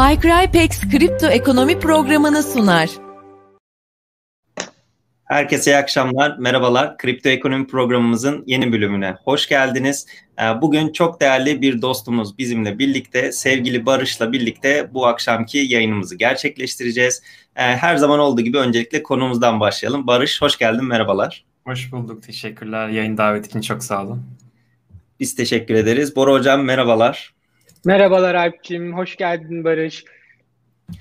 iCrypex 0.00 0.80
kripto 0.90 1.26
ekonomi 1.26 1.78
programını 1.78 2.42
sunar. 2.42 2.90
Herkese 5.24 5.70
iyi 5.70 5.76
akşamlar, 5.76 6.36
merhabalar. 6.38 6.98
Kripto 6.98 7.28
ekonomi 7.28 7.66
programımızın 7.66 8.44
yeni 8.46 8.72
bölümüne 8.72 9.16
hoş 9.24 9.48
geldiniz. 9.48 10.06
Ee, 10.38 10.60
bugün 10.60 10.92
çok 10.92 11.20
değerli 11.20 11.62
bir 11.62 11.82
dostumuz 11.82 12.38
bizimle 12.38 12.78
birlikte, 12.78 13.32
sevgili 13.32 13.86
Barış'la 13.86 14.32
birlikte 14.32 14.94
bu 14.94 15.06
akşamki 15.06 15.58
yayınımızı 15.58 16.16
gerçekleştireceğiz. 16.16 17.22
Ee, 17.56 17.62
her 17.62 17.96
zaman 17.96 18.18
olduğu 18.18 18.42
gibi 18.42 18.58
öncelikle 18.58 19.02
konumuzdan 19.02 19.60
başlayalım. 19.60 20.06
Barış, 20.06 20.42
hoş 20.42 20.58
geldin, 20.58 20.84
merhabalar. 20.84 21.44
Hoş 21.64 21.92
bulduk, 21.92 22.22
teşekkürler. 22.22 22.88
Yayın 22.88 23.16
davet 23.16 23.46
için 23.46 23.60
çok 23.60 23.84
sağ 23.84 24.04
olun. 24.04 24.22
Biz 25.20 25.34
teşekkür 25.34 25.74
ederiz. 25.74 26.16
Bora 26.16 26.32
Hocam 26.32 26.62
merhabalar. 26.62 27.39
Merhabalar 27.84 28.34
Alp'ciğim, 28.34 28.96
hoş 28.96 29.16
geldin 29.16 29.64
Barış. 29.64 30.04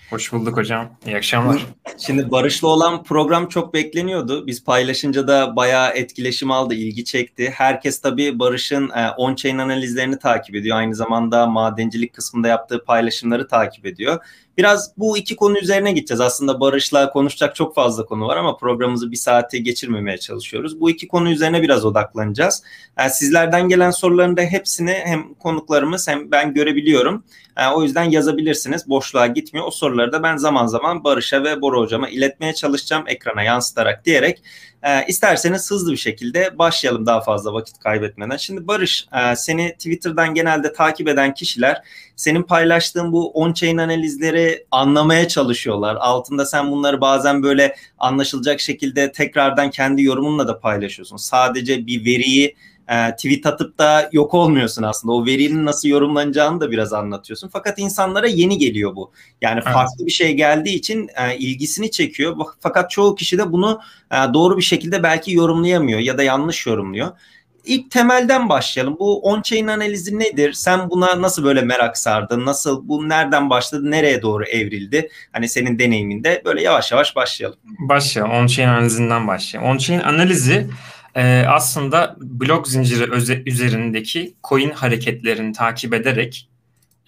Hoş 0.09 0.33
bulduk 0.33 0.57
hocam. 0.57 0.97
İyi 1.05 1.17
akşamlar. 1.17 1.65
Şimdi 1.97 2.31
Barış'la 2.31 2.67
olan 2.67 3.03
program 3.03 3.47
çok 3.47 3.73
bekleniyordu. 3.73 4.47
Biz 4.47 4.63
paylaşınca 4.63 5.27
da 5.27 5.55
bayağı 5.55 5.93
etkileşim 5.93 6.51
aldı, 6.51 6.73
ilgi 6.73 7.05
çekti. 7.05 7.49
Herkes 7.49 8.01
tabii 8.01 8.39
Barış'ın 8.39 8.89
e, 8.89 9.09
on-chain 9.17 9.61
analizlerini 9.61 10.19
takip 10.19 10.55
ediyor. 10.55 10.77
Aynı 10.77 10.95
zamanda 10.95 11.47
madencilik 11.47 12.13
kısmında 12.13 12.47
yaptığı 12.47 12.83
paylaşımları 12.83 13.47
takip 13.47 13.85
ediyor. 13.85 14.25
Biraz 14.59 14.91
bu 14.97 15.17
iki 15.17 15.35
konu 15.35 15.59
üzerine 15.59 15.91
gideceğiz. 15.91 16.21
Aslında 16.21 16.59
Barış'la 16.59 17.09
konuşacak 17.09 17.55
çok 17.55 17.75
fazla 17.75 18.05
konu 18.05 18.27
var 18.27 18.37
ama 18.37 18.57
programımızı 18.57 19.11
bir 19.11 19.15
saate 19.17 19.57
geçirmemeye 19.57 20.17
çalışıyoruz. 20.17 20.79
Bu 20.79 20.89
iki 20.89 21.07
konu 21.07 21.29
üzerine 21.29 21.61
biraz 21.61 21.85
odaklanacağız. 21.85 22.63
Yani 22.97 23.11
sizlerden 23.11 23.69
gelen 23.69 23.91
soruların 23.91 24.37
da 24.37 24.41
hepsini 24.41 25.01
hem 25.03 25.33
konuklarımız 25.33 26.07
hem 26.07 26.31
ben 26.31 26.53
görebiliyorum. 26.53 27.23
Yani 27.57 27.75
o 27.75 27.83
yüzden 27.83 28.03
yazabilirsiniz. 28.03 28.89
Boşluğa 28.89 29.27
gitmiyor. 29.27 29.67
O 29.67 29.71
soruları 29.71 30.11
da 30.11 30.23
ben 30.23 30.37
zaman 30.37 30.67
zaman 30.67 31.03
Barış'a 31.03 31.43
ve 31.43 31.61
Bora 31.61 31.77
Hocam'a 31.77 32.09
iletmeye 32.09 32.53
çalışacağım 32.53 33.03
ekrana 33.07 33.43
yansıtarak 33.43 34.05
diyerek 34.05 34.43
e, 34.83 35.05
isterseniz 35.07 35.71
hızlı 35.71 35.91
bir 35.91 35.97
şekilde 35.97 36.59
başlayalım 36.59 37.05
daha 37.05 37.21
fazla 37.21 37.53
vakit 37.53 37.79
kaybetmeden. 37.79 38.37
Şimdi 38.37 38.67
Barış 38.67 39.07
e, 39.13 39.35
seni 39.35 39.73
Twitter'dan 39.73 40.33
genelde 40.33 40.73
takip 40.73 41.07
eden 41.07 41.33
kişiler 41.33 41.81
senin 42.15 42.43
paylaştığın 42.43 43.11
bu 43.11 43.31
on-chain 43.31 43.81
analizleri 43.81 44.65
anlamaya 44.71 45.27
çalışıyorlar. 45.27 45.95
Altında 45.95 46.45
sen 46.45 46.71
bunları 46.71 47.01
bazen 47.01 47.43
böyle 47.43 47.75
anlaşılacak 47.97 48.59
şekilde 48.59 49.11
tekrardan 49.11 49.69
kendi 49.69 50.03
yorumunla 50.03 50.47
da 50.47 50.59
paylaşıyorsun. 50.59 51.17
Sadece 51.17 51.87
bir 51.87 52.05
veriyi 52.05 52.55
e, 52.89 53.15
tweet 53.15 53.45
atıp 53.45 53.77
da 53.77 54.09
yok 54.11 54.33
olmuyorsun 54.33 54.83
aslında. 54.83 55.13
O 55.13 55.25
verinin 55.25 55.65
nasıl 55.65 55.89
yorumlanacağını 55.89 56.61
da 56.61 56.71
biraz 56.71 56.93
anlatıyorsun. 56.93 57.49
Fakat 57.53 57.79
insanlara 57.79 58.27
yeni 58.27 58.57
geliyor 58.57 58.95
bu. 58.95 59.11
Yani 59.41 59.61
evet. 59.63 59.73
farklı 59.73 60.05
bir 60.05 60.11
şey 60.11 60.33
geldiği 60.33 60.75
için 60.75 61.09
e, 61.15 61.37
ilgisini 61.37 61.91
çekiyor. 61.91 62.37
Fakat 62.59 62.91
çoğu 62.91 63.15
kişi 63.15 63.37
de 63.37 63.51
bunu 63.51 63.81
e, 64.11 64.15
doğru 64.33 64.57
bir 64.57 64.61
şekilde 64.61 65.03
belki 65.03 65.33
yorumlayamıyor 65.33 65.99
ya 65.99 66.17
da 66.17 66.23
yanlış 66.23 66.65
yorumluyor. 66.65 67.11
İlk 67.65 67.91
temelden 67.91 68.49
başlayalım. 68.49 68.97
Bu 68.99 69.21
on-chain 69.21 69.71
analizi 69.71 70.19
nedir? 70.19 70.53
Sen 70.53 70.89
buna 70.89 71.21
nasıl 71.21 71.43
böyle 71.43 71.61
merak 71.61 71.97
sardın? 71.97 72.45
Nasıl 72.45 72.87
bu 72.87 73.09
nereden 73.09 73.49
başladı? 73.49 73.91
Nereye 73.91 74.21
doğru 74.21 74.43
evrildi? 74.45 75.09
Hani 75.31 75.49
senin 75.49 75.79
deneyiminde 75.79 76.41
böyle 76.45 76.61
yavaş 76.61 76.91
yavaş 76.91 77.15
başlayalım. 77.15 77.59
Başlayalım. 77.79 78.31
On-chain 78.31 78.67
analizinden 78.67 79.27
başlayalım. 79.27 79.71
On-chain 79.71 80.03
analizi 80.03 80.67
e, 81.15 81.45
aslında 81.47 82.15
blok 82.19 82.67
zinciri 82.67 83.11
öze, 83.11 83.43
üzerindeki 83.45 84.35
coin 84.43 84.69
hareketlerini 84.69 85.53
takip 85.53 85.93
ederek 85.93 86.49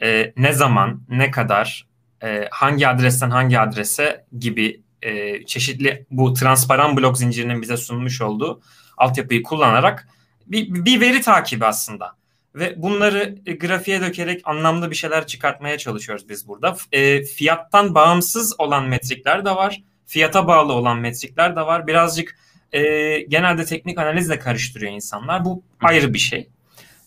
e, 0.02 0.34
ne 0.38 0.54
zaman, 0.54 1.02
ne 1.10 1.32
kadar, 1.32 1.88
e, 2.24 2.48
hangi 2.52 2.88
adresten 2.88 3.30
hangi 3.30 3.60
adrese 3.60 4.26
gibi 4.40 4.82
e, 5.02 5.46
çeşitli 5.46 6.06
bu 6.12 6.34
transparan 6.34 6.98
blok 6.98 7.18
zincirinin 7.18 7.62
bize 7.62 7.78
sunmuş 7.78 8.22
olduğu 8.22 8.62
altyapıyı 8.98 9.44
kullanarak 9.44 10.08
bir, 10.48 10.86
bir 10.86 11.02
veri 11.02 11.22
takibi 11.22 11.66
aslında. 11.66 12.16
Ve 12.56 12.74
bunları 12.78 13.36
e, 13.46 13.54
grafiğe 13.54 14.02
dökerek 14.02 14.42
anlamlı 14.44 14.92
bir 14.92 14.96
şeyler 14.96 15.28
çıkartmaya 15.28 15.78
çalışıyoruz 15.78 16.30
biz 16.30 16.48
burada. 16.48 16.78
E, 16.92 17.24
fiyattan 17.24 17.96
bağımsız 17.96 18.60
olan 18.60 18.88
metrikler 18.88 19.46
de 19.46 19.56
var. 19.56 19.84
Fiyata 20.06 20.48
bağlı 20.48 20.74
olan 20.74 21.00
metrikler 21.00 21.56
de 21.56 21.62
var. 21.62 21.88
Birazcık 21.88 22.36
e, 22.74 22.82
genelde 23.20 23.66
teknik 23.66 23.98
analizle 23.98 24.40
karıştırıyor 24.40 24.92
insanlar. 24.92 25.46
Bu 25.46 25.64
ayrı 25.82 26.14
bir 26.14 26.20
şey. 26.20 26.50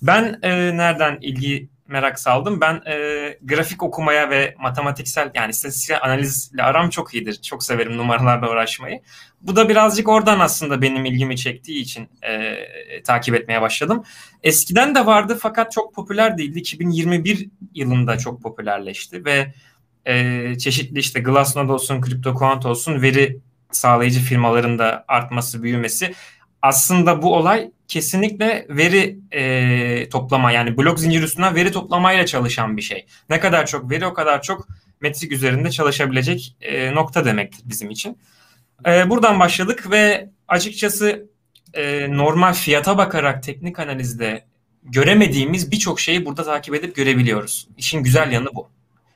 Ben 0.02 0.38
e, 0.42 0.76
nereden 0.76 1.18
ilgi 1.20 1.68
merak 1.88 2.18
saldım. 2.18 2.60
Ben 2.60 2.82
e, 2.86 3.38
grafik 3.42 3.82
okumaya 3.82 4.30
ve 4.30 4.54
matematiksel 4.58 5.30
yani 5.34 5.50
istatistiksel 5.50 5.98
analizle 6.02 6.62
aram 6.62 6.90
çok 6.90 7.14
iyidir. 7.14 7.42
Çok 7.42 7.62
severim 7.62 7.96
numaralarla 7.96 8.50
uğraşmayı. 8.50 9.00
Bu 9.40 9.56
da 9.56 9.68
birazcık 9.68 10.08
oradan 10.08 10.40
aslında 10.40 10.82
benim 10.82 11.04
ilgimi 11.04 11.36
çektiği 11.36 11.80
için 11.80 12.08
e, 12.22 12.56
takip 13.02 13.34
etmeye 13.34 13.62
başladım. 13.62 14.04
Eskiden 14.42 14.94
de 14.94 15.06
vardı 15.06 15.38
fakat 15.40 15.72
çok 15.72 15.94
popüler 15.94 16.38
değildi. 16.38 16.58
2021 16.58 17.48
yılında 17.74 18.18
çok 18.18 18.42
popülerleşti 18.42 19.24
ve 19.24 19.52
e, 20.06 20.58
çeşitli 20.58 20.98
işte 20.98 21.20
Glassnode 21.20 21.72
olsun, 21.72 22.02
CryptoQuant 22.02 22.66
olsun 22.66 23.02
veri 23.02 23.38
sağlayıcı 23.76 24.20
firmaların 24.20 24.78
da 24.78 25.04
artması, 25.08 25.62
büyümesi 25.62 26.14
aslında 26.62 27.22
bu 27.22 27.36
olay 27.36 27.70
kesinlikle 27.88 28.66
veri 28.68 29.18
e, 29.32 30.08
toplama 30.08 30.52
yani 30.52 30.76
blok 30.76 31.00
zincir 31.00 31.22
üstünden 31.22 31.54
veri 31.54 31.72
toplamayla 31.72 32.26
çalışan 32.26 32.76
bir 32.76 32.82
şey. 32.82 33.06
Ne 33.30 33.40
kadar 33.40 33.66
çok 33.66 33.90
veri 33.90 34.06
o 34.06 34.14
kadar 34.14 34.42
çok 34.42 34.68
metrik 35.00 35.32
üzerinde 35.32 35.70
çalışabilecek 35.70 36.56
e, 36.60 36.94
nokta 36.94 37.24
demektir 37.24 37.62
bizim 37.64 37.90
için. 37.90 38.18
E, 38.86 39.10
buradan 39.10 39.40
başladık 39.40 39.90
ve 39.90 40.30
açıkçası 40.48 41.26
e, 41.74 42.06
normal 42.16 42.52
fiyata 42.52 42.98
bakarak 42.98 43.42
teknik 43.42 43.78
analizde 43.78 44.44
göremediğimiz 44.82 45.70
birçok 45.70 46.00
şeyi 46.00 46.26
burada 46.26 46.44
takip 46.44 46.74
edip 46.74 46.96
görebiliyoruz. 46.96 47.68
İşin 47.76 48.02
güzel 48.02 48.32
yanı 48.32 48.48
bu. 48.54 48.68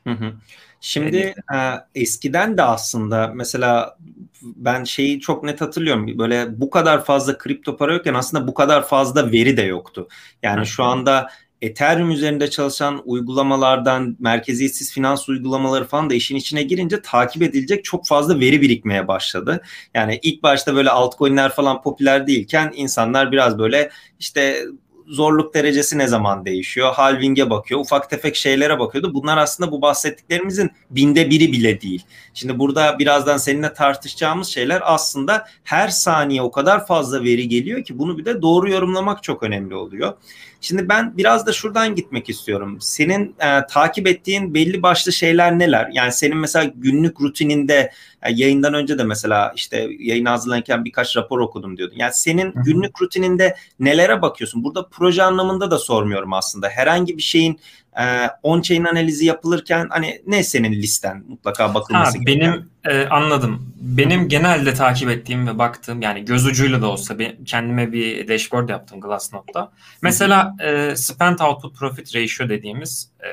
Hı 0.04 0.10
hı. 0.10 0.32
Şimdi 0.80 1.34
e, 1.54 1.56
eskiden 1.94 2.56
de 2.56 2.62
aslında 2.62 3.32
mesela 3.34 3.96
ben 4.42 4.84
şeyi 4.84 5.20
çok 5.20 5.44
net 5.44 5.60
hatırlıyorum. 5.60 6.18
Böyle 6.18 6.60
bu 6.60 6.70
kadar 6.70 7.04
fazla 7.04 7.38
kripto 7.38 7.76
para 7.76 7.94
yokken 7.94 8.14
aslında 8.14 8.48
bu 8.48 8.54
kadar 8.54 8.88
fazla 8.88 9.32
veri 9.32 9.56
de 9.56 9.62
yoktu. 9.62 10.08
Yani 10.42 10.66
şu 10.66 10.84
anda 10.84 11.28
Ethereum 11.62 12.10
üzerinde 12.10 12.50
çalışan 12.50 13.02
uygulamalardan 13.04 14.16
merkeziyetsiz 14.18 14.92
finans 14.92 15.28
uygulamaları 15.28 15.84
falan 15.84 16.10
da 16.10 16.14
işin 16.14 16.36
içine 16.36 16.62
girince 16.62 17.02
takip 17.02 17.42
edilecek 17.42 17.84
çok 17.84 18.06
fazla 18.06 18.40
veri 18.40 18.62
birikmeye 18.62 19.08
başladı. 19.08 19.62
Yani 19.94 20.18
ilk 20.22 20.42
başta 20.42 20.74
böyle 20.74 20.90
altcoin'ler 20.90 21.52
falan 21.52 21.82
popüler 21.82 22.26
değilken 22.26 22.72
insanlar 22.74 23.32
biraz 23.32 23.58
böyle 23.58 23.90
işte 24.18 24.64
zorluk 25.08 25.54
derecesi 25.54 25.98
ne 25.98 26.06
zaman 26.06 26.44
değişiyor? 26.44 26.92
Halving'e 26.94 27.50
bakıyor. 27.50 27.80
Ufak 27.80 28.10
tefek 28.10 28.36
şeylere 28.36 28.78
bakıyordu. 28.78 29.14
Bunlar 29.14 29.38
aslında 29.38 29.72
bu 29.72 29.82
bahsettiklerimizin 29.82 30.70
binde 30.90 31.30
biri 31.30 31.52
bile 31.52 31.80
değil. 31.80 32.04
Şimdi 32.34 32.58
burada 32.58 32.98
birazdan 32.98 33.36
seninle 33.36 33.74
tartışacağımız 33.74 34.48
şeyler 34.48 34.82
aslında 34.84 35.46
her 35.64 35.88
saniye 35.88 36.42
o 36.42 36.50
kadar 36.50 36.86
fazla 36.86 37.24
veri 37.24 37.48
geliyor 37.48 37.84
ki 37.84 37.98
bunu 37.98 38.18
bir 38.18 38.24
de 38.24 38.42
doğru 38.42 38.70
yorumlamak 38.70 39.22
çok 39.22 39.42
önemli 39.42 39.74
oluyor. 39.74 40.14
Şimdi 40.60 40.88
ben 40.88 41.16
biraz 41.16 41.46
da 41.46 41.52
şuradan 41.52 41.94
gitmek 41.94 42.28
istiyorum. 42.28 42.78
Senin 42.80 43.34
e, 43.40 43.66
takip 43.66 44.06
ettiğin 44.06 44.54
belli 44.54 44.82
başlı 44.82 45.12
şeyler 45.12 45.58
neler? 45.58 45.90
Yani 45.92 46.12
senin 46.12 46.36
mesela 46.36 46.72
günlük 46.76 47.20
rutininde 47.20 47.92
e, 48.22 48.32
yayından 48.32 48.74
önce 48.74 48.98
de 48.98 49.04
mesela 49.04 49.52
işte 49.56 49.88
yayın 49.98 50.24
hazırlanırken 50.24 50.84
birkaç 50.84 51.16
rapor 51.16 51.40
okudum 51.40 51.76
diyordun. 51.76 51.96
Yani 51.96 52.12
senin 52.14 52.52
günlük 52.64 53.02
rutininde 53.02 53.56
nelere 53.80 54.22
bakıyorsun? 54.22 54.64
Burada 54.64 54.88
proje 54.88 55.22
anlamında 55.22 55.70
da 55.70 55.78
sormuyorum 55.78 56.32
aslında. 56.32 56.68
Herhangi 56.68 57.16
bir 57.16 57.22
şeyin 57.22 57.60
e, 57.98 58.30
on-chain 58.42 58.88
analizi 58.88 59.26
yapılırken 59.26 59.86
hani 59.90 60.22
ne 60.26 60.42
senin 60.42 60.72
listen 60.72 61.24
mutlaka 61.28 61.74
bakılması 61.74 62.18
ha, 62.18 62.24
Benim 62.26 62.70
e, 62.84 63.06
anladım. 63.06 63.72
Benim 63.80 64.28
genelde 64.28 64.74
takip 64.74 65.10
ettiğim 65.10 65.46
ve 65.46 65.58
baktığım 65.58 66.02
yani 66.02 66.24
göz 66.24 66.46
ucuyla 66.46 66.82
da 66.82 66.86
olsa 66.86 67.18
ben, 67.18 67.44
kendime 67.44 67.92
bir 67.92 68.28
dashboard 68.28 68.68
yaptım 68.68 69.00
Glassnode'da. 69.00 69.72
Mesela 70.02 70.56
e, 70.60 70.96
spend 70.96 71.38
output 71.38 71.76
profit 71.76 72.16
ratio 72.16 72.48
dediğimiz 72.48 73.10
e, 73.20 73.28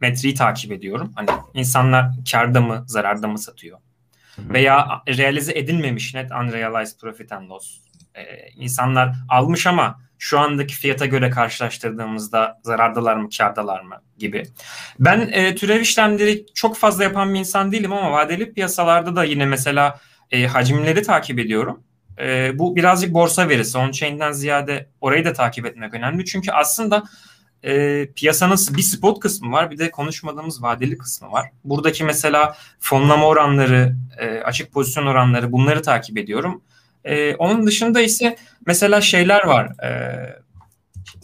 metriği 0.00 0.34
takip 0.34 0.72
ediyorum. 0.72 1.12
Hani 1.14 1.28
insanlar 1.54 2.10
karda 2.32 2.60
mı 2.60 2.84
zararda 2.86 3.28
mı 3.28 3.38
satıyor? 3.38 3.78
Veya 4.38 5.02
realize 5.08 5.52
edilmemiş 5.58 6.14
net 6.14 6.30
unrealized 6.30 7.00
profit 7.00 7.32
and 7.32 7.50
loss. 7.50 7.78
E, 8.14 8.50
insanlar 8.56 9.14
almış 9.28 9.66
ama 9.66 10.00
şu 10.18 10.38
andaki 10.38 10.74
fiyata 10.74 11.06
göre 11.06 11.30
karşılaştırdığımızda 11.30 12.60
zarardalar 12.62 13.16
mı, 13.16 13.28
kardalar 13.38 13.80
mı 13.80 14.02
gibi. 14.18 14.46
Ben 15.00 15.20
e, 15.32 15.54
türev 15.54 15.80
işlemleri 15.80 16.46
çok 16.54 16.76
fazla 16.76 17.04
yapan 17.04 17.34
bir 17.34 17.38
insan 17.38 17.72
değilim 17.72 17.92
ama 17.92 18.12
vadeli 18.12 18.52
piyasalarda 18.52 19.16
da 19.16 19.24
yine 19.24 19.46
mesela 19.46 20.00
e, 20.30 20.46
hacimleri 20.46 21.02
takip 21.02 21.38
ediyorum. 21.38 21.82
E, 22.18 22.58
bu 22.58 22.76
birazcık 22.76 23.14
borsa 23.14 23.48
verisi. 23.48 23.78
On-chain'den 23.78 24.32
ziyade 24.32 24.88
orayı 25.00 25.24
da 25.24 25.32
takip 25.32 25.66
etmek 25.66 25.94
önemli. 25.94 26.24
Çünkü 26.24 26.50
aslında 26.50 27.02
e, 27.62 28.06
piyasanın 28.16 28.56
bir 28.76 28.82
spot 28.82 29.20
kısmı 29.20 29.52
var 29.52 29.70
bir 29.70 29.78
de 29.78 29.90
konuşmadığımız 29.90 30.62
vadeli 30.62 30.98
kısmı 30.98 31.32
var. 31.32 31.50
Buradaki 31.64 32.04
mesela 32.04 32.56
fonlama 32.80 33.26
oranları, 33.26 33.96
e, 34.18 34.38
açık 34.40 34.72
pozisyon 34.72 35.06
oranları 35.06 35.52
bunları 35.52 35.82
takip 35.82 36.18
ediyorum. 36.18 36.62
E, 37.04 37.34
onun 37.34 37.66
dışında 37.66 38.00
ise 38.00 38.36
mesela 38.66 39.00
şeyler 39.00 39.44
var. 39.44 39.84
E, 39.84 40.42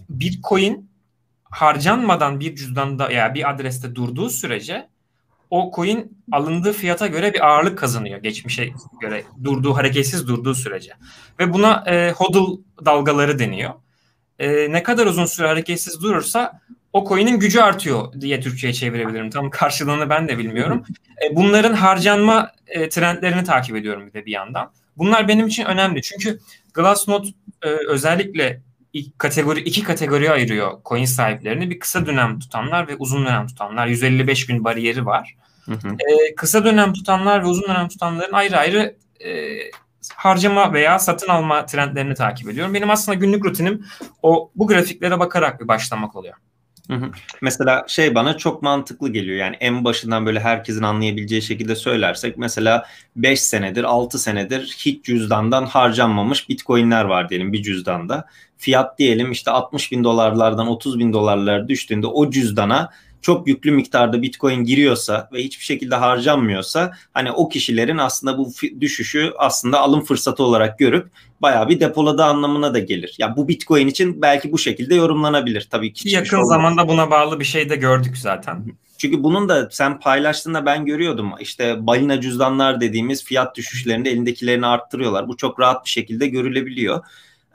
Bitcoin 0.08 0.90
harcanmadan 1.44 2.40
bir 2.40 2.56
cüzdanda 2.56 3.04
ya 3.04 3.10
yani 3.10 3.34
bir 3.34 3.50
adreste 3.50 3.94
durduğu 3.94 4.30
sürece 4.30 4.88
o 5.50 5.72
coin 5.76 6.18
alındığı 6.32 6.72
fiyata 6.72 7.06
göre 7.06 7.34
bir 7.34 7.48
ağırlık 7.48 7.78
kazanıyor 7.78 8.18
geçmişe 8.18 8.70
göre 9.00 9.24
durduğu 9.44 9.76
hareketsiz 9.76 10.28
durduğu 10.28 10.54
sürece 10.54 10.92
ve 11.38 11.52
buna 11.52 11.84
e, 11.86 12.12
hodl 12.12 12.60
dalgaları 12.84 13.38
deniyor. 13.38 13.74
E, 14.38 14.72
ne 14.72 14.82
kadar 14.82 15.06
uzun 15.06 15.26
süre 15.26 15.46
hareketsiz 15.46 16.02
durursa 16.02 16.60
o 16.92 17.08
coin'in 17.08 17.38
gücü 17.38 17.60
artıyor 17.60 18.20
diye 18.20 18.40
Türkçe'ye 18.40 18.72
çevirebilirim. 18.72 19.30
Tam 19.30 19.50
karşılığını 19.50 20.10
ben 20.10 20.28
de 20.28 20.38
bilmiyorum. 20.38 20.84
E, 21.24 21.36
bunların 21.36 21.72
harcanma 21.72 22.52
e, 22.66 22.88
trendlerini 22.88 23.44
takip 23.44 23.76
ediyorum 23.76 24.06
bir 24.06 24.12
de 24.12 24.26
bir 24.26 24.32
yandan. 24.32 24.72
Bunlar 24.96 25.28
benim 25.28 25.46
için 25.46 25.64
önemli 25.64 26.02
çünkü 26.02 26.38
Glassnode 26.74 27.28
e, 27.62 27.68
özellikle 27.68 28.62
kategori 29.18 29.60
iki 29.60 29.82
kategoriye 29.82 30.30
ayırıyor 30.30 30.78
coin 30.84 31.04
sahiplerini. 31.04 31.70
Bir 31.70 31.78
kısa 31.78 32.06
dönem 32.06 32.38
tutanlar 32.38 32.88
ve 32.88 32.96
uzun 32.96 33.26
dönem 33.26 33.46
tutanlar. 33.46 33.86
155 33.86 34.46
gün 34.46 34.64
bariyeri 34.64 35.06
var. 35.06 35.34
Hı 35.64 35.72
hı. 35.72 35.88
Ee, 35.88 36.34
kısa 36.34 36.64
dönem 36.64 36.92
tutanlar 36.92 37.42
ve 37.42 37.46
uzun 37.46 37.68
dönem 37.68 37.88
tutanların 37.88 38.32
ayrı 38.32 38.56
ayrı 38.56 38.96
e, 39.20 39.30
harcama 40.14 40.72
veya 40.72 40.98
satın 40.98 41.28
alma 41.28 41.66
trendlerini 41.66 42.14
takip 42.14 42.50
ediyorum. 42.50 42.74
Benim 42.74 42.90
aslında 42.90 43.18
günlük 43.18 43.44
rutinim 43.44 43.86
o 44.22 44.50
bu 44.56 44.66
grafiklere 44.66 45.20
bakarak 45.20 45.60
bir 45.60 45.68
başlamak 45.68 46.16
oluyor. 46.16 46.34
Hı 46.90 46.94
hı. 46.94 47.10
Mesela 47.42 47.84
şey 47.88 48.14
bana 48.14 48.36
çok 48.36 48.62
mantıklı 48.62 49.12
geliyor 49.12 49.36
yani 49.36 49.56
en 49.60 49.84
başından 49.84 50.26
böyle 50.26 50.40
herkesin 50.40 50.82
anlayabileceği 50.82 51.42
şekilde 51.42 51.76
söylersek 51.76 52.38
mesela 52.38 52.86
5 53.16 53.40
senedir 53.40 53.84
6 53.84 54.18
senedir 54.18 54.76
hiç 54.78 55.04
cüzdandan 55.04 55.66
harcanmamış 55.66 56.48
bitcoinler 56.48 57.04
var 57.04 57.28
diyelim 57.28 57.52
bir 57.52 57.62
cüzdanda. 57.62 58.24
Fiyat 58.58 58.98
diyelim 58.98 59.32
işte 59.32 59.50
60 59.50 59.92
bin 59.92 60.04
dolarlardan 60.04 60.68
30 60.68 60.98
bin 60.98 61.12
dolarlara 61.12 61.68
düştüğünde 61.68 62.06
o 62.06 62.30
cüzdana 62.30 62.90
çok 63.22 63.48
yüklü 63.48 63.70
miktarda 63.70 64.22
bitcoin 64.22 64.64
giriyorsa 64.64 65.28
ve 65.32 65.42
hiçbir 65.44 65.64
şekilde 65.64 65.94
harcanmıyorsa 65.94 66.92
hani 67.14 67.32
o 67.32 67.48
kişilerin 67.48 67.98
aslında 67.98 68.38
bu 68.38 68.52
düşüşü 68.80 69.32
aslında 69.38 69.80
alım 69.80 70.04
fırsatı 70.04 70.42
olarak 70.42 70.78
görüp 70.78 71.08
bayağı 71.42 71.68
bir 71.68 71.80
depoladı 71.80 72.24
anlamına 72.24 72.74
da 72.74 72.78
gelir. 72.78 73.14
Ya 73.18 73.36
bu 73.36 73.48
bitcoin 73.48 73.86
için 73.86 74.22
belki 74.22 74.52
bu 74.52 74.58
şekilde 74.58 74.94
yorumlanabilir 74.94 75.68
tabii 75.70 75.92
ki. 75.92 76.08
Yakın 76.08 76.36
şey 76.36 76.44
zamanda 76.44 76.88
buna 76.88 77.10
bağlı 77.10 77.40
bir 77.40 77.44
şey 77.44 77.70
de 77.70 77.76
gördük 77.76 78.18
zaten. 78.18 78.64
Çünkü 78.98 79.22
bunun 79.22 79.48
da 79.48 79.68
sen 79.70 80.00
paylaştığında 80.00 80.66
ben 80.66 80.86
görüyordum. 80.86 81.32
İşte 81.40 81.86
balina 81.86 82.20
cüzdanlar 82.20 82.80
dediğimiz 82.80 83.24
fiyat 83.24 83.56
düşüşlerinde 83.56 84.10
elindekilerini 84.10 84.66
arttırıyorlar. 84.66 85.28
Bu 85.28 85.36
çok 85.36 85.60
rahat 85.60 85.84
bir 85.84 85.90
şekilde 85.90 86.26
görülebiliyor. 86.26 87.04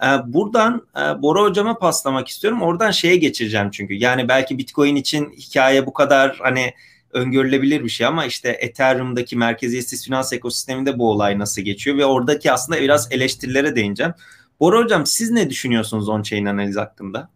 Ee, 0.04 0.34
buradan 0.34 0.88
e, 0.98 1.22
Bora 1.22 1.42
hocama 1.42 1.78
paslamak 1.78 2.28
istiyorum. 2.28 2.62
Oradan 2.62 2.92
şeye 2.92 3.16
geçireceğim 3.16 3.72
çünkü. 3.72 3.94
Yani 3.94 4.28
belki 4.28 4.58
Bitcoin 4.58 4.96
için 4.96 5.32
hikaye 5.32 5.86
bu 5.86 5.94
kadar 5.94 6.38
hani 6.40 6.74
öngörülebilir 7.12 7.84
bir 7.84 7.90
şey 7.90 8.08
ama 8.08 8.26
işte 8.26 8.50
Ethereum'daki 8.50 9.38
merkeziyetsiz 9.38 10.06
finans 10.06 10.34
ekosisteminde 10.34 11.00
bu 11.00 11.10
olay 11.10 11.40
nasıl 11.40 11.62
geçiyor 11.62 11.98
ve 11.98 12.06
oradaki 12.06 12.52
aslında 12.52 12.82
biraz 12.82 13.12
eleştirilere 13.12 13.76
değineceğim. 13.76 14.14
Bora 14.60 14.80
hocam 14.80 15.06
siz 15.06 15.32
ne 15.32 15.50
düşünüyorsunuz 15.50 16.10
on-chain 16.10 16.50
analiz 16.50 16.78
hakkında? 16.78 17.30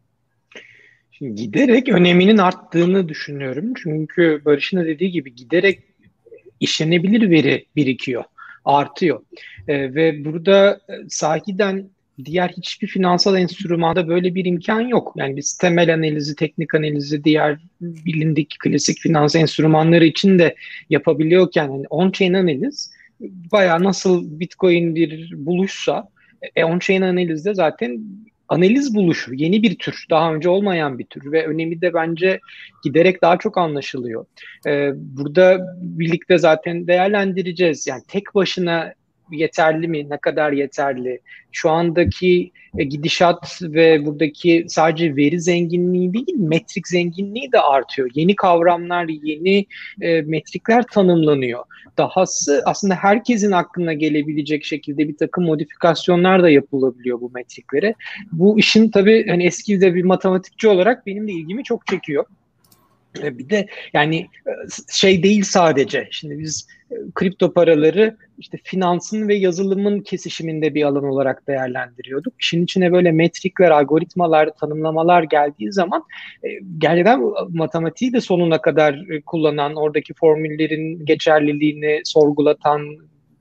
Şimdi 1.11 1.35
giderek 1.35 1.89
öneminin 1.89 2.37
arttığını 2.37 3.09
düşünüyorum. 3.09 3.73
Çünkü 3.83 4.41
Barış'ın 4.45 4.77
da 4.77 4.85
dediği 4.85 5.11
gibi 5.11 5.35
giderek 5.35 5.79
işlenebilir 6.59 7.29
veri 7.29 7.65
birikiyor, 7.75 8.23
artıyor. 8.65 9.21
Ee, 9.67 9.95
ve 9.95 10.25
burada 10.25 10.81
e, 10.89 11.09
sahiden 11.09 11.89
diğer 12.25 12.49
hiçbir 12.49 12.87
finansal 12.87 13.37
enstrümanda 13.37 14.07
böyle 14.07 14.35
bir 14.35 14.45
imkan 14.45 14.81
yok. 14.81 15.13
Yani 15.15 15.37
biz 15.37 15.57
temel 15.57 15.93
analizi, 15.93 16.35
teknik 16.35 16.75
analizi, 16.75 17.23
diğer 17.23 17.59
bilindik 17.81 18.55
klasik 18.59 18.99
finans 18.99 19.35
enstrümanları 19.35 20.05
için 20.05 20.39
de 20.39 20.55
yapabiliyorken 20.89 21.63
yani 21.63 21.85
on-chain 21.89 22.37
analiz 22.37 22.91
baya 23.51 23.83
nasıl 23.83 24.39
Bitcoin 24.39 24.95
bir 24.95 25.33
buluşsa 25.35 26.09
e, 26.55 26.63
on-chain 26.63 27.01
analizde 27.01 27.53
zaten 27.53 28.01
analiz 28.49 28.95
buluşu, 28.95 29.33
yeni 29.33 29.63
bir 29.63 29.75
tür, 29.75 30.05
daha 30.09 30.33
önce 30.33 30.49
olmayan 30.49 30.99
bir 30.99 31.05
tür 31.05 31.31
ve 31.31 31.47
önemi 31.47 31.81
de 31.81 31.93
bence 31.93 32.39
giderek 32.83 33.21
daha 33.21 33.37
çok 33.37 33.57
anlaşılıyor. 33.57 34.25
Ee, 34.67 34.91
burada 34.95 35.75
birlikte 35.81 36.37
zaten 36.37 36.87
değerlendireceğiz. 36.87 37.87
Yani 37.87 38.01
tek 38.07 38.35
başına 38.35 38.93
yeterli 39.31 39.87
mi? 39.87 40.09
Ne 40.09 40.17
kadar 40.17 40.51
yeterli? 40.51 41.19
Şu 41.51 41.69
andaki 41.69 42.51
e, 42.77 42.83
gidişat 42.83 43.59
ve 43.61 44.05
buradaki 44.05 44.65
sadece 44.67 45.15
veri 45.15 45.41
zenginliği 45.41 46.13
değil, 46.13 46.35
metrik 46.37 46.87
zenginliği 46.87 47.51
de 47.51 47.59
artıyor. 47.59 48.09
Yeni 48.13 48.35
kavramlar, 48.35 49.07
yeni 49.07 49.65
e, 50.01 50.21
metrikler 50.21 50.83
tanımlanıyor. 50.83 51.63
Dahası 51.97 52.61
aslında 52.65 52.95
herkesin 52.95 53.51
aklına 53.51 53.93
gelebilecek 53.93 54.65
şekilde 54.65 55.07
bir 55.07 55.17
takım 55.17 55.43
modifikasyonlar 55.43 56.43
da 56.43 56.49
yapılabiliyor 56.49 57.21
bu 57.21 57.31
metriklere. 57.35 57.93
Bu 58.31 58.59
işin 58.59 58.91
tabii 58.91 59.27
hani 59.27 59.45
eski 59.45 59.81
de 59.81 59.95
bir 59.95 60.03
matematikçi 60.03 60.67
olarak 60.67 61.05
benim 61.05 61.27
de 61.27 61.31
ilgimi 61.31 61.63
çok 61.63 61.87
çekiyor. 61.87 62.25
E, 63.23 63.37
bir 63.37 63.49
de 63.49 63.67
yani 63.93 64.17
e, 64.47 64.51
şey 64.91 65.23
değil 65.23 65.43
sadece. 65.43 66.07
Şimdi 66.11 66.39
biz 66.39 66.67
e, 66.91 66.95
kripto 67.15 67.53
paraları 67.53 68.17
işte 68.37 68.57
finansın 68.63 69.27
ve 69.27 69.35
yazılımın 69.35 69.99
kesişiminde 69.99 70.73
bir 70.73 70.83
alan 70.83 71.03
olarak 71.03 71.47
değerlendiriyorduk. 71.47 72.33
İşin 72.39 72.63
içine 72.63 72.91
böyle 72.91 73.11
metrikler, 73.11 73.71
algoritmalar, 73.71 74.49
tanımlamalar 74.59 75.23
geldiği 75.23 75.71
zaman 75.71 76.03
gerçekten 76.77 77.21
matematiği 77.49 78.13
de 78.13 78.21
sonuna 78.21 78.61
kadar 78.61 79.05
kullanan, 79.25 79.75
oradaki 79.75 80.13
formüllerin 80.13 81.05
geçerliliğini 81.05 82.01
sorgulatan, 82.03 82.97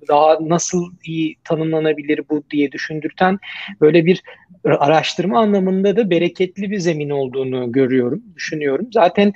daha 0.08 0.38
nasıl 0.40 0.92
iyi 1.04 1.36
tanımlanabilir 1.44 2.20
bu 2.30 2.42
diye 2.50 2.72
düşündürten 2.72 3.38
böyle 3.80 4.06
bir 4.06 4.22
araştırma 4.64 5.40
anlamında 5.40 5.96
da 5.96 6.10
bereketli 6.10 6.70
bir 6.70 6.78
zemin 6.78 7.10
olduğunu 7.10 7.72
görüyorum, 7.72 8.22
düşünüyorum. 8.36 8.88
Zaten 8.92 9.32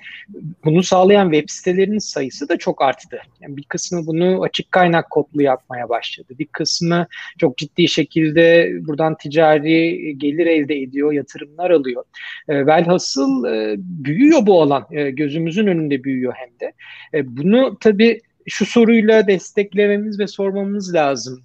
bunu 0.64 0.82
sağlayan 0.82 1.32
web 1.32 1.48
sitelerinin 1.48 1.98
sayısı 1.98 2.48
da 2.48 2.56
çok 2.56 2.82
arttı. 2.82 3.20
Yani 3.40 3.56
bir 3.56 3.62
kısmı 3.62 4.06
bunu 4.06 4.42
açık 4.42 4.72
kaynak 4.72 5.10
kodlu 5.10 5.42
yapmaya 5.42 5.88
başladı. 5.88 6.34
Bir 6.38 6.46
kısmı 6.46 7.06
çok 7.38 7.58
ciddi 7.58 7.88
şekilde 7.88 8.72
buradan 8.86 9.16
ticari 9.16 10.18
gelir 10.18 10.46
elde 10.46 10.80
ediyor, 10.80 11.12
yatırımlar 11.12 11.70
alıyor. 11.70 12.04
E, 12.48 12.66
velhasıl 12.66 13.44
e, 13.44 13.74
büyüyor 13.78 14.46
bu 14.46 14.62
alan. 14.62 14.86
E, 14.90 15.10
gözümüzün 15.10 15.66
önünde 15.66 16.04
büyüyor 16.04 16.32
hem 16.36 16.48
de. 16.60 16.72
E, 17.14 17.36
bunu 17.36 17.78
tabii 17.80 18.20
şu 18.48 18.66
soruyla 18.66 19.26
desteklememiz 19.26 20.18
ve 20.18 20.26
sormamız 20.26 20.94
lazım. 20.94 21.42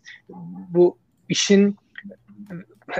Bu 0.70 0.98
işin 1.30 1.78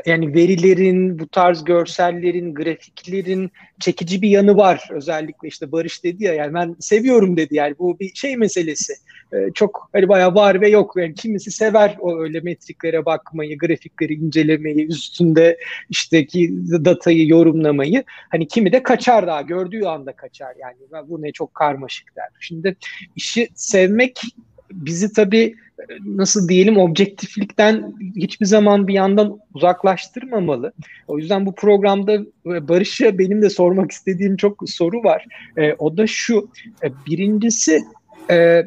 yani 0.06 0.34
verilerin, 0.34 1.20
bu 1.20 1.28
tarz 1.28 1.64
görsellerin, 1.64 2.54
grafiklerin 2.54 3.52
çekici 3.80 4.22
bir 4.22 4.30
yanı 4.30 4.58
var. 4.58 4.90
Özellikle 4.92 5.48
işte 5.48 5.72
Barış 5.72 6.04
dedi 6.04 6.24
ya 6.24 6.34
yani 6.34 6.54
ben 6.54 6.76
seviyorum 6.80 7.38
dedi 7.38 7.56
yani 7.56 7.76
bu 7.80 8.00
bir 8.00 8.16
şey 8.16 8.38
meselesi. 8.38 8.94
Ee, 9.34 9.38
çok 9.54 9.90
hani 9.94 10.10
bayağı 10.10 10.36
var 10.36 10.62
ve 10.62 10.70
yok. 10.70 10.94
Yani 10.98 11.14
kimisi 11.14 11.52
sever 11.52 11.98
o 12.00 12.20
öyle 12.20 12.40
metriklere 12.40 13.06
bakmayı, 13.06 13.58
grafikleri 13.58 14.14
incelemeyi, 14.14 14.88
üstünde 14.88 15.58
işteki 15.90 16.54
datayı 16.86 17.28
yorumlamayı. 17.28 18.04
Hani 18.08 18.48
kimi 18.48 18.72
de 18.72 18.84
kaçar 18.84 19.28
daha 19.28 19.42
gördüğü 19.42 19.84
anda 19.84 20.12
kaçar 20.12 20.56
yani. 20.60 21.10
Bu 21.10 21.22
ne 21.22 21.32
çok 21.32 21.54
karmaşık 21.54 22.16
der. 22.16 22.30
Şimdi 22.40 22.76
işi 23.16 23.48
sevmek 23.56 24.22
bizi 24.76 25.14
tabii 25.14 25.56
nasıl 26.06 26.50
diyelim 26.50 26.78
objektiflikten 26.78 27.94
hiçbir 28.16 28.46
zaman 28.46 28.88
bir 28.88 28.94
yandan 28.94 29.40
uzaklaştırmamalı. 29.54 30.74
O 31.08 31.18
yüzden 31.18 31.46
bu 31.46 31.56
programda 31.56 32.14
e, 32.46 32.68
Barış'a 32.68 33.18
benim 33.18 33.42
de 33.42 33.50
sormak 33.50 33.92
istediğim 33.92 34.38
çok 34.38 34.70
soru 34.70 35.04
var. 35.04 35.26
E, 35.58 35.74
o 35.74 35.98
da 35.98 36.08
şu. 36.08 36.50
E, 36.84 36.88
birincisi 37.08 37.80
e, 38.30 38.64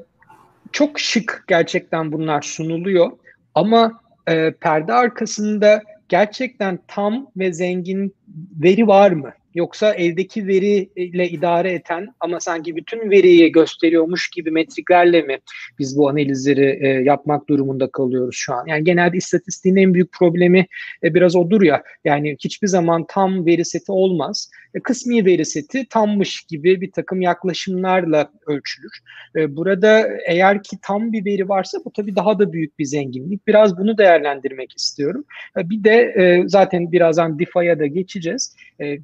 çok 0.73 1.01
şık 1.01 1.45
gerçekten 1.49 2.13
bunlar 2.13 2.43
sunuluyor 2.43 3.11
ama 3.55 4.01
e, 4.29 4.53
perde 4.53 4.93
arkasında 4.93 5.83
gerçekten 6.09 6.79
tam 6.89 7.27
ve 7.37 7.53
zengin 7.53 8.15
veri 8.63 8.87
var 8.87 9.11
mı? 9.11 9.33
Yoksa 9.59 9.95
eldeki 9.95 10.47
veriyle 10.47 11.29
idare 11.29 11.73
eden 11.73 12.09
ama 12.21 12.41
sanki 12.41 12.77
bütün 12.77 13.11
veriyi 13.11 13.53
gösteriyormuş 13.53 14.31
gibi 14.31 14.51
metriklerle 14.51 15.23
mi 15.23 15.39
biz 15.79 15.99
bu 15.99 16.09
analizleri 16.09 16.79
e, 16.83 16.89
yapmak 16.89 17.49
durumunda 17.49 17.91
kalıyoruz 17.91 18.37
şu 18.37 18.55
an? 18.55 18.67
Yani 18.67 18.85
genelde 18.85 19.17
istatistiğin 19.17 19.77
en 19.77 19.95
büyük 19.95 20.13
problemi 20.13 20.67
e, 21.03 21.15
biraz 21.15 21.37
odur 21.37 21.63
ya. 21.63 21.83
Yani 22.05 22.37
hiçbir 22.45 22.67
zaman 22.67 23.05
tam 23.09 23.47
veri 23.47 23.65
seti 23.65 23.93
olmaz. 23.93 24.51
E, 24.75 24.81
kısmi 24.81 25.25
veri 25.25 25.45
seti 25.45 25.89
tammış 25.89 26.43
gibi 26.43 26.81
bir 26.81 26.93
takım 26.93 27.21
yaklaşımlarla 27.21 28.31
ölçülür. 28.47 28.99
E, 29.37 29.57
burada 29.57 30.09
eğer 30.27 30.63
ki 30.63 30.79
tam 30.83 31.13
bir 31.13 31.25
veri 31.25 31.49
varsa 31.49 31.79
bu 31.85 31.93
tabii 31.93 32.17
daha 32.17 32.39
da 32.39 32.53
büyük 32.53 32.79
bir 32.79 32.85
zenginlik. 32.85 33.47
Biraz 33.47 33.79
bunu 33.79 33.99
değerlendirmek 33.99 34.77
istiyorum. 34.77 35.25
E, 35.59 35.71
bir 35.71 35.85
de 35.85 35.95
e, 35.95 36.49
zaten 36.49 36.93
birazdan 36.93 37.39
DeFi'ye 37.39 37.79
da 37.79 37.87
geçeceğiz. 37.87 38.57
E, 38.81 38.99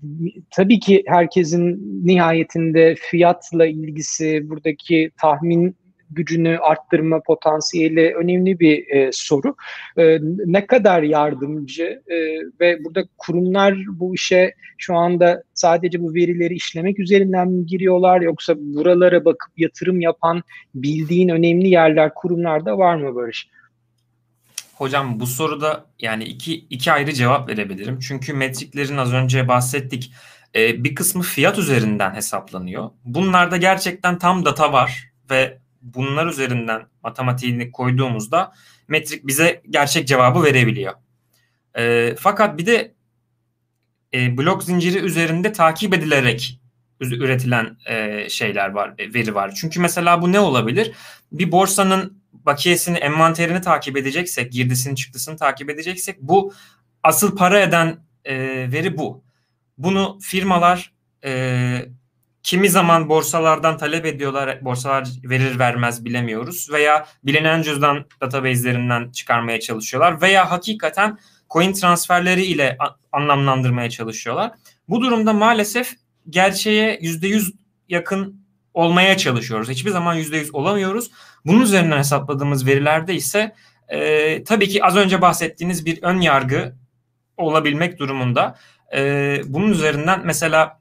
tabii 0.50 0.80
ki 0.80 1.02
herkesin 1.06 1.80
nihayetinde 2.06 2.94
fiyatla 2.94 3.66
ilgisi, 3.66 4.50
buradaki 4.50 5.10
tahmin 5.20 5.76
gücünü 6.10 6.58
arttırma 6.58 7.20
potansiyeli 7.26 8.14
önemli 8.14 8.60
bir 8.60 8.88
e, 8.88 9.10
soru. 9.12 9.54
E, 9.98 10.18
ne 10.46 10.66
kadar 10.66 11.02
yardımcı 11.02 12.02
e, 12.06 12.16
ve 12.60 12.84
burada 12.84 13.04
kurumlar 13.18 13.74
bu 13.88 14.14
işe 14.14 14.54
şu 14.78 14.94
anda 14.94 15.42
sadece 15.54 16.02
bu 16.02 16.14
verileri 16.14 16.54
işlemek 16.54 16.98
üzerinden 16.98 17.48
mi 17.48 17.66
giriyorlar 17.66 18.20
yoksa 18.20 18.54
buralara 18.58 19.24
bakıp 19.24 19.52
yatırım 19.56 20.00
yapan 20.00 20.42
bildiğin 20.74 21.28
önemli 21.28 21.68
yerler 21.68 22.14
kurumlarda 22.14 22.78
var 22.78 22.96
mı 22.96 23.14
Barış? 23.14 23.48
Hocam 24.76 25.20
bu 25.20 25.26
soruda 25.26 25.86
yani 25.98 26.24
iki, 26.24 26.54
iki 26.54 26.92
ayrı 26.92 27.12
cevap 27.12 27.48
verebilirim. 27.48 27.98
Çünkü 27.98 28.32
metriklerin 28.32 28.96
az 28.96 29.12
önce 29.12 29.48
bahsettik 29.48 30.12
e, 30.54 30.84
bir 30.84 30.94
kısmı 30.94 31.22
fiyat 31.22 31.58
üzerinden 31.58 32.14
hesaplanıyor. 32.14 32.90
Bunlarda 33.04 33.56
gerçekten 33.56 34.18
tam 34.18 34.44
data 34.44 34.72
var 34.72 35.10
ve 35.30 35.58
bunlar 35.82 36.26
üzerinden 36.26 36.82
matematiğini 37.02 37.72
koyduğumuzda 37.72 38.52
metrik 38.88 39.26
bize 39.26 39.62
gerçek 39.70 40.08
cevabı 40.08 40.42
verebiliyor. 40.42 40.92
E, 41.78 42.14
fakat 42.18 42.58
bir 42.58 42.66
de 42.66 42.94
e, 44.14 44.36
blok 44.36 44.64
zinciri 44.64 44.98
üzerinde 44.98 45.52
takip 45.52 45.94
edilerek 45.94 46.60
üretilen 47.00 47.76
e, 47.86 48.28
şeyler 48.28 48.70
var, 48.70 48.94
e, 48.98 49.14
veri 49.14 49.34
var. 49.34 49.54
Çünkü 49.54 49.80
mesela 49.80 50.22
bu 50.22 50.32
ne 50.32 50.40
olabilir? 50.40 50.92
Bir 51.32 51.52
borsanın 51.52 52.23
bakiyesini, 52.46 52.96
envanterini 52.96 53.60
takip 53.60 53.96
edeceksek, 53.96 54.52
girdisini, 54.52 54.96
çıktısını 54.96 55.36
takip 55.36 55.70
edeceksek 55.70 56.20
bu 56.20 56.52
asıl 57.02 57.36
para 57.36 57.60
eden 57.60 57.98
e, 58.24 58.36
veri 58.72 58.98
bu. 58.98 59.24
Bunu 59.78 60.18
firmalar 60.22 60.92
e, 61.24 61.88
kimi 62.42 62.68
zaman 62.68 63.08
borsalardan 63.08 63.78
talep 63.78 64.06
ediyorlar, 64.06 64.64
borsalar 64.64 65.08
verir 65.24 65.58
vermez 65.58 66.04
bilemiyoruz 66.04 66.72
veya 66.72 67.06
bilinen 67.24 67.62
cüzdan 67.62 68.04
database'lerinden 68.20 69.10
çıkarmaya 69.10 69.60
çalışıyorlar 69.60 70.20
veya 70.20 70.50
hakikaten 70.50 71.18
coin 71.50 71.72
transferleri 71.72 72.44
ile 72.44 72.78
anlamlandırmaya 73.12 73.90
çalışıyorlar. 73.90 74.52
Bu 74.88 75.00
durumda 75.00 75.32
maalesef 75.32 75.94
gerçeğe 76.30 76.98
%100 76.98 77.52
yakın 77.88 78.43
olmaya 78.74 79.16
çalışıyoruz. 79.16 79.68
Hiçbir 79.68 79.90
zaman 79.90 80.18
%100 80.18 80.50
olamıyoruz. 80.52 81.10
Bunun 81.46 81.60
üzerinden 81.62 81.98
hesapladığımız 81.98 82.66
verilerde 82.66 83.14
ise 83.14 83.54
e, 83.88 84.44
tabii 84.44 84.68
ki 84.68 84.84
az 84.84 84.96
önce 84.96 85.22
bahsettiğiniz 85.22 85.86
bir 85.86 86.02
ön 86.02 86.20
yargı 86.20 86.74
olabilmek 87.36 87.98
durumunda. 87.98 88.58
E, 88.94 89.40
bunun 89.46 89.70
üzerinden 89.70 90.20
mesela 90.24 90.80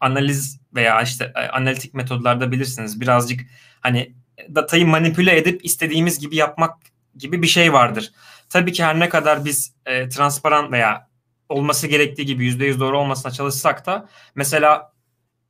analiz 0.00 0.60
veya 0.74 1.02
işte 1.02 1.32
e, 1.34 1.48
analitik 1.48 1.94
metodlarda 1.94 2.52
bilirsiniz 2.52 3.00
birazcık 3.00 3.40
hani 3.80 4.14
datayı 4.54 4.86
manipüle 4.86 5.36
edip 5.38 5.64
istediğimiz 5.64 6.18
gibi 6.18 6.36
yapmak 6.36 6.78
gibi 7.16 7.42
bir 7.42 7.46
şey 7.46 7.72
vardır. 7.72 8.12
Tabii 8.48 8.72
ki 8.72 8.84
her 8.84 9.00
ne 9.00 9.08
kadar 9.08 9.44
biz 9.44 9.74
e, 9.86 10.08
transparan 10.08 10.72
veya 10.72 11.08
olması 11.48 11.86
gerektiği 11.86 12.26
gibi 12.26 12.48
%100 12.48 12.80
doğru 12.80 12.98
olmasına 12.98 13.32
çalışsak 13.32 13.86
da 13.86 14.08
mesela 14.34 14.92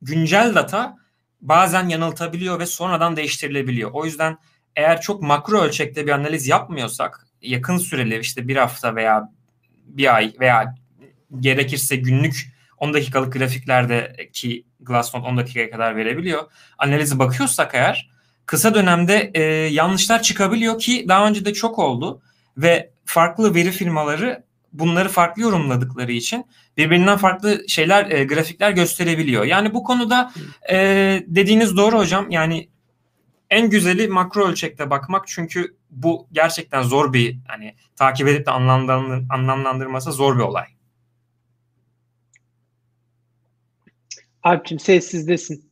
güncel 0.01 0.55
data 0.55 0.97
bazen 1.43 1.87
yanıltabiliyor 1.87 2.59
ve 2.59 2.65
sonradan 2.65 3.15
değiştirilebiliyor. 3.15 3.91
O 3.93 4.05
yüzden 4.05 4.37
eğer 4.75 5.01
çok 5.01 5.21
makro 5.21 5.61
ölçekte 5.61 6.05
bir 6.05 6.11
analiz 6.11 6.47
yapmıyorsak 6.47 7.27
yakın 7.41 7.77
süreli 7.77 8.19
işte 8.19 8.47
bir 8.47 8.55
hafta 8.55 8.95
veya 8.95 9.29
bir 9.85 10.15
ay 10.15 10.33
veya 10.39 10.75
gerekirse 11.39 11.95
günlük 11.95 12.53
10 12.77 12.93
dakikalık 12.93 13.33
grafiklerde 13.33 14.29
ki 14.33 14.65
Glassnode 14.79 15.27
10 15.27 15.37
dakikaya 15.37 15.71
kadar 15.71 15.95
verebiliyor. 15.95 16.43
Analizi 16.77 17.19
bakıyorsak 17.19 17.75
eğer 17.75 18.09
kısa 18.45 18.73
dönemde 18.73 19.31
e, 19.33 19.41
yanlışlar 19.73 20.21
çıkabiliyor 20.21 20.79
ki 20.79 21.05
daha 21.07 21.27
önce 21.27 21.45
de 21.45 21.53
çok 21.53 21.79
oldu 21.79 22.21
ve 22.57 22.91
farklı 23.05 23.55
veri 23.55 23.71
firmaları 23.71 24.43
bunları 24.73 25.09
farklı 25.09 25.41
yorumladıkları 25.41 26.11
için 26.11 26.45
birbirinden 26.77 27.17
farklı 27.17 27.63
şeyler, 27.67 28.11
e, 28.11 28.23
grafikler 28.23 28.71
gösterebiliyor. 28.71 29.43
Yani 29.43 29.73
bu 29.73 29.83
konuda 29.83 30.31
e, 30.71 30.77
dediğiniz 31.27 31.77
doğru 31.77 31.97
hocam. 31.97 32.31
Yani 32.31 32.69
en 33.49 33.69
güzeli 33.69 34.07
makro 34.07 34.47
ölçekte 34.47 34.89
bakmak 34.89 35.27
çünkü 35.27 35.75
bu 35.89 36.27
gerçekten 36.31 36.83
zor 36.83 37.13
bir 37.13 37.37
hani 37.47 37.75
takip 37.95 38.27
edip 38.27 38.45
de 38.45 38.51
anlamlandır, 38.51 39.25
anlamlandırması 39.29 40.11
zor 40.11 40.35
bir 40.37 40.43
olay. 40.43 40.65
Alp'cim 44.43 44.79
sessizdesin. 44.79 45.69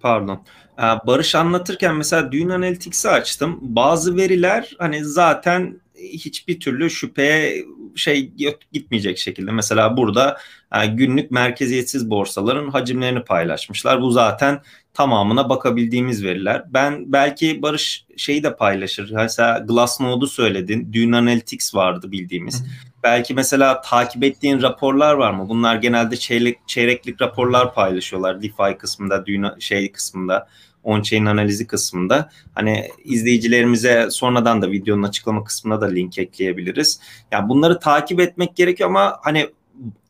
Pardon. 0.00 0.44
Ee, 0.78 0.82
Barış 0.82 1.34
anlatırken 1.34 1.94
mesela 1.94 2.32
Dune 2.32 2.54
Analytics'i 2.54 3.08
açtım. 3.08 3.58
Bazı 3.62 4.16
veriler 4.16 4.76
hani 4.78 5.04
zaten 5.04 5.79
hiçbir 6.02 6.60
türlü 6.60 6.90
şüpheye 6.90 7.64
şey 7.96 8.32
gitmeyecek 8.72 9.18
şekilde. 9.18 9.52
Mesela 9.52 9.96
burada 9.96 10.36
yani 10.74 10.92
e, 10.92 10.94
günlük 10.94 11.30
merkeziyetsiz 11.30 12.10
borsaların 12.10 12.70
hacimlerini 12.70 13.24
paylaşmışlar. 13.24 14.02
Bu 14.02 14.10
zaten 14.10 14.62
tamamına 14.94 15.48
bakabildiğimiz 15.48 16.24
veriler. 16.24 16.64
Ben 16.68 17.12
belki 17.12 17.62
Barış 17.62 18.06
şeyi 18.16 18.42
de 18.42 18.56
paylaşır. 18.56 19.10
Mesela 19.12 19.58
Glassnode'u 19.58 20.26
söyledin. 20.26 20.92
Dune 20.92 21.16
Analytics 21.16 21.74
vardı 21.74 22.12
bildiğimiz. 22.12 22.60
Hı. 22.60 22.66
Belki 23.02 23.34
mesela 23.34 23.80
takip 23.80 24.24
ettiğin 24.24 24.62
raporlar 24.62 25.14
var 25.14 25.30
mı? 25.30 25.48
Bunlar 25.48 25.76
genelde 25.76 26.16
çeyrek, 26.16 26.58
çeyreklik 26.66 27.22
raporlar 27.22 27.74
paylaşıyorlar. 27.74 28.42
DeFi 28.42 28.78
kısmında, 28.78 29.26
Dune 29.26 29.50
şey 29.58 29.92
kısmında 29.92 30.48
on-chain 30.84 31.28
analizi 31.28 31.66
kısmında. 31.66 32.30
Hani 32.54 32.88
izleyicilerimize 33.04 34.08
sonradan 34.10 34.62
da 34.62 34.70
videonun 34.70 35.02
açıklama 35.02 35.44
kısmına 35.44 35.80
da 35.80 35.86
link 35.86 36.18
ekleyebiliriz. 36.18 37.00
Yani 37.32 37.48
bunları 37.48 37.78
takip 37.78 38.20
etmek 38.20 38.56
gerekiyor 38.56 38.90
ama 38.90 39.18
hani 39.22 39.50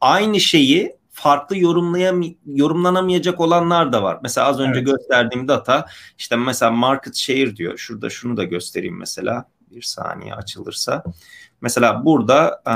aynı 0.01 0.41
şeyi 0.41 0.97
farklı 1.11 1.59
yorumlayam 1.59 2.23
yorumlanamayacak 2.47 3.41
olanlar 3.41 3.93
da 3.93 4.03
var. 4.03 4.19
Mesela 4.23 4.47
az 4.47 4.61
önce 4.61 4.79
evet. 4.79 4.87
gösterdiğim 4.87 5.49
data 5.49 5.87
işte 6.19 6.37
mesela 6.37 6.71
market 6.71 7.17
share 7.17 7.57
diyor. 7.57 7.79
Şurada 7.79 8.11
şunu 8.11 8.37
da 8.37 8.45
göstereyim 8.45 8.99
mesela. 8.99 9.45
Bir 9.71 9.83
saniye 9.83 10.35
açılırsa. 10.35 11.05
Mesela 11.61 12.05
burada 12.05 12.63
e, 12.69 12.75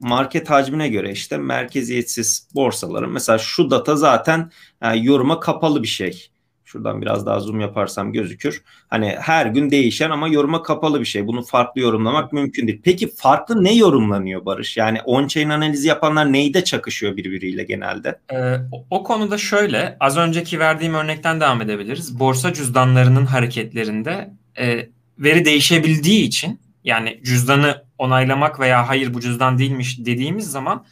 market 0.00 0.50
hacmine 0.50 0.88
göre 0.88 1.10
işte 1.10 1.36
merkeziyetsiz 1.36 2.48
borsaların 2.54 3.10
mesela 3.10 3.38
şu 3.38 3.70
data 3.70 3.96
zaten 3.96 4.50
e, 4.82 4.96
yoruma 4.96 5.40
kapalı 5.40 5.82
bir 5.82 5.88
şey. 5.88 6.31
Şuradan 6.72 7.02
biraz 7.02 7.26
daha 7.26 7.40
zoom 7.40 7.60
yaparsam 7.60 8.12
gözükür. 8.12 8.62
Hani 8.88 9.16
her 9.20 9.46
gün 9.46 9.70
değişen 9.70 10.10
ama 10.10 10.28
yoruma 10.28 10.62
kapalı 10.62 11.00
bir 11.00 11.04
şey. 11.04 11.26
Bunu 11.26 11.42
farklı 11.42 11.80
yorumlamak 11.80 12.32
mümkün 12.32 12.66
değil. 12.66 12.80
Peki 12.84 13.14
farklı 13.14 13.64
ne 13.64 13.74
yorumlanıyor 13.74 14.44
Barış? 14.44 14.76
Yani 14.76 14.98
on-chain 14.98 15.52
analizi 15.52 15.88
yapanlar 15.88 16.32
neyde 16.32 16.64
çakışıyor 16.64 17.16
birbiriyle 17.16 17.64
genelde? 17.64 18.18
Ee, 18.32 18.56
o 18.90 19.02
konuda 19.02 19.38
şöyle 19.38 19.96
az 20.00 20.16
önceki 20.16 20.58
verdiğim 20.58 20.94
örnekten 20.94 21.40
devam 21.40 21.62
edebiliriz. 21.62 22.20
Borsa 22.20 22.52
cüzdanlarının 22.52 23.26
hareketlerinde 23.26 24.30
e, 24.58 24.88
veri 25.18 25.44
değişebildiği 25.44 26.22
için 26.22 26.60
yani 26.84 27.20
cüzdanı 27.24 27.84
onaylamak 27.98 28.60
veya 28.60 28.88
hayır 28.88 29.14
bu 29.14 29.20
cüzdan 29.20 29.58
değilmiş 29.58 29.98
dediğimiz 29.98 30.50
zaman 30.50 30.84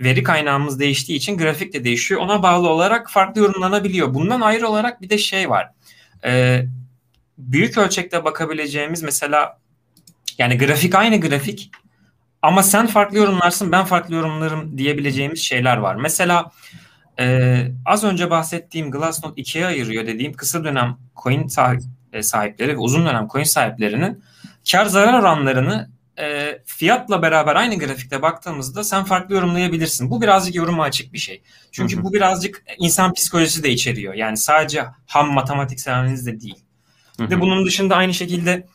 veri 0.00 0.22
kaynağımız 0.22 0.80
değiştiği 0.80 1.18
için 1.18 1.38
grafik 1.38 1.72
de 1.72 1.84
değişiyor. 1.84 2.20
Ona 2.20 2.42
bağlı 2.42 2.68
olarak 2.68 3.10
farklı 3.10 3.40
yorumlanabiliyor. 3.40 4.14
Bundan 4.14 4.40
ayrı 4.40 4.68
olarak 4.68 5.02
bir 5.02 5.10
de 5.10 5.18
şey 5.18 5.50
var. 5.50 5.70
Ee, 6.24 6.66
büyük 7.38 7.78
ölçekte 7.78 8.24
bakabileceğimiz 8.24 9.02
mesela 9.02 9.58
yani 10.38 10.58
grafik 10.58 10.94
aynı 10.94 11.20
grafik 11.20 11.70
ama 12.42 12.62
sen 12.62 12.86
farklı 12.86 13.18
yorumlarsın 13.18 13.72
ben 13.72 13.84
farklı 13.84 14.14
yorumlarım 14.14 14.78
diyebileceğimiz 14.78 15.40
şeyler 15.40 15.76
var. 15.76 15.94
Mesela 15.94 16.50
e, 17.18 17.66
az 17.86 18.04
önce 18.04 18.30
bahsettiğim 18.30 18.90
Glassnode 18.90 19.40
ikiye 19.40 19.66
ayırıyor 19.66 20.06
dediğim 20.06 20.32
kısa 20.32 20.64
dönem 20.64 20.96
coin 21.22 21.48
e, 22.12 22.22
sahipleri 22.22 22.72
ve 22.72 22.76
uzun 22.76 23.06
dönem 23.06 23.28
coin 23.32 23.44
sahiplerinin 23.44 24.24
kar 24.72 24.86
zarar 24.86 25.20
oranlarını 25.20 25.90
e, 26.18 26.58
fiyatla 26.80 27.22
beraber 27.22 27.56
aynı 27.56 27.78
grafikte 27.78 28.22
baktığımızda 28.22 28.84
sen 28.84 29.04
farklı 29.04 29.34
yorumlayabilirsin. 29.34 30.10
Bu 30.10 30.22
birazcık 30.22 30.54
yoruma 30.54 30.82
açık 30.82 31.12
bir 31.12 31.18
şey. 31.18 31.42
Çünkü 31.72 31.96
hı 31.96 32.00
hı. 32.00 32.04
bu 32.04 32.12
birazcık 32.12 32.64
insan 32.78 33.14
psikolojisi 33.14 33.62
de 33.62 33.70
içeriyor. 33.70 34.14
Yani 34.14 34.36
sadece 34.36 34.84
ham 35.06 35.32
matematiksel 35.32 35.94
analiz 35.98 36.26
de 36.26 36.40
değil. 36.40 36.64
Hı 37.16 37.24
hı. 37.24 37.30
Ve 37.30 37.40
bunun 37.40 37.66
dışında 37.66 37.96
aynı 37.96 38.14
şekilde 38.14 38.66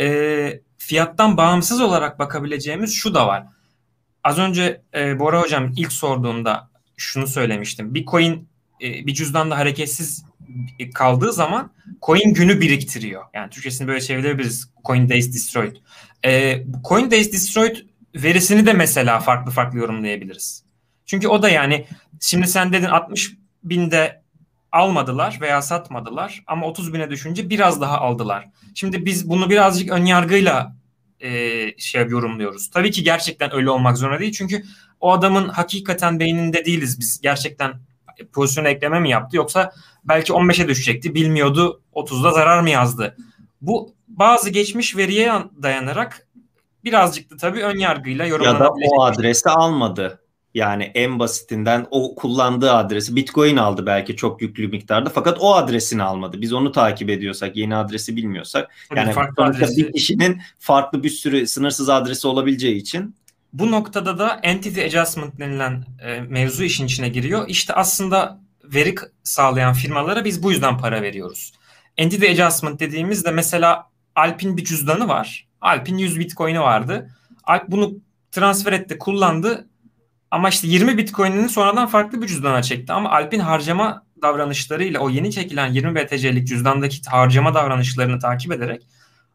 e, 0.00 0.60
fiyattan 0.78 1.36
bağımsız 1.36 1.80
olarak 1.80 2.18
bakabileceğimiz 2.18 2.94
şu 2.94 3.14
da 3.14 3.26
var. 3.26 3.46
Az 4.24 4.38
önce 4.38 4.82
e, 4.94 5.18
Bora 5.18 5.40
Hocam 5.40 5.72
ilk 5.76 5.92
sorduğunda 5.92 6.70
şunu 6.96 7.26
söylemiştim. 7.26 7.94
Bir 7.94 8.06
coin 8.06 8.48
e, 8.82 9.06
bir 9.06 9.14
cüzdanda 9.14 9.58
hareketsiz 9.58 10.24
kaldığı 10.94 11.32
zaman 11.32 11.72
coin 12.02 12.34
günü 12.34 12.60
biriktiriyor. 12.60 13.24
Yani 13.34 13.50
Türkçesini 13.50 13.88
böyle 13.88 14.00
çevirebiliriz. 14.00 14.70
Coin 14.84 15.08
days 15.08 15.34
destroyed. 15.34 15.76
E, 16.24 16.62
coin 16.88 17.10
days 17.10 17.32
destroyed 17.32 17.76
verisini 18.14 18.66
de 18.66 18.72
mesela 18.72 19.20
farklı 19.20 19.50
farklı 19.50 19.78
yorumlayabiliriz. 19.78 20.64
Çünkü 21.06 21.28
o 21.28 21.42
da 21.42 21.50
yani 21.50 21.86
şimdi 22.20 22.46
sen 22.46 22.72
dedin 22.72 22.86
60 22.86 23.32
binde 23.64 24.22
almadılar 24.72 25.38
veya 25.40 25.62
satmadılar 25.62 26.42
ama 26.46 26.66
30 26.66 26.94
bine 26.94 27.10
düşünce 27.10 27.50
biraz 27.50 27.80
daha 27.80 27.98
aldılar. 27.98 28.48
Şimdi 28.74 29.04
biz 29.04 29.28
bunu 29.28 29.50
birazcık 29.50 29.90
ön 29.90 30.04
yargıyla 30.04 30.76
e, 31.20 31.30
şey 31.78 32.06
yorumluyoruz. 32.06 32.70
Tabii 32.70 32.90
ki 32.90 33.02
gerçekten 33.02 33.54
öyle 33.54 33.70
olmak 33.70 33.98
zorunda 33.98 34.20
değil. 34.20 34.32
Çünkü 34.32 34.64
o 35.00 35.12
adamın 35.12 35.48
hakikaten 35.48 36.20
beyninde 36.20 36.64
değiliz 36.64 37.00
biz. 37.00 37.20
Gerçekten 37.20 37.72
pozisyon 38.32 38.64
ekleme 38.64 39.00
mi 39.00 39.10
yaptı 39.10 39.36
yoksa 39.36 39.72
belki 40.04 40.32
15'e 40.32 40.68
düşecekti 40.68 41.14
bilmiyordu 41.14 41.82
30'da 41.92 42.32
zarar 42.32 42.60
mı 42.60 42.70
yazdı. 42.70 43.16
Bu 43.60 43.94
bazı 44.08 44.50
geçmiş 44.50 44.96
veriye 44.96 45.32
dayanarak 45.62 46.26
birazcık 46.84 47.30
da 47.30 47.36
tabii 47.36 47.62
ön 47.62 47.78
yargıyla 47.78 48.26
yorumlanabilecek. 48.26 48.90
Ya 48.90 48.90
da 48.90 48.94
o 48.94 49.04
adresi 49.04 49.50
almadı. 49.50 50.20
Yani 50.54 50.82
en 50.94 51.18
basitinden 51.18 51.86
o 51.90 52.14
kullandığı 52.14 52.72
adresi 52.72 53.16
Bitcoin 53.16 53.56
aldı 53.56 53.86
belki 53.86 54.16
çok 54.16 54.42
yüklü 54.42 54.68
miktarda 54.68 55.10
fakat 55.10 55.38
o 55.40 55.54
adresini 55.54 56.02
almadı. 56.02 56.40
Biz 56.40 56.52
onu 56.52 56.72
takip 56.72 57.10
ediyorsak, 57.10 57.56
yeni 57.56 57.76
adresi 57.76 58.16
bilmiyorsak 58.16 58.70
Tabii 58.88 58.98
yani 58.98 59.12
farklı 59.12 59.44
adresi... 59.44 59.76
bir 59.76 59.92
kişinin 59.92 60.40
farklı 60.58 61.02
bir 61.02 61.08
sürü 61.08 61.46
sınırsız 61.46 61.88
adresi 61.88 62.28
olabileceği 62.28 62.76
için 62.76 63.14
bu 63.52 63.70
noktada 63.70 64.18
da 64.18 64.40
entity 64.42 64.84
adjustment 64.84 65.38
denilen 65.38 65.84
e, 66.02 66.20
mevzu 66.20 66.64
işin 66.64 66.86
içine 66.86 67.08
giriyor. 67.08 67.48
İşte 67.48 67.74
aslında 67.74 68.40
veri 68.64 68.94
sağlayan 69.24 69.72
firmalara 69.72 70.24
biz 70.24 70.42
bu 70.42 70.52
yüzden 70.52 70.78
para 70.78 71.02
veriyoruz. 71.02 71.52
Entity 72.00 72.30
adjustment 72.30 72.80
dediğimizde 72.80 73.30
mesela 73.30 73.86
Alp'in 74.14 74.56
bir 74.56 74.64
cüzdanı 74.64 75.08
var. 75.08 75.48
Alp'in 75.60 75.98
100 75.98 76.18
Bitcoin'i 76.18 76.60
vardı. 76.60 77.10
Alp 77.44 77.68
bunu 77.68 77.94
transfer 78.30 78.72
etti, 78.72 78.98
kullandı. 78.98 79.68
Ama 80.30 80.48
işte 80.48 80.68
20 80.68 80.98
Bitcoin'ini 80.98 81.48
sonradan 81.48 81.86
farklı 81.86 82.22
bir 82.22 82.26
cüzdana 82.26 82.62
çekti. 82.62 82.92
Ama 82.92 83.10
Alp'in 83.10 83.40
harcama 83.40 84.06
davranışlarıyla 84.22 85.00
o 85.00 85.10
yeni 85.10 85.32
çekilen 85.32 85.66
20 85.72 85.94
BTC'lik 85.94 86.48
cüzdandaki 86.48 87.02
harcama 87.10 87.54
davranışlarını 87.54 88.18
takip 88.18 88.52
ederek 88.52 88.82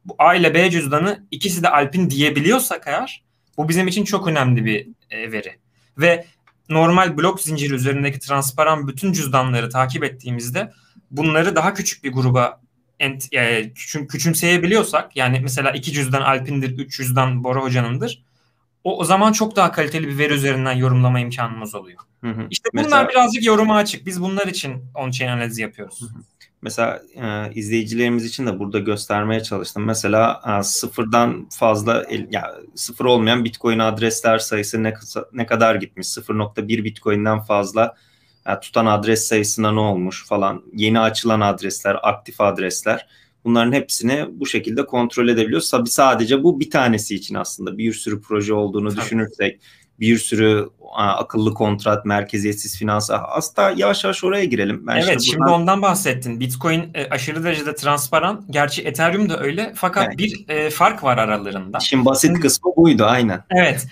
bu 0.06 0.16
A 0.18 0.36
ile 0.36 0.54
B 0.54 0.70
cüzdanı 0.70 1.26
ikisi 1.32 1.64
de 1.64 1.70
Alp'in 1.70 2.10
diyebiliyorsak 2.10 2.84
eğer 2.88 3.24
bu 3.58 3.70
bizim 3.70 3.88
için 3.88 4.04
çok 4.04 4.28
önemli 4.28 4.66
bir 4.66 4.88
e, 5.10 5.32
veri. 5.32 5.56
Ve 5.98 6.26
normal 6.70 7.18
blok 7.18 7.42
zinciri 7.42 7.74
üzerindeki 7.74 8.20
transparan 8.20 8.88
bütün 8.88 9.14
cüzdanları 9.14 9.70
takip 9.70 10.04
ettiğimizde 10.04 10.72
bunları 11.12 11.56
daha 11.56 11.74
küçük 11.74 12.04
bir 12.04 12.12
gruba 12.12 12.62
ent, 13.00 13.34
e, 13.34 13.74
küçüm, 13.74 14.08
küçümseyebiliyorsak 14.08 15.16
yani 15.16 15.40
mesela 15.40 15.72
iki 15.72 15.92
cüzdan 15.92 16.22
Alpin'dir, 16.22 16.78
üç 16.78 16.98
cüzdan 16.98 17.44
Bora 17.44 17.62
Hoca'nındır 17.62 18.26
o, 18.86 18.98
o 18.98 19.04
zaman 19.04 19.32
çok 19.32 19.56
daha 19.56 19.72
kaliteli 19.72 20.08
bir 20.08 20.18
veri 20.18 20.34
üzerinden 20.34 20.72
yorumlama 20.72 21.20
imkanımız 21.20 21.76
oluyor. 21.76 22.00
Hı 22.22 22.32
hı. 22.32 22.48
İşte 22.50 22.70
bunlar 22.74 22.84
mesela, 22.84 23.10
birazcık 23.10 23.46
yoruma 23.46 23.76
açık. 23.76 24.06
Biz 24.06 24.22
bunlar 24.22 24.48
için 24.48 24.84
on-chain 24.96 25.32
analizi 25.32 25.62
yapıyoruz. 25.62 26.02
Hı 26.02 26.06
hı. 26.06 26.20
Mesela 26.62 27.02
e, 27.16 27.54
izleyicilerimiz 27.54 28.26
için 28.26 28.46
de 28.46 28.60
burada 28.60 28.80
göstermeye 28.80 29.44
çalıştım. 29.44 29.86
Mesela 29.86 30.42
e, 30.48 30.64
sıfırdan 30.64 31.50
fazla 31.50 32.04
el, 32.04 32.28
ya 32.32 32.56
sıfır 32.76 33.06
olmayan 33.06 33.46
Bitcoin 33.46 33.80
adresler 33.80 34.40
sayısı 34.40 34.84
ne, 34.84 34.94
ne 35.34 35.46
kadar 35.46 35.76
gitmiş? 35.76 36.08
0.1 36.08 36.84
Bitcoin'den 36.84 37.40
fazla 37.40 37.96
tutan 38.62 38.86
adres 38.86 39.28
sayısına 39.28 39.72
ne 39.72 39.80
olmuş 39.80 40.28
falan. 40.28 40.64
Yeni 40.74 41.00
açılan 41.00 41.42
adresler, 41.42 41.98
aktif 42.04 42.42
adresler. 42.42 43.08
Bunların 43.46 43.72
hepsini 43.72 44.26
bu 44.32 44.46
şekilde 44.46 44.86
kontrol 44.86 45.28
edebiliyoruz. 45.28 45.72
Tabii 45.72 45.90
sadece 45.90 46.44
bu 46.44 46.60
bir 46.60 46.70
tanesi 46.70 47.16
için 47.16 47.36
aslında 47.36 47.78
bir 47.78 47.94
sürü 47.94 48.22
proje 48.22 48.54
olduğunu 48.54 48.90
Tabii. 48.90 49.02
düşünürsek 49.02 49.60
bir 50.00 50.18
sürü 50.18 50.70
akıllı 50.96 51.54
kontrat, 51.54 52.06
merkeziyetsiz 52.06 52.78
finans. 52.78 53.10
Aslında 53.12 53.74
yavaş 53.76 54.04
yavaş 54.04 54.24
oraya 54.24 54.46
girelim. 54.46 54.88
Ben 54.88 54.96
evet 54.96 55.08
şimdi, 55.10 55.26
şimdi 55.26 55.50
ondan 55.50 55.82
bahsettin. 55.82 56.40
Bitcoin 56.40 56.92
e, 56.94 57.10
aşırı 57.10 57.44
derecede 57.44 57.76
transparan. 57.76 58.46
Gerçi 58.50 58.82
Ethereum 58.82 59.30
da 59.30 59.40
öyle 59.40 59.74
fakat 59.76 60.08
evet. 60.08 60.18
bir 60.18 60.46
e, 60.50 60.70
fark 60.70 61.04
var 61.04 61.18
aralarında. 61.18 61.80
Şimdi 61.80 62.06
basit 62.06 62.40
kısmı 62.40 62.72
buydu 62.76 63.04
aynen. 63.06 63.44
Evet. 63.50 63.88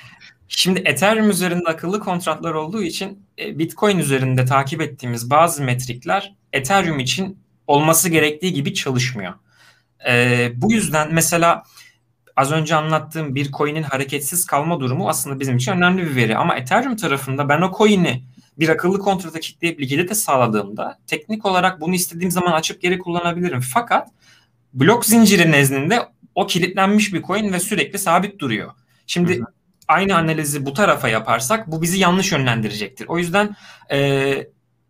Şimdi 0.47 0.81
Ethereum 0.85 1.29
üzerinde 1.29 1.69
akıllı 1.69 1.99
kontratlar 1.99 2.53
olduğu 2.53 2.83
için 2.83 3.25
e, 3.39 3.59
Bitcoin 3.59 3.97
üzerinde 3.97 4.45
takip 4.45 4.81
ettiğimiz 4.81 5.29
bazı 5.29 5.63
metrikler 5.63 6.35
Ethereum 6.53 6.99
için 6.99 7.39
olması 7.67 8.09
gerektiği 8.09 8.53
gibi 8.53 8.73
çalışmıyor. 8.73 9.33
E, 10.07 10.51
bu 10.55 10.71
yüzden 10.71 11.13
mesela 11.13 11.63
az 12.35 12.51
önce 12.51 12.75
anlattığım 12.75 13.35
bir 13.35 13.51
coin'in 13.51 13.83
hareketsiz 13.83 14.45
kalma 14.45 14.79
durumu 14.79 15.09
aslında 15.09 15.39
bizim 15.39 15.57
için 15.57 15.71
önemli 15.71 16.01
bir 16.01 16.15
veri. 16.15 16.37
Ama 16.37 16.55
Ethereum 16.55 16.95
tarafında 16.95 17.49
ben 17.49 17.61
o 17.61 17.77
coin'i 17.77 18.23
bir 18.59 18.69
akıllı 18.69 18.99
kontrata 18.99 19.39
kilitleyip 19.39 19.79
likidite 19.79 20.15
sağladığımda 20.15 20.99
teknik 21.07 21.45
olarak 21.45 21.81
bunu 21.81 21.95
istediğim 21.95 22.31
zaman 22.31 22.51
açıp 22.51 22.81
geri 22.81 22.99
kullanabilirim. 22.99 23.61
Fakat 23.61 24.07
blok 24.73 25.05
zinciri 25.05 25.51
nezdinde 25.51 25.99
o 26.35 26.47
kilitlenmiş 26.47 27.13
bir 27.13 27.21
coin 27.21 27.53
ve 27.53 27.59
sürekli 27.59 27.99
sabit 27.99 28.39
duruyor. 28.39 28.71
Şimdi 29.07 29.37
hı 29.37 29.41
hı. 29.41 29.45
Aynı 29.93 30.17
analizi 30.17 30.65
bu 30.65 30.73
tarafa 30.73 31.09
yaparsak 31.09 31.71
bu 31.71 31.81
bizi 31.81 31.99
yanlış 31.99 32.31
yönlendirecektir. 32.31 33.07
O 33.07 33.17
yüzden 33.17 33.55
e, 33.91 34.47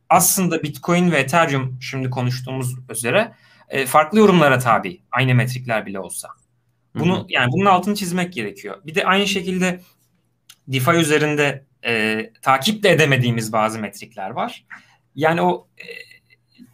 aslında 0.09 0.63
Bitcoin 0.63 1.11
ve 1.11 1.17
Ethereum 1.17 1.77
şimdi 1.81 2.09
konuştuğumuz 2.09 2.75
üzere 2.89 3.33
e, 3.69 3.85
farklı 3.85 4.19
yorumlara 4.19 4.59
tabi 4.59 5.01
aynı 5.11 5.35
metrikler 5.35 5.85
bile 5.85 5.99
olsa. 5.99 6.29
Bunu 6.95 7.17
Hı-hı. 7.17 7.25
yani 7.29 7.51
bunun 7.51 7.65
altını 7.65 7.95
çizmek 7.95 8.33
gerekiyor. 8.33 8.81
Bir 8.85 8.95
de 8.95 9.05
aynı 9.05 9.27
şekilde 9.27 9.79
DeFi 10.67 10.91
üzerinde 10.91 11.65
e, 11.85 12.29
takip 12.41 12.83
de 12.83 12.89
edemediğimiz 12.89 13.53
bazı 13.53 13.79
metrikler 13.79 14.29
var. 14.29 14.65
Yani 15.15 15.41
o 15.41 15.67
e, 15.77 15.85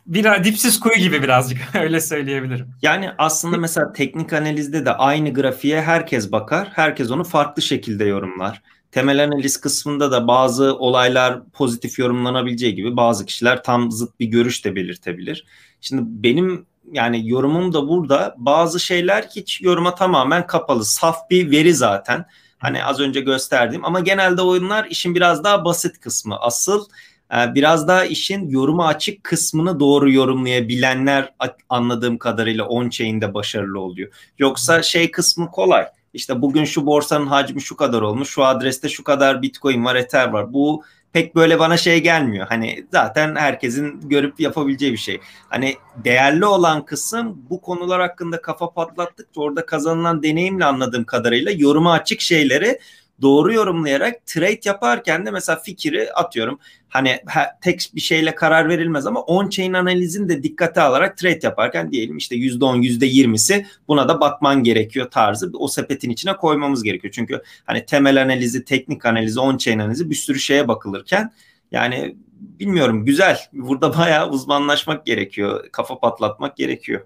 bir 0.10 0.44
dipsiz 0.44 0.80
kuyu 0.80 0.96
gibi 0.96 1.24
birazcık 1.24 1.58
öyle 1.76 2.02
söyleyebilirim. 2.02 2.68
Yani 2.82 3.12
aslında 3.18 3.58
mesela 3.58 3.94
teknik 3.94 4.34
analizde 4.34 4.86
de 4.86 4.92
aynı 4.92 5.34
grafiğe 5.34 5.82
herkes 5.82 6.32
bakar. 6.32 6.70
Herkes 6.74 7.12
onu 7.12 7.24
farklı 7.24 7.62
şekilde 7.62 8.06
yorumlar. 8.06 8.62
Temel 8.92 9.24
analiz 9.24 9.58
kısmında 9.62 10.12
da 10.12 10.28
bazı 10.28 10.76
olaylar 10.76 11.44
pozitif 11.54 12.00
yorumlanabileceği 12.00 12.76
gibi 12.76 12.98
bazı 12.98 13.26
kişiler 13.26 13.64
tam 13.64 13.92
zıt 13.92 14.20
bir 14.20 14.26
görüş 14.26 14.66
de 14.66 14.76
belirtebilir. 14.76 15.46
Şimdi 15.82 16.02
benim 16.06 16.66
yani 16.92 17.30
yorumum 17.30 17.74
da 17.74 17.88
burada 17.88 18.36
bazı 18.38 18.80
şeyler 18.80 19.24
hiç 19.36 19.62
yoruma 19.62 19.96
tamamen 19.96 20.48
kapalı. 20.48 20.86
Saf 20.86 21.30
bir 21.30 21.52
veri 21.52 21.74
zaten. 21.74 22.26
Hani 22.58 22.84
az 22.84 23.00
önce 23.00 23.22
gösterdiğim 23.22 23.86
ama 23.86 24.00
genelde 24.00 24.42
oyunlar 24.42 24.86
işin 24.86 25.16
biraz 25.16 25.44
daha 25.44 25.66
basit 25.66 26.00
kısmı. 26.00 26.38
Asıl 26.40 26.86
biraz 27.32 27.88
daha 27.88 28.06
işin 28.06 28.50
yoruma 28.50 28.88
açık 28.88 29.24
kısmını 29.24 29.80
doğru 29.80 30.12
yorumlayabilenler 30.12 31.34
anladığım 31.70 32.18
kadarıyla 32.18 32.64
on-chain'de 32.64 33.34
başarılı 33.34 33.80
oluyor. 33.80 34.12
Yoksa 34.40 34.84
şey 34.84 35.12
kısmı 35.12 35.52
kolay. 35.52 35.86
İşte 36.14 36.42
bugün 36.42 36.66
şu 36.66 36.86
borsanın 36.86 37.28
hacmi 37.28 37.62
şu 37.62 37.76
kadar 37.76 38.02
olmuş, 38.02 38.30
şu 38.30 38.44
adreste 38.44 38.90
şu 38.90 39.04
kadar 39.04 39.42
bitcoin 39.42 39.86
var, 39.86 39.96
ether 39.96 40.30
var. 40.30 40.54
Bu 40.54 40.84
pek 41.14 41.36
böyle 41.36 41.60
bana 41.60 41.78
şey 41.78 42.04
gelmiyor. 42.04 42.48
Hani 42.50 42.86
zaten 42.92 43.36
herkesin 43.36 44.10
görüp 44.10 44.40
yapabileceği 44.40 44.92
bir 44.92 44.98
şey. 44.98 45.20
Hani 45.50 45.76
değerli 46.04 46.46
olan 46.46 46.86
kısım 46.86 47.42
bu 47.50 47.62
konular 47.62 48.02
hakkında 48.02 48.42
kafa 48.42 48.74
patlattıkça 48.74 49.42
orada 49.42 49.66
kazanılan 49.66 50.24
deneyimle 50.24 50.66
anladığım 50.66 51.04
kadarıyla 51.04 51.52
yoruma 51.52 51.94
açık 51.94 52.22
şeyleri 52.22 52.80
doğru 53.22 53.54
yorumlayarak 53.54 54.26
trade 54.26 54.60
yaparken 54.66 55.26
de 55.26 55.32
mesela 55.32 55.60
fikri 55.60 56.14
atıyorum. 56.14 56.60
Hani 56.90 57.18
tek 57.62 57.92
bir 57.96 58.02
şeyle 58.02 58.36
karar 58.36 58.70
verilmez 58.70 59.06
ama 59.06 59.20
on-chain 59.20 59.78
analizini 59.78 60.30
de 60.30 60.44
dikkate 60.44 60.82
alarak 60.82 61.18
trade 61.18 61.40
yaparken 61.44 61.92
diyelim 61.92 62.18
işte 62.18 62.36
%10, 62.36 62.82
%20'si 62.82 63.66
buna 63.88 64.10
da 64.10 64.20
bakman 64.20 64.64
gerekiyor 64.64 65.12
tarzı 65.12 65.52
o 65.54 65.68
sepetin 65.68 66.10
içine 66.10 66.36
koymamız 66.36 66.84
gerekiyor. 66.84 67.14
Çünkü 67.14 67.42
hani 67.66 67.86
temel 67.86 68.22
analizi, 68.22 68.66
teknik 68.66 69.06
analizi, 69.06 69.40
on-chain 69.40 69.82
analizi 69.82 70.10
bir 70.10 70.16
sürü 70.16 70.40
şeye 70.40 70.68
bakılırken 70.68 71.32
yani 71.72 72.16
bilmiyorum 72.40 73.06
güzel. 73.06 73.40
Burada 73.54 73.98
bayağı 73.98 74.30
uzmanlaşmak 74.30 75.06
gerekiyor. 75.06 75.70
Kafa 75.72 76.00
patlatmak 76.00 76.58
gerekiyor. 76.58 77.02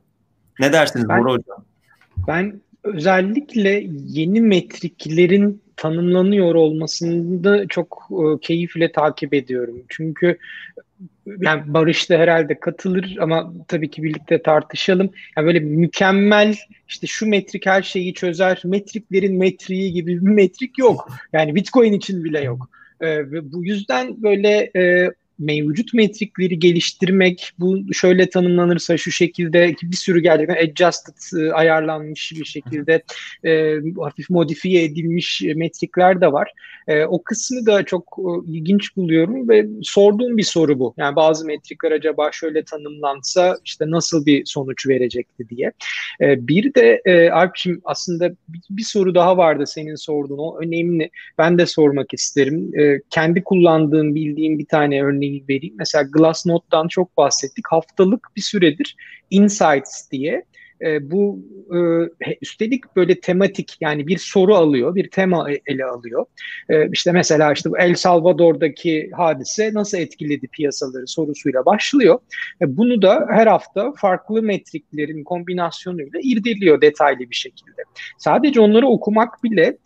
Ne 0.59 0.73
dersiniz 0.73 1.09
ben, 1.09 1.23
Bora 1.23 1.31
Hocam? 1.31 1.65
Ben 2.27 2.61
özellikle 2.83 3.83
yeni 4.07 4.41
metriklerin 4.41 5.62
tanımlanıyor 5.77 6.55
olmasını 6.55 7.43
da 7.43 7.67
çok 7.67 8.09
e, 8.11 8.39
keyifle 8.41 8.91
takip 8.91 9.33
ediyorum. 9.33 9.83
Çünkü 9.89 10.37
yani 11.41 11.73
Barış 11.73 12.09
da 12.09 12.17
herhalde 12.17 12.59
katılır 12.59 13.17
ama 13.19 13.53
tabii 13.67 13.89
ki 13.89 14.03
birlikte 14.03 14.41
tartışalım. 14.41 15.09
Yani 15.37 15.45
böyle 15.45 15.59
mükemmel 15.59 16.55
işte 16.87 17.07
şu 17.07 17.27
metrik 17.27 17.65
her 17.65 17.81
şeyi 17.81 18.13
çözer, 18.13 18.61
metriklerin 18.63 19.37
metriği 19.37 19.93
gibi 19.93 20.21
bir 20.25 20.31
metrik 20.31 20.77
yok. 20.77 21.07
Yani 21.33 21.55
Bitcoin 21.55 21.93
için 21.93 22.23
bile 22.23 22.41
yok. 22.41 22.69
Ee, 23.01 23.31
ve 23.31 23.53
bu 23.53 23.65
yüzden 23.65 24.23
böyle 24.23 24.71
e, 24.75 25.11
mevcut 25.39 25.93
metrikleri 25.93 26.59
geliştirmek 26.59 27.51
bu 27.59 27.93
şöyle 27.93 28.29
tanımlanırsa 28.29 28.97
şu 28.97 29.11
şekilde 29.11 29.75
bir 29.83 29.95
sürü 29.95 30.19
gerçekten 30.19 30.55
adjusted 30.55 31.39
e, 31.39 31.53
ayarlanmış 31.53 32.33
bir 32.35 32.45
şekilde 32.45 33.03
e, 33.45 33.75
hafif 33.99 34.29
modifiye 34.29 34.83
edilmiş 34.83 35.41
metrikler 35.55 36.21
de 36.21 36.31
var. 36.31 36.51
E, 36.87 37.05
o 37.05 37.23
kısmı 37.23 37.65
da 37.65 37.83
çok 37.83 38.17
e, 38.19 38.51
ilginç 38.51 38.95
buluyorum 38.95 39.49
ve 39.49 39.67
sorduğum 39.81 40.37
bir 40.37 40.43
soru 40.43 40.79
bu. 40.79 40.93
Yani 40.97 41.15
bazı 41.15 41.45
metrikler 41.45 41.91
acaba 41.91 42.31
şöyle 42.31 42.63
tanımlansa 42.63 43.57
işte 43.65 43.85
nasıl 43.87 44.25
bir 44.25 44.45
sonuç 44.45 44.87
verecekti 44.87 45.49
diye. 45.49 45.71
E, 46.21 46.47
bir 46.47 46.73
de 46.73 47.01
e, 47.05 47.29
Alp'cim 47.29 47.81
aslında 47.83 48.29
bir, 48.29 48.61
bir 48.69 48.83
soru 48.83 49.15
daha 49.15 49.37
vardı 49.37 49.67
senin 49.67 49.95
sorduğun 49.95 50.37
o 50.37 50.59
önemli. 50.59 51.09
Ben 51.37 51.57
de 51.57 51.65
sormak 51.65 52.13
isterim. 52.13 52.79
E, 52.79 52.99
kendi 53.09 53.43
kullandığım 53.43 54.15
bildiğim 54.15 54.59
bir 54.59 54.65
tane 54.65 55.03
örneği 55.03 55.22
örneği 55.23 55.45
vereyim. 55.49 55.75
Mesela 55.77 56.03
Glassnode'dan 56.13 56.87
çok 56.87 57.17
bahsettik. 57.17 57.65
Haftalık 57.69 58.27
bir 58.35 58.41
süredir 58.41 58.95
Insights 59.29 60.11
diye 60.11 60.45
e, 60.85 61.11
bu 61.11 61.39
e, 61.71 61.79
üstelik 62.41 62.95
böyle 62.95 63.19
tematik 63.19 63.77
yani 63.81 64.07
bir 64.07 64.17
soru 64.17 64.55
alıyor, 64.55 64.95
bir 64.95 65.09
tema 65.09 65.51
e, 65.51 65.61
ele 65.65 65.85
alıyor. 65.85 66.25
E, 66.69 66.89
işte 66.91 67.11
mesela 67.11 67.53
işte 67.53 67.69
El 67.79 67.95
Salvador'daki 67.95 69.09
hadise 69.13 69.73
nasıl 69.73 69.97
etkiledi 69.97 70.47
piyasaları 70.47 71.07
sorusuyla 71.07 71.65
başlıyor. 71.65 72.19
E, 72.61 72.77
bunu 72.77 73.01
da 73.01 73.27
her 73.29 73.47
hafta 73.47 73.93
farklı 73.97 74.41
metriklerin 74.41 75.23
kombinasyonuyla 75.23 76.19
irdeliyor 76.23 76.81
detaylı 76.81 77.19
bir 77.19 77.35
şekilde. 77.35 77.81
Sadece 78.17 78.59
onları 78.61 78.87
okumak 78.87 79.43
bile 79.43 79.77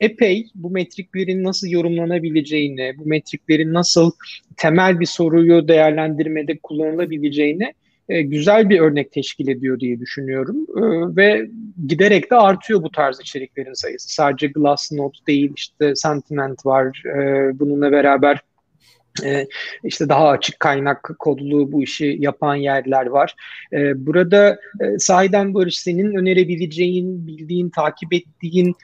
epey 0.00 0.46
bu 0.54 0.70
metriklerin 0.70 1.44
nasıl 1.44 1.68
yorumlanabileceğini, 1.68 2.94
bu 2.98 3.06
metriklerin 3.06 3.74
nasıl 3.74 4.10
temel 4.56 5.00
bir 5.00 5.06
soruyu 5.06 5.68
değerlendirmede 5.68 6.58
kullanılabileceğini 6.58 7.72
e, 8.08 8.22
güzel 8.22 8.70
bir 8.70 8.80
örnek 8.80 9.12
teşkil 9.12 9.48
ediyor 9.48 9.80
diye 9.80 10.00
düşünüyorum. 10.00 10.56
E, 10.76 11.16
ve 11.16 11.50
giderek 11.86 12.30
de 12.30 12.36
artıyor 12.36 12.82
bu 12.82 12.90
tarz 12.90 13.20
içeriklerin 13.20 13.74
sayısı. 13.74 14.14
Sadece 14.14 14.46
Glassnode 14.46 15.18
değil, 15.26 15.52
işte 15.56 15.94
Sentiment 15.94 16.66
var. 16.66 17.02
E, 17.06 17.50
bununla 17.58 17.92
beraber 17.92 18.40
ee, 19.24 19.46
işte 19.84 20.08
daha 20.08 20.28
açık 20.28 20.60
kaynak 20.60 21.10
kodlu 21.18 21.72
bu 21.72 21.82
işi 21.82 22.16
yapan 22.20 22.54
yerler 22.54 23.06
var. 23.06 23.34
Ee, 23.72 24.06
burada 24.06 24.58
e, 24.80 24.98
sahiden 24.98 25.54
Barış 25.54 25.78
senin 25.78 26.14
önerebileceğin, 26.14 27.26
bildiğin, 27.26 27.70
takip 27.70 28.12
ettiğin 28.12 28.74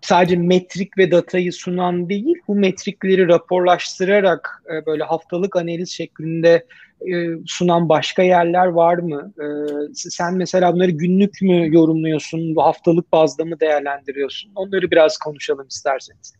sadece 0.00 0.36
metrik 0.36 0.98
ve 0.98 1.10
datayı 1.10 1.52
sunan 1.52 2.08
değil, 2.08 2.36
bu 2.48 2.54
metrikleri 2.54 3.28
raporlaştırarak 3.28 4.62
e, 4.72 4.86
böyle 4.86 5.04
haftalık 5.04 5.56
analiz 5.56 5.90
şeklinde 5.90 6.66
e, 7.12 7.14
sunan 7.46 7.88
başka 7.88 8.22
yerler 8.22 8.66
var 8.66 8.98
mı? 8.98 9.32
E, 9.38 9.46
sen 9.94 10.34
mesela 10.34 10.74
bunları 10.74 10.90
günlük 10.90 11.42
mü 11.42 11.74
yorumluyorsun, 11.74 12.56
haftalık 12.56 13.12
bazda 13.12 13.44
mı 13.44 13.60
değerlendiriyorsun? 13.60 14.52
Onları 14.54 14.90
biraz 14.90 15.18
konuşalım 15.18 15.66
isterseniz. 15.68 16.34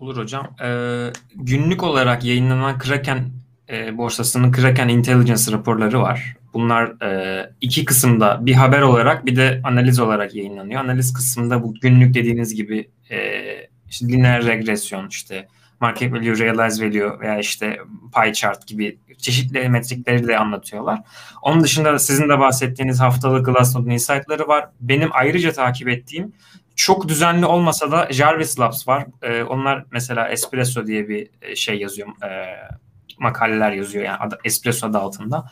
Olur 0.00 0.16
hocam. 0.16 0.56
Ee, 0.64 1.10
günlük 1.34 1.82
olarak 1.82 2.24
yayınlanan 2.24 2.78
Kraken 2.78 3.30
e, 3.68 3.98
borsasının 3.98 4.52
Kraken 4.52 4.88
Intelligence 4.88 5.52
raporları 5.52 6.00
var. 6.00 6.36
Bunlar 6.56 7.02
e, 7.02 7.50
iki 7.60 7.84
kısımda 7.84 8.46
bir 8.46 8.54
haber 8.54 8.80
olarak 8.80 9.26
bir 9.26 9.36
de 9.36 9.60
analiz 9.64 10.00
olarak 10.00 10.34
yayınlanıyor. 10.34 10.80
Analiz 10.80 11.12
kısmında 11.12 11.62
bu 11.62 11.74
günlük 11.74 12.14
dediğiniz 12.14 12.54
gibi 12.54 12.90
e, 13.10 13.18
işte 13.90 14.08
lineer 14.08 14.46
regresyon, 14.46 15.08
işte 15.08 15.48
market 15.80 16.12
value, 16.12 16.38
realized 16.38 16.82
value 16.82 17.20
veya 17.20 17.38
işte 17.38 17.78
pie 18.14 18.32
chart 18.32 18.66
gibi 18.66 18.98
çeşitli 19.18 19.68
metrikleri 19.68 20.28
de 20.28 20.38
anlatıyorlar. 20.38 21.00
Onun 21.42 21.62
dışında 21.62 21.98
sizin 21.98 22.28
de 22.28 22.38
bahsettiğiniz 22.38 23.00
haftalık 23.00 23.46
Glassnode 23.46 23.94
insight'ları 23.94 24.48
var. 24.48 24.68
Benim 24.80 25.08
ayrıca 25.12 25.52
takip 25.52 25.88
ettiğim 25.88 26.32
çok 26.76 27.08
düzenli 27.08 27.46
olmasa 27.46 27.92
da 27.92 28.08
Jarvis 28.12 28.60
Labs 28.60 28.88
var. 28.88 29.06
Ee, 29.22 29.42
onlar 29.42 29.84
mesela 29.90 30.28
Espresso 30.28 30.86
diye 30.86 31.08
bir 31.08 31.28
e, 31.42 31.56
şey 31.56 31.78
yazıyor. 31.78 32.08
E, 32.08 32.28
makaleler 33.18 33.72
yazıyor 33.72 34.04
yani 34.04 34.16
adı, 34.16 34.38
Espresso 34.44 34.86
adı 34.86 34.98
altında. 34.98 35.50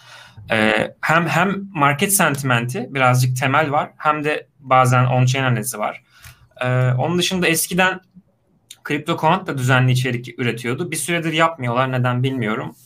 Ee, 0.50 0.94
hem 1.00 1.26
hem 1.26 1.68
market 1.74 2.12
sentimenti 2.12 2.86
birazcık 2.90 3.36
temel 3.36 3.70
var 3.70 3.90
hem 3.96 4.24
de 4.24 4.48
bazen 4.60 5.04
on-chain 5.04 5.44
analizi 5.44 5.78
var. 5.78 6.02
Ee, 6.60 6.66
onun 6.92 7.18
dışında 7.18 7.46
eskiden 7.46 8.00
CryptoQuant 8.88 9.46
da 9.46 9.58
düzenli 9.58 9.92
içerik 9.92 10.38
üretiyordu. 10.38 10.90
Bir 10.90 10.96
süredir 10.96 11.32
yapmıyorlar. 11.32 11.92
Neden 11.92 12.22
bilmiyorum. 12.22 12.76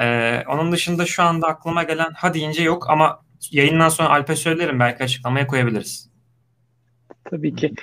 Ee, 0.00 0.44
onun 0.48 0.72
dışında 0.72 1.06
şu 1.06 1.22
anda 1.22 1.46
aklıma 1.46 1.82
gelen 1.82 2.10
ha 2.14 2.34
deyince 2.34 2.62
yok 2.62 2.90
ama 2.90 3.20
yayından 3.50 3.88
sonra 3.88 4.08
Alp'e 4.08 4.36
söylerim. 4.36 4.80
Belki 4.80 5.04
açıklamaya 5.04 5.46
koyabiliriz. 5.46 6.10
Tabii 7.30 7.54
ki. 7.54 7.74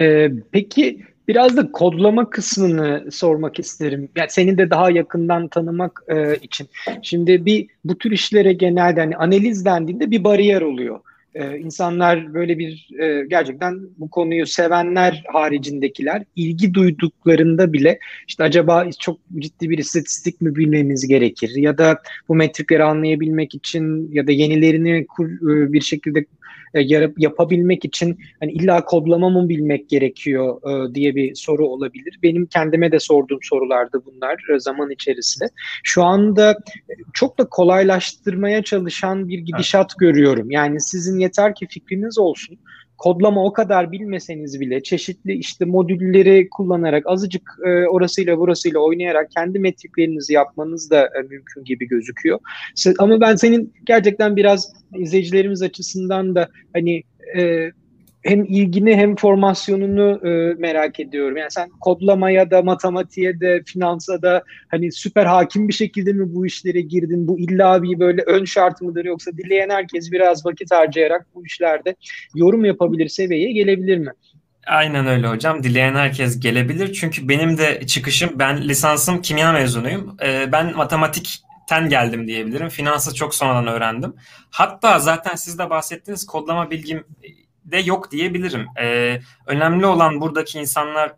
Ee, 0.00 0.30
peki 0.52 1.06
biraz 1.28 1.56
da 1.56 1.72
kodlama 1.72 2.30
kısmını 2.30 3.12
sormak 3.12 3.58
isterim. 3.58 4.08
Yani 4.16 4.30
seni 4.30 4.58
de 4.58 4.70
daha 4.70 4.90
yakından 4.90 5.48
tanımak 5.48 6.02
e, 6.08 6.36
için. 6.36 6.68
Şimdi 7.02 7.46
bir 7.46 7.66
bu 7.84 7.98
tür 7.98 8.10
işlere 8.10 8.52
genelde 8.52 9.00
hani 9.00 9.16
analiz 9.16 9.64
dendiğinde 9.64 10.10
bir 10.10 10.24
bariyer 10.24 10.62
oluyor. 10.62 11.00
Ee, 11.34 11.58
insanlar 11.58 12.34
böyle 12.34 12.58
bir 12.58 12.88
e, 13.00 13.26
gerçekten 13.26 13.80
bu 13.98 14.10
konuyu 14.10 14.46
sevenler 14.46 15.24
haricindekiler 15.32 16.22
ilgi 16.36 16.74
duyduklarında 16.74 17.72
bile 17.72 17.98
işte 18.28 18.44
acaba 18.44 18.90
çok 18.98 19.18
ciddi 19.38 19.70
bir 19.70 19.78
istatistik 19.78 20.40
mi 20.40 20.56
bilmemiz 20.56 21.06
gerekir 21.06 21.52
ya 21.56 21.78
da 21.78 21.98
bu 22.28 22.34
metrikleri 22.34 22.84
anlayabilmek 22.84 23.54
için 23.54 24.12
ya 24.12 24.26
da 24.26 24.32
yenilerini 24.32 25.06
kur, 25.06 25.28
e, 25.28 25.72
bir 25.72 25.80
şekilde 25.80 26.24
e, 26.74 27.10
yapabilmek 27.18 27.84
için 27.84 28.18
hani 28.40 28.52
illa 28.52 28.84
kodlama 28.84 29.28
mı 29.30 29.48
bilmek 29.48 29.88
gerekiyor 29.88 30.60
e, 30.62 30.94
diye 30.94 31.14
bir 31.14 31.34
soru 31.34 31.66
olabilir. 31.66 32.18
Benim 32.22 32.46
kendime 32.46 32.92
de 32.92 33.00
sorduğum 33.00 33.38
sorulardı 33.42 34.02
bunlar 34.06 34.54
e, 34.54 34.58
zaman 34.58 34.90
içerisinde. 34.90 35.48
Şu 35.82 36.02
anda 36.02 36.58
çok 37.12 37.38
da 37.38 37.44
kolaylaştırmaya 37.48 38.62
çalışan 38.62 39.28
bir 39.28 39.38
gidişat 39.38 39.90
evet. 39.90 39.98
görüyorum. 39.98 40.50
Yani 40.50 40.80
sizin 40.80 41.18
yeter 41.18 41.54
ki 41.54 41.66
fikriniz 41.66 42.18
olsun 42.18 42.58
kodlama 42.98 43.44
o 43.44 43.52
kadar 43.52 43.92
bilmeseniz 43.92 44.60
bile 44.60 44.82
çeşitli 44.82 45.32
işte 45.32 45.64
modülleri 45.64 46.48
kullanarak 46.50 47.06
azıcık 47.06 47.58
e, 47.66 47.68
orasıyla 47.68 48.38
burasıyla 48.38 48.80
oynayarak 48.80 49.30
kendi 49.30 49.58
metriklerinizi 49.58 50.32
yapmanız 50.32 50.90
da 50.90 51.06
e, 51.06 51.22
mümkün 51.30 51.64
gibi 51.64 51.88
gözüküyor. 51.88 52.38
Ama 52.98 53.20
ben 53.20 53.36
senin 53.36 53.72
gerçekten 53.84 54.36
biraz 54.36 54.72
izleyicilerimiz 54.96 55.62
açısından 55.62 56.34
da 56.34 56.48
hani 56.72 57.02
e, 57.36 57.70
hem 58.24 58.44
ilgini 58.44 58.96
hem 58.96 59.16
formasyonunu 59.16 60.28
e, 60.28 60.54
merak 60.54 61.00
ediyorum. 61.00 61.36
Yani 61.36 61.50
sen 61.50 61.68
kodlamaya 61.80 62.50
da, 62.50 62.62
matematiğe 62.62 63.40
de, 63.40 63.62
finansa 63.66 64.22
da 64.22 64.42
hani 64.68 64.92
süper 64.92 65.26
hakim 65.26 65.68
bir 65.68 65.72
şekilde 65.72 66.12
mi 66.12 66.34
bu 66.34 66.46
işlere 66.46 66.80
girdin? 66.80 67.28
Bu 67.28 67.38
illa 67.38 67.82
bir 67.82 68.00
böyle 68.00 68.22
ön 68.22 68.44
şart 68.44 68.80
mıdır 68.80 69.04
yoksa 69.04 69.32
dileyen 69.32 69.70
herkes 69.70 70.12
biraz 70.12 70.46
vakit 70.46 70.70
harcayarak 70.70 71.26
bu 71.34 71.46
işlerde 71.46 71.96
yorum 72.34 72.64
yapabilir 72.64 73.08
seviyeye 73.08 73.52
gelebilir 73.52 73.98
mi? 73.98 74.10
Aynen 74.66 75.06
öyle 75.06 75.28
hocam. 75.28 75.62
Dileyen 75.62 75.94
herkes 75.94 76.40
gelebilir. 76.40 76.92
Çünkü 76.92 77.28
benim 77.28 77.58
de 77.58 77.86
çıkışım, 77.86 78.30
ben 78.38 78.62
lisansım 78.68 79.22
kimya 79.22 79.52
mezunuyum. 79.52 80.16
Ee, 80.22 80.52
ben 80.52 80.76
matematikten 80.76 81.88
geldim 81.88 82.28
diyebilirim. 82.28 82.68
Finansı 82.68 83.14
çok 83.14 83.34
sonradan 83.34 83.66
öğrendim. 83.66 84.14
Hatta 84.50 84.98
zaten 84.98 85.34
siz 85.34 85.58
de 85.58 85.70
bahsettiğiniz 85.70 86.26
kodlama 86.26 86.70
bilgim 86.70 87.04
de 87.64 87.78
yok 87.78 88.10
diyebilirim. 88.10 88.66
Ee, 88.80 89.20
önemli 89.46 89.86
olan 89.86 90.20
buradaki 90.20 90.58
insanlar 90.58 91.12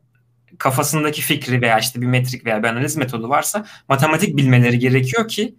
kafasındaki 0.58 1.22
fikri 1.22 1.62
veya 1.62 1.78
işte 1.78 2.00
bir 2.00 2.06
metrik 2.06 2.46
veya 2.46 2.62
bir 2.62 2.68
analiz 2.68 2.96
metodu 2.96 3.28
varsa 3.28 3.66
matematik 3.88 4.36
bilmeleri 4.36 4.78
gerekiyor 4.78 5.28
ki 5.28 5.54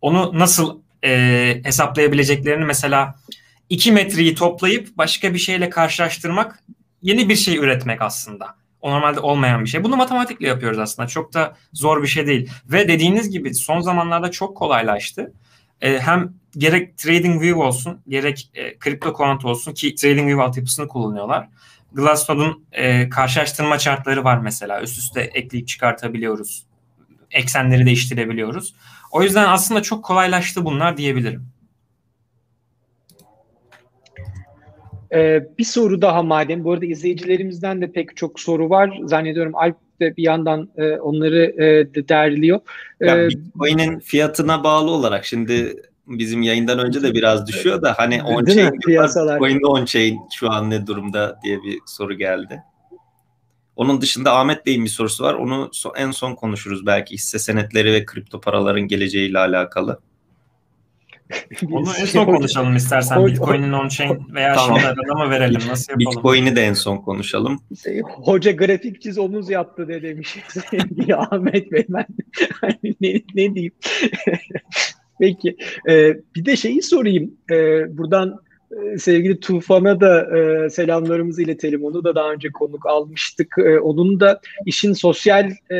onu 0.00 0.38
nasıl 0.38 0.80
e, 1.04 1.60
hesaplayabileceklerini 1.64 2.64
mesela 2.64 3.14
iki 3.68 3.92
metreyi 3.92 4.34
toplayıp 4.34 4.96
başka 4.96 5.34
bir 5.34 5.38
şeyle 5.38 5.70
karşılaştırmak 5.70 6.62
yeni 7.02 7.28
bir 7.28 7.36
şey 7.36 7.56
üretmek 7.56 8.02
aslında. 8.02 8.56
O 8.80 8.90
normalde 8.90 9.20
olmayan 9.20 9.64
bir 9.64 9.68
şey. 9.68 9.84
Bunu 9.84 9.96
matematikle 9.96 10.48
yapıyoruz 10.48 10.78
aslında. 10.78 11.08
Çok 11.08 11.34
da 11.34 11.56
zor 11.72 12.02
bir 12.02 12.08
şey 12.08 12.26
değil. 12.26 12.50
Ve 12.66 12.88
dediğiniz 12.88 13.30
gibi 13.30 13.54
son 13.54 13.80
zamanlarda 13.80 14.30
çok 14.30 14.56
kolaylaştı. 14.56 15.32
E, 15.80 15.98
hem 15.98 16.34
gerek 16.58 16.98
TradingView 16.98 17.62
olsun 17.62 18.00
gerek 18.08 18.50
e, 18.54 18.78
CryptoQuant 18.78 19.44
olsun 19.44 19.74
ki 19.74 19.94
TradingView 19.94 20.42
altyapısını 20.42 20.88
kullanıyorlar. 20.88 21.48
Glassnode'un 21.92 22.66
e, 22.72 23.08
karşılaştırma 23.08 23.78
chartları 23.78 24.24
var 24.24 24.38
mesela. 24.38 24.82
Üst 24.82 24.98
üste 24.98 25.20
ekleyip 25.20 25.68
çıkartabiliyoruz. 25.68 26.66
Eksenleri 27.30 27.86
değiştirebiliyoruz. 27.86 28.74
O 29.12 29.22
yüzden 29.22 29.48
aslında 29.48 29.82
çok 29.82 30.04
kolaylaştı 30.04 30.64
bunlar 30.64 30.96
diyebilirim. 30.96 31.48
Ee, 35.12 35.48
bir 35.58 35.64
soru 35.64 36.02
daha 36.02 36.22
madem. 36.22 36.64
Bu 36.64 36.72
arada 36.72 36.86
izleyicilerimizden 36.86 37.82
de 37.82 37.92
pek 37.92 38.16
çok 38.16 38.40
soru 38.40 38.70
var. 38.70 38.98
Zannediyorum 39.04 39.54
Alp 39.54 39.76
de 40.00 40.16
bir 40.16 40.22
yandan 40.22 40.68
e, 40.76 40.90
onları 40.90 41.62
e, 41.62 41.94
de 41.94 42.08
derliyor. 42.08 42.60
Ee, 43.02 43.28
Bitcoin'in 43.28 43.98
fiyatına 43.98 44.64
bağlı 44.64 44.90
olarak 44.90 45.24
şimdi 45.24 45.82
bizim 46.06 46.42
yayından 46.42 46.78
önce 46.78 47.02
de 47.02 47.14
biraz 47.14 47.46
düşüyor 47.46 47.82
da 47.82 47.94
hani 47.98 48.14
on-chain 48.22 48.72
Bitcoin'de 48.72 49.66
on-chain 49.66 50.18
şu 50.34 50.50
an 50.50 50.70
ne 50.70 50.86
durumda 50.86 51.40
diye 51.44 51.62
bir 51.62 51.78
soru 51.86 52.14
geldi. 52.14 52.62
Onun 53.76 54.00
dışında 54.00 54.36
Ahmet 54.36 54.66
Bey'in 54.66 54.84
bir 54.84 54.90
sorusu 54.90 55.24
var. 55.24 55.34
Onu 55.34 55.70
en 55.96 56.10
son 56.10 56.34
konuşuruz 56.34 56.86
belki 56.86 57.14
hisse 57.14 57.38
senetleri 57.38 57.92
ve 57.92 58.04
kripto 58.04 58.40
paraların 58.40 58.88
geleceğiyle 58.88 59.38
alakalı. 59.38 60.00
Onu 61.72 61.88
en 62.00 62.04
son 62.04 62.24
konuşalım 62.24 62.76
istersen. 62.76 63.26
Bitcoin'in 63.26 63.72
on-chain 63.72 64.34
veya 64.34 64.54
tamam. 64.54 64.80
şimdi 64.80 64.88
arada 64.88 65.24
mı 65.24 65.30
verelim? 65.30 65.60
Nasıl 65.68 65.92
yapalım? 65.92 66.16
Bitcoin'i 66.16 66.56
de 66.56 66.62
en 66.62 66.72
son 66.72 66.96
konuşalım. 66.96 67.60
Şey, 67.82 68.00
hoca 68.00 68.52
grafik 68.52 69.02
çiz 69.02 69.18
omuz 69.18 69.50
yaptı 69.50 69.88
de 69.88 70.02
demiş. 70.02 70.36
Ahmet 71.16 71.72
Bey 71.72 71.86
ben 71.88 72.06
hani 72.60 72.94
ne, 73.00 73.22
ne 73.34 73.54
diyeyim. 73.54 73.72
Peki. 75.20 75.56
Ee, 75.88 76.16
bir 76.36 76.44
de 76.44 76.56
şeyi 76.56 76.82
sorayım. 76.82 77.34
Ee, 77.50 77.96
buradan 77.98 78.40
e, 78.70 78.98
sevgili 78.98 79.40
Tufan'a 79.40 80.00
da 80.00 80.38
e, 80.38 80.70
selamlarımızı 80.70 81.42
iletelim. 81.42 81.84
Onu 81.84 82.04
da 82.04 82.14
daha 82.14 82.32
önce 82.32 82.48
konuk 82.52 82.86
almıştık. 82.86 83.54
E, 83.58 83.78
onun 83.78 84.20
da 84.20 84.40
işin 84.66 84.92
sosyal 84.92 85.50
e, 85.72 85.76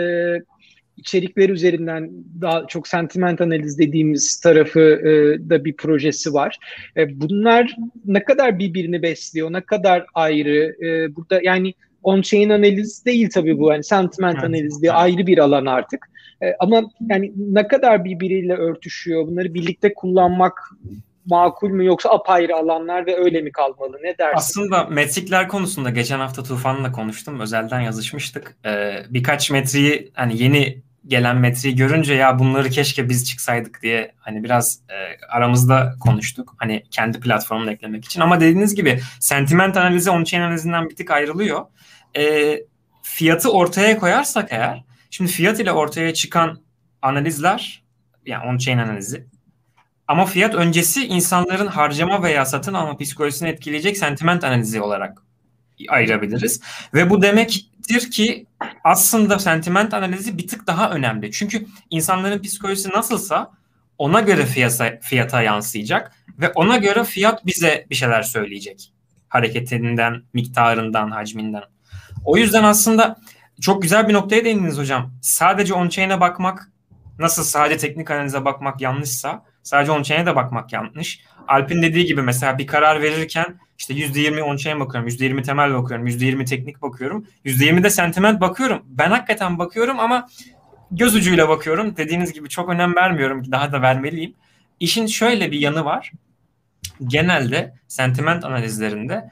içerikleri 0.97 1.53
üzerinden 1.53 2.11
daha 2.41 2.67
çok 2.67 2.89
sentiment 2.89 3.41
analiz 3.41 3.79
dediğimiz 3.79 4.41
tarafı 4.41 4.81
e, 4.81 5.11
da 5.51 5.65
bir 5.65 5.77
projesi 5.77 6.35
var. 6.35 6.59
E, 6.97 7.21
bunlar 7.21 7.77
ne 8.05 8.25
kadar 8.25 8.59
birbirini 8.59 9.03
besliyor, 9.03 9.53
ne 9.53 9.61
kadar 9.61 10.07
ayrı? 10.15 10.87
E, 10.87 11.17
burada 11.17 11.41
yani 11.43 11.75
on-chain 12.03 12.55
analiz 12.55 13.05
değil 13.05 13.31
tabii 13.35 13.59
bu. 13.59 13.71
Yani 13.73 13.85
sentiment 13.85 14.35
evet. 14.35 14.45
analiz 14.45 14.83
diye 14.83 14.93
ayrı 14.93 15.27
bir 15.27 15.39
alan 15.39 15.67
artık. 15.67 16.07
E, 16.43 16.55
ama 16.59 16.83
yani 17.11 17.33
ne 17.37 17.69
kadar 17.69 18.05
birbiriyle 18.05 18.55
örtüşüyor? 18.55 19.27
Bunları 19.27 19.55
birlikte 19.55 19.95
kullanmak 19.95 20.71
makul 21.27 21.71
mü 21.71 21.85
yoksa 21.85 22.11
apayrı 22.11 22.57
alanlar 22.57 23.07
ve 23.07 23.17
öyle 23.17 23.41
mi 23.41 23.53
kalmalı? 23.53 23.99
Ne 24.03 24.19
dersin? 24.19 24.37
Aslında 24.37 24.85
metrikler 24.85 25.49
konusunda 25.49 25.91
geçen 25.91 26.19
hafta 26.19 26.43
Tufan'la 26.43 26.93
konuştum. 26.93 27.41
Özelden 27.41 27.81
yazışmıştık. 27.81 28.57
Ee, 28.67 29.03
birkaç 29.11 29.51
metriği 29.51 30.11
hani 30.15 30.43
yeni 30.43 30.83
gelen 31.07 31.37
metriği 31.37 31.77
görünce 31.77 32.15
ya 32.15 32.39
bunları 32.39 32.71
keşke 32.71 33.09
biz 33.09 33.29
çıksaydık 33.29 33.83
diye 33.83 34.13
hani 34.19 34.45
biraz 34.45 34.81
e, 34.89 35.27
aramızda 35.29 35.95
konuştuk. 36.01 36.55
Hani 36.59 36.83
kendi 36.91 37.21
platformuna 37.21 37.73
eklemek 37.73 38.05
için. 38.05 38.21
Ama 38.21 38.41
dediğiniz 38.41 38.75
gibi 38.75 39.01
sentiment 39.21 39.77
analizi 39.77 40.11
on-chain 40.11 40.43
analizinden 40.43 40.91
bir 40.91 40.97
tık 40.97 41.11
ayrılıyor. 41.11 41.67
E, 42.17 42.57
fiyatı 43.03 43.53
ortaya 43.53 43.99
koyarsak 43.99 44.53
eğer 44.53 44.85
şimdi 45.11 45.31
fiyat 45.31 45.61
ile 45.61 45.73
ortaya 45.73 46.15
çıkan 46.15 46.61
analizler 47.03 47.85
yani 48.27 48.45
on-chain 48.45 48.83
analizi 48.83 49.27
ama 50.09 50.27
fiyat 50.27 50.55
öncesi 50.55 51.07
insanların 51.07 51.67
harcama 51.67 52.23
veya 52.23 52.45
satın 52.45 52.75
alma 52.75 52.97
psikolojisini 52.97 53.49
etkileyecek 53.49 53.97
sentiment 53.97 54.45
analizi 54.45 54.81
olarak 54.81 55.23
ayırabiliriz. 55.89 56.61
Ve 56.95 57.11
bu 57.11 57.23
demektir 57.89 58.11
ki 58.11 58.47
aslında 58.85 59.39
sentiment 59.39 59.95
analizi 59.95 60.39
bir 60.39 60.49
tık 60.49 60.67
daha 60.67 60.91
önemli. 60.91 61.33
Çünkü 61.33 61.67
insanların 61.91 62.43
psikolojisi 62.43 62.91
nasılsa 62.91 63.51
ona 63.99 64.21
göre 64.21 64.47
fiyata, 64.47 64.99
fiyata 65.03 65.43
yansıyacak 65.43 66.13
ve 66.39 66.53
ona 66.53 66.77
göre 66.77 67.05
fiyat 67.05 67.47
bize 67.47 67.87
bir 67.91 67.95
şeyler 67.95 68.23
söyleyecek. 68.23 68.93
Hareketinden, 69.29 70.23
miktarından, 70.33 71.11
hacminden. 71.11 71.63
O 72.25 72.37
yüzden 72.37 72.65
aslında 72.65 73.17
çok 73.61 73.83
güzel 73.83 74.09
bir 74.09 74.15
noktaya 74.15 74.45
değindiniz 74.45 74.79
hocam. 74.79 75.13
Sadece 75.23 75.75
on-chain'e 75.75 76.21
bakmak, 76.21 76.71
nasıl 77.19 77.45
sadece 77.45 77.79
teknik 77.79 78.11
analize 78.11 78.45
bakmak 78.45 78.81
yanlışsa 78.81 79.45
sadece 79.63 79.93
on-chain'e 79.93 80.27
de 80.27 80.37
bakmak 80.37 80.73
yanlış. 80.73 81.21
Alp'in 81.49 81.83
dediği 81.83 82.05
gibi 82.05 82.23
mesela 82.23 82.59
bir 82.59 82.67
karar 82.67 83.03
verirken 83.03 83.61
işte 83.79 83.95
%20 83.95 84.41
on-chain 84.41 84.81
bakıyorum, 84.81 85.09
%20 85.09 85.43
temel 85.43 85.75
bakıyorum, 85.75 86.07
%20 86.07 86.45
teknik 86.45 86.83
bakıyorum, 86.83 87.27
%20 87.45 87.83
de 87.83 87.91
sentiment 87.91 88.41
bakıyorum. 88.41 88.83
Ben 88.87 89.11
hakikaten 89.11 89.59
bakıyorum 89.59 90.01
ama 90.01 90.29
göz 90.91 91.15
ucuyla 91.15 91.49
bakıyorum. 91.49 91.97
Dediğiniz 91.97 92.33
gibi 92.33 92.49
çok 92.49 92.69
önem 92.69 92.97
vermiyorum. 92.97 93.53
Daha 93.53 93.73
da 93.73 93.83
vermeliyim. 93.83 94.35
İşin 94.81 95.07
şöyle 95.07 95.53
bir 95.53 95.61
yanı 95.61 95.85
var. 95.85 96.13
Genelde 97.07 97.75
sentiment 97.89 98.45
analizlerinde 98.45 99.31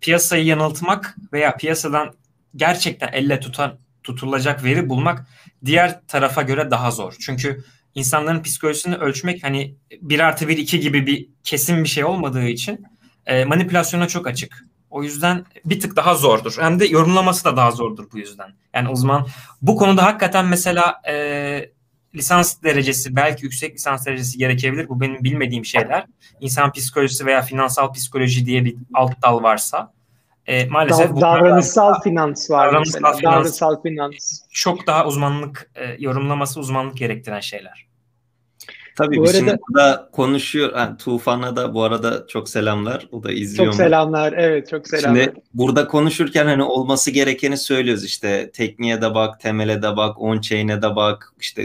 piyasayı 0.00 0.44
yanıltmak 0.44 1.16
veya 1.32 1.56
piyasadan 1.56 2.14
gerçekten 2.56 3.08
elle 3.12 3.40
tutan 3.40 3.78
tutulacak 4.02 4.64
veri 4.64 4.88
bulmak 4.88 5.26
diğer 5.64 6.00
tarafa 6.06 6.42
göre 6.42 6.70
daha 6.70 6.90
zor. 6.90 7.16
Çünkü 7.20 7.64
insanların 7.94 8.42
psikolojisini 8.42 8.96
ölçmek 8.96 9.44
hani 9.44 9.76
1 10.00 10.20
artı 10.20 10.48
1 10.48 10.58
2 10.58 10.80
gibi 10.80 11.06
bir 11.06 11.28
kesin 11.44 11.84
bir 11.84 11.88
şey 11.88 12.04
olmadığı 12.04 12.44
için 12.44 12.84
e, 13.26 13.44
manipülasyona 13.44 14.08
çok 14.08 14.26
açık. 14.26 14.64
O 14.90 15.02
yüzden 15.02 15.44
bir 15.64 15.80
tık 15.80 15.96
daha 15.96 16.14
zordur. 16.14 16.56
Hem 16.60 16.80
de 16.80 16.86
yorumlaması 16.86 17.44
da 17.44 17.56
daha 17.56 17.70
zordur 17.70 18.06
bu 18.12 18.18
yüzden. 18.18 18.54
Yani 18.74 18.88
uzman 18.88 19.26
bu 19.62 19.76
konuda 19.76 20.04
hakikaten 20.04 20.46
mesela 20.46 21.02
e, 21.08 21.14
lisans 22.14 22.62
derecesi 22.62 23.16
belki 23.16 23.44
yüksek 23.44 23.74
lisans 23.74 24.06
derecesi 24.06 24.38
gerekebilir. 24.38 24.88
Bu 24.88 25.00
benim 25.00 25.24
bilmediğim 25.24 25.64
şeyler. 25.64 26.06
İnsan 26.40 26.72
psikolojisi 26.72 27.26
veya 27.26 27.42
finansal 27.42 27.92
psikoloji 27.92 28.46
diye 28.46 28.64
bir 28.64 28.76
alt 28.94 29.22
dal 29.22 29.42
varsa 29.42 29.93
e, 30.46 30.66
maalesef 30.66 31.10
Dav- 31.10 31.20
davranışsal 31.20 32.02
finans 32.02 32.50
var 32.50 32.68
davranışsal 32.68 33.00
mesela. 33.00 33.16
Finans, 33.16 33.34
davranışsal 33.34 33.82
finans. 33.82 34.40
Çok 34.50 34.86
daha 34.86 35.06
uzmanlık 35.06 35.70
e, 35.74 35.96
yorumlaması 35.98 36.60
uzmanlık 36.60 36.96
gerektiren 36.96 37.40
şeyler. 37.40 37.86
Tabii 38.96 39.16
bu 39.16 39.22
biz 39.22 39.30
arada, 39.30 39.38
şimdi 39.38 39.60
burada 39.68 40.08
konuşuyor. 40.12 40.72
Yani 40.76 40.96
Tufan'a 40.96 41.56
da 41.56 41.74
bu 41.74 41.82
arada 41.82 42.26
çok 42.26 42.48
selamlar. 42.48 43.08
O 43.12 43.22
da 43.22 43.32
izliyor. 43.32 43.66
Çok 43.66 43.74
selamlar. 43.74 44.32
Evet 44.32 44.68
çok 44.68 44.88
selamlar. 44.88 45.24
Şimdi 45.24 45.34
burada 45.54 45.88
konuşurken 45.88 46.46
hani 46.46 46.62
olması 46.62 47.10
gerekeni 47.10 47.58
söylüyoruz. 47.58 48.04
İşte 48.04 48.50
tekniğe 48.50 49.02
de 49.02 49.14
bak, 49.14 49.40
temele 49.40 49.82
de 49.82 49.96
bak, 49.96 50.20
on-chain'e 50.20 50.82
de 50.82 50.96
bak. 50.96 51.32
işte 51.40 51.64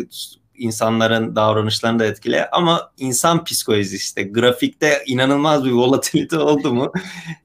insanların 0.60 1.36
davranışlarını 1.36 2.00
da 2.00 2.06
etkile 2.06 2.50
ama 2.50 2.92
insan 2.98 3.44
psikolojisi 3.44 3.96
işte 3.96 4.24
grafikte 4.24 5.04
inanılmaz 5.06 5.66
bir 5.66 5.72
volatilite 5.72 6.38
oldu 6.40 6.74
mu 6.74 6.92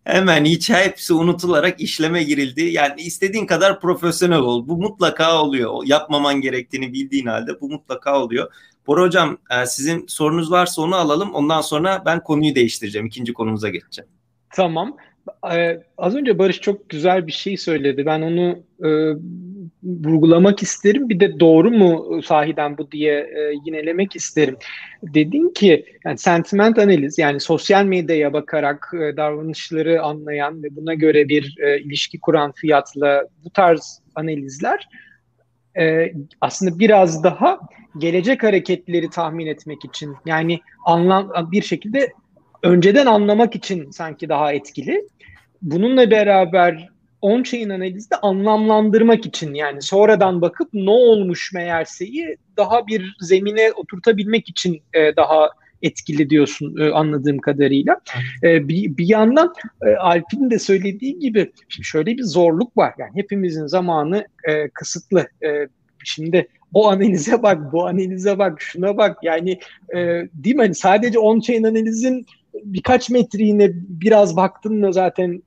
hemen 0.04 0.44
hiç 0.44 0.70
hepsi 0.70 1.14
unutularak 1.14 1.80
işleme 1.80 2.22
girildi. 2.22 2.62
Yani 2.62 3.00
istediğin 3.00 3.46
kadar 3.46 3.80
profesyonel 3.80 4.38
ol. 4.38 4.68
Bu 4.68 4.76
mutlaka 4.76 5.42
oluyor. 5.42 5.86
Yapmaman 5.86 6.40
gerektiğini 6.40 6.92
bildiğin 6.92 7.26
halde 7.26 7.60
bu 7.60 7.68
mutlaka 7.68 8.22
oluyor. 8.22 8.52
Bora 8.86 9.02
Hocam 9.02 9.38
e, 9.50 9.66
sizin 9.66 10.06
sorunuz 10.06 10.50
varsa 10.50 10.82
onu 10.82 10.94
alalım. 10.94 11.34
Ondan 11.34 11.60
sonra 11.60 12.02
ben 12.06 12.22
konuyu 12.22 12.54
değiştireceğim. 12.54 13.06
İkinci 13.06 13.32
konumuza 13.32 13.68
geçeceğim. 13.68 14.10
Tamam. 14.50 14.96
Ee, 15.52 15.80
az 15.98 16.14
önce 16.14 16.38
Barış 16.38 16.60
çok 16.60 16.88
güzel 16.88 17.26
bir 17.26 17.32
şey 17.32 17.56
söyledi. 17.56 18.06
Ben 18.06 18.22
onu 18.22 18.58
e, 18.84 18.88
vurgulamak 19.82 20.62
isterim. 20.62 21.08
Bir 21.08 21.20
de 21.20 21.40
doğru 21.40 21.70
mu 21.70 22.22
sahiden 22.22 22.78
bu 22.78 22.90
diye 22.90 23.14
e, 23.14 23.52
yinelemek 23.66 24.16
isterim. 24.16 24.56
Dedin 25.02 25.52
ki 25.54 25.84
yani 26.04 26.18
sentiment 26.18 26.78
analiz 26.78 27.18
yani 27.18 27.40
sosyal 27.40 27.84
medyaya 27.84 28.32
bakarak 28.32 28.92
e, 28.94 29.16
davranışları 29.16 30.02
anlayan 30.02 30.62
ve 30.62 30.76
buna 30.76 30.94
göre 30.94 31.28
bir 31.28 31.56
e, 31.58 31.80
ilişki 31.80 32.20
kuran 32.20 32.52
fiyatla 32.52 33.28
bu 33.44 33.50
tarz 33.50 34.00
analizler 34.14 34.88
e, 35.78 36.12
aslında 36.40 36.78
biraz 36.78 37.24
daha 37.24 37.60
gelecek 37.98 38.42
hareketleri 38.42 39.10
tahmin 39.10 39.46
etmek 39.46 39.84
için 39.84 40.14
yani 40.26 40.60
anlam 40.86 41.32
bir 41.52 41.62
şekilde 41.62 42.12
önceden 42.62 43.06
anlamak 43.06 43.56
için 43.56 43.90
sanki 43.90 44.28
daha 44.28 44.52
etkili. 44.52 45.08
Bununla 45.62 46.10
beraber 46.10 46.88
on-chain 47.24 47.72
analizde 47.72 48.16
anlamlandırmak 48.16 49.26
için 49.26 49.54
yani 49.54 49.82
sonradan 49.82 50.40
bakıp 50.42 50.68
ne 50.74 50.90
olmuş 50.90 51.52
meğerseyi 51.52 52.36
daha 52.56 52.86
bir 52.86 53.16
zemine 53.20 53.72
oturtabilmek 53.72 54.48
için 54.48 54.82
e, 54.94 55.16
daha 55.16 55.50
etkili 55.82 56.30
diyorsun 56.30 56.76
e, 56.80 56.90
anladığım 56.90 57.38
kadarıyla. 57.38 58.00
E, 58.42 58.68
bir, 58.68 58.96
bir 58.96 59.08
yandan 59.08 59.54
e, 59.86 59.90
Alp'in 59.96 60.50
de 60.50 60.58
söylediği 60.58 61.18
gibi 61.18 61.52
şöyle 61.68 62.16
bir 62.16 62.22
zorluk 62.22 62.76
var. 62.76 62.94
Yani 62.98 63.10
hepimizin 63.14 63.66
zamanı 63.66 64.26
e, 64.48 64.68
kısıtlı. 64.68 65.28
E, 65.44 65.68
şimdi 66.04 66.48
o 66.74 66.88
analize 66.88 67.42
bak, 67.42 67.72
bu 67.72 67.86
analize 67.86 68.38
bak, 68.38 68.60
şuna 68.60 68.96
bak. 68.96 69.18
Yani 69.22 69.58
e, 69.94 69.98
değil 70.34 70.56
mi? 70.56 70.62
Hani 70.62 70.74
sadece 70.74 71.18
on-chain 71.18 71.68
analizin 71.68 72.26
birkaç 72.64 73.10
metriğine 73.10 73.70
biraz 73.74 74.36
baktın 74.36 74.80
mı 74.80 74.92
zaten 74.92 75.42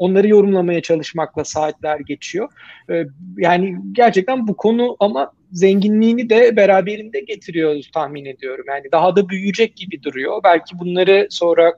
onları 0.00 0.28
yorumlamaya 0.28 0.82
çalışmakla 0.82 1.44
saatler 1.44 2.00
geçiyor. 2.00 2.48
E, 2.90 3.04
yani 3.36 3.76
gerçekten 3.92 4.46
bu 4.48 4.56
konu 4.56 4.96
ama 5.00 5.32
zenginliğini 5.52 6.30
de 6.30 6.56
beraberinde 6.56 7.20
getiriyoruz 7.20 7.90
tahmin 7.90 8.24
ediyorum. 8.24 8.64
Yani 8.68 8.84
daha 8.92 9.16
da 9.16 9.28
büyüyecek 9.28 9.76
gibi 9.76 10.02
duruyor. 10.02 10.40
Belki 10.44 10.78
bunları 10.78 11.26
sonra 11.30 11.74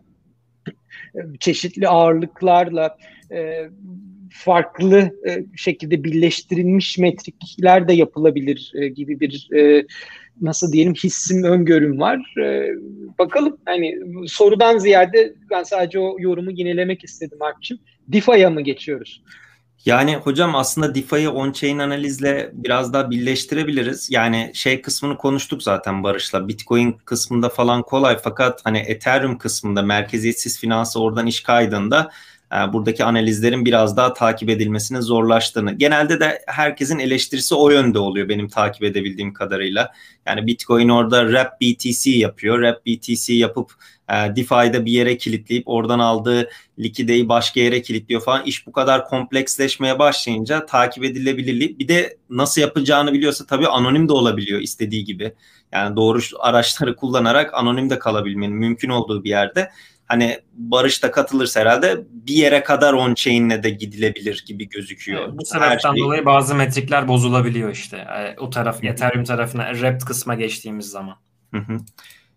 e, 1.15 1.19
çeşitli 1.41 1.89
ağırlıklarla 1.89 2.97
e, 3.33 3.69
farklı 4.31 4.99
e, 5.29 5.45
şekilde 5.57 6.05
birleştirilmiş 6.05 6.99
metrikler 6.99 7.89
de 7.89 7.93
yapılabilir 7.93 8.73
gibi 8.95 9.21
bir 9.21 9.49
nasıl 10.41 10.73
diyelim 10.73 10.95
hissim, 10.95 11.45
öngörüm 11.45 12.01
var. 12.01 12.35
Bakalım 13.19 13.57
hani 13.65 13.99
sorudan 14.27 14.79
ziyade 14.79 15.35
ben 15.51 15.63
sadece 15.63 15.99
o 15.99 16.17
yorumu 16.19 16.51
yinelemek 16.51 17.05
istedim 17.05 17.43
Alp'ciğim. 17.43 17.83
DeFi'ye 18.09 18.49
mı 18.49 18.61
geçiyoruz? 18.61 19.23
Yani 19.85 20.17
hocam 20.17 20.55
aslında 20.55 20.95
DeFi'yi 20.95 21.29
on-chain 21.29 21.83
analizle 21.83 22.51
biraz 22.53 22.93
daha 22.93 23.11
birleştirebiliriz. 23.11 24.11
Yani 24.11 24.51
şey 24.55 24.83
kısmını 24.83 25.17
konuştuk 25.17 25.63
zaten 25.63 26.03
Barış'la. 26.03 26.49
Bitcoin 26.49 26.93
kısmında 26.93 27.49
falan 27.49 27.83
kolay 27.83 28.19
fakat 28.25 28.61
hani 28.65 28.79
Ethereum 28.79 29.39
kısmında 29.39 29.83
merkeziyetsiz 29.83 30.61
finansı 30.61 31.01
oradan 31.01 31.27
iş 31.27 31.41
kaydında 31.41 32.11
buradaki 32.73 33.05
analizlerin 33.05 33.65
biraz 33.65 33.97
daha 33.97 34.13
takip 34.13 34.49
edilmesine 34.49 35.03
zorlaştığını. 35.03 35.73
Genelde 35.73 36.21
de 36.21 36.43
herkesin 36.47 36.99
eleştirisi 36.99 37.55
o 37.55 37.71
yönde 37.71 37.99
oluyor 37.99 38.29
benim 38.29 38.49
takip 38.49 38.83
edebildiğim 38.83 39.33
kadarıyla. 39.33 39.93
Yani 40.27 40.47
Bitcoin 40.47 40.89
orada 40.89 41.23
Wrap 41.23 41.61
BTC 41.61 42.11
yapıyor. 42.11 42.57
Wrap 42.57 42.87
BTC 42.87 43.35
yapıp 43.35 43.73
e, 44.09 44.37
DeFi'de 44.37 44.85
bir 44.85 44.93
yere 44.93 45.17
kilitleyip 45.17 45.69
oradan 45.69 45.99
aldığı 45.99 46.51
likideyi 46.79 47.29
başka 47.29 47.61
yere 47.61 47.83
kilitliyor 47.83 48.23
falan. 48.23 48.45
İş 48.45 48.67
bu 48.67 48.73
kadar 48.73 49.09
kompleksleşmeye 49.09 49.99
başlayınca 49.99 50.67
takip 50.67 51.05
edilebilirliği 51.05 51.79
bir 51.79 51.89
de 51.89 52.17
nasıl 52.31 52.61
yapacağını 52.61 53.13
biliyorsa 53.13 53.47
tabii 53.47 53.69
anonim 53.69 54.09
de 54.09 54.13
olabiliyor 54.13 54.61
istediği 54.61 55.05
gibi. 55.05 55.35
Yani 55.73 55.97
doğru 55.97 56.21
araçları 56.41 56.97
kullanarak 56.97 57.55
anonim 57.55 57.91
de 57.91 57.99
kalabilmenin 57.99 58.57
mümkün 58.57 58.89
olduğu 58.89 59.25
bir 59.25 59.29
yerde 59.29 59.71
hani 60.07 60.39
Barış 60.53 61.03
da 61.03 61.11
katılırsa 61.11 61.61
herhalde 61.61 62.05
bir 62.11 62.35
yere 62.35 62.63
kadar 62.63 62.93
on-chain'le 62.93 63.63
de 63.63 63.71
gidilebilir 63.71 64.45
gibi 64.47 64.69
gözüküyor. 64.69 65.23
Evet, 65.23 65.39
bu 65.39 65.45
sebepten 65.45 65.95
şey... 65.95 66.03
dolayı 66.03 66.25
bazı 66.25 66.55
metrikler 66.55 67.09
bozulabiliyor 67.09 67.71
işte. 67.71 67.97
E, 67.97 68.37
o 68.41 68.51
taraf, 68.51 68.85
Ethereum 68.85 69.25
tarafına, 69.25 69.73
Wrapped 69.73 70.01
kısma 70.01 70.35
geçtiğimiz 70.35 70.91
zaman. 70.91 71.17
Hı 71.55 71.59
hı. 71.59 71.79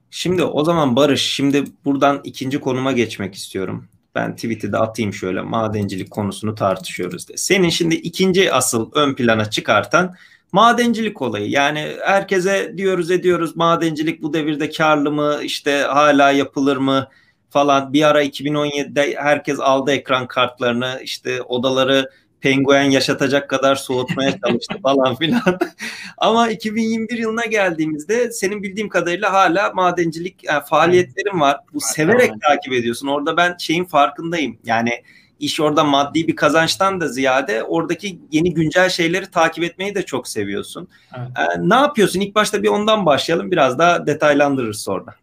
Şimdi 0.10 0.44
o 0.44 0.64
zaman 0.64 0.96
Barış, 0.96 1.22
şimdi 1.22 1.64
buradan 1.86 2.22
ikinci 2.24 2.60
konuma 2.60 2.92
geçmek 2.92 3.36
istiyorum. 3.36 3.88
Ben 4.16 4.36
tweet'i 4.36 4.72
de 4.72 4.78
atayım 4.78 5.14
şöyle 5.14 5.42
madencilik 5.42 6.12
konusunu 6.12 6.56
tartışıyoruz 6.56 7.30
de. 7.30 7.38
Senin 7.38 7.70
şimdi 7.70 7.96
ikinci 7.96 8.54
asıl 8.54 8.92
ön 8.94 9.16
plana 9.16 9.50
çıkartan 9.50 10.16
madencilik 10.52 11.22
olayı. 11.22 11.50
Yani 11.50 11.96
herkese 12.06 12.74
diyoruz 12.78 13.12
ediyoruz 13.12 13.56
madencilik 13.56 14.22
bu 14.22 14.34
devirde 14.34 14.70
karlı 14.70 15.12
mı 15.12 15.40
işte 15.44 15.80
hala 15.80 16.32
yapılır 16.32 16.78
mı? 16.78 17.08
Falan 17.56 17.94
bir 17.94 18.04
ara 18.04 18.24
2017'de 18.24 19.16
herkes 19.18 19.60
aldı 19.60 19.92
ekran 19.92 20.28
kartlarını 20.28 21.00
işte 21.04 21.42
odaları 21.42 22.10
penguen 22.42 22.84
yaşatacak 22.84 23.50
kadar 23.50 23.76
soğutmaya 23.76 24.40
çalıştı 24.46 24.76
falan 24.84 25.16
filan. 25.16 25.60
Ama 26.18 26.50
2021 26.50 27.18
yılına 27.18 27.46
geldiğimizde 27.46 28.32
senin 28.32 28.64
bildiğim 28.64 28.90
kadarıyla 28.90 29.34
hala 29.34 29.72
madencilik 29.74 30.44
yani 30.44 30.62
e, 30.64 30.66
faaliyetlerin 30.66 31.40
var. 31.40 31.58
Bu 31.74 31.80
severek 31.82 32.32
takip 32.42 32.74
ediyorsun. 32.74 33.08
Orada 33.08 33.38
ben 33.38 33.56
şeyin 33.60 33.86
farkındayım. 33.86 34.58
Yani 34.66 34.92
iş 35.40 35.60
orada 35.60 35.84
maddi 35.84 36.28
bir 36.28 36.36
kazançtan 36.36 37.02
da 37.02 37.08
ziyade 37.08 37.64
oradaki 37.64 38.20
yeni 38.32 38.54
güncel 38.54 38.90
şeyleri 38.90 39.32
takip 39.32 39.64
etmeyi 39.64 39.96
de 39.96 40.06
çok 40.06 40.28
seviyorsun. 40.28 40.88
Evet. 41.18 41.28
Ee, 41.38 41.70
ne 41.70 41.76
yapıyorsun? 41.76 42.20
İlk 42.20 42.36
başta 42.36 42.64
bir 42.64 42.68
ondan 42.68 43.06
başlayalım. 43.06 43.52
Biraz 43.52 43.80
daha 43.80 44.08
detaylandırırız 44.08 44.82
sonra. 44.82 45.16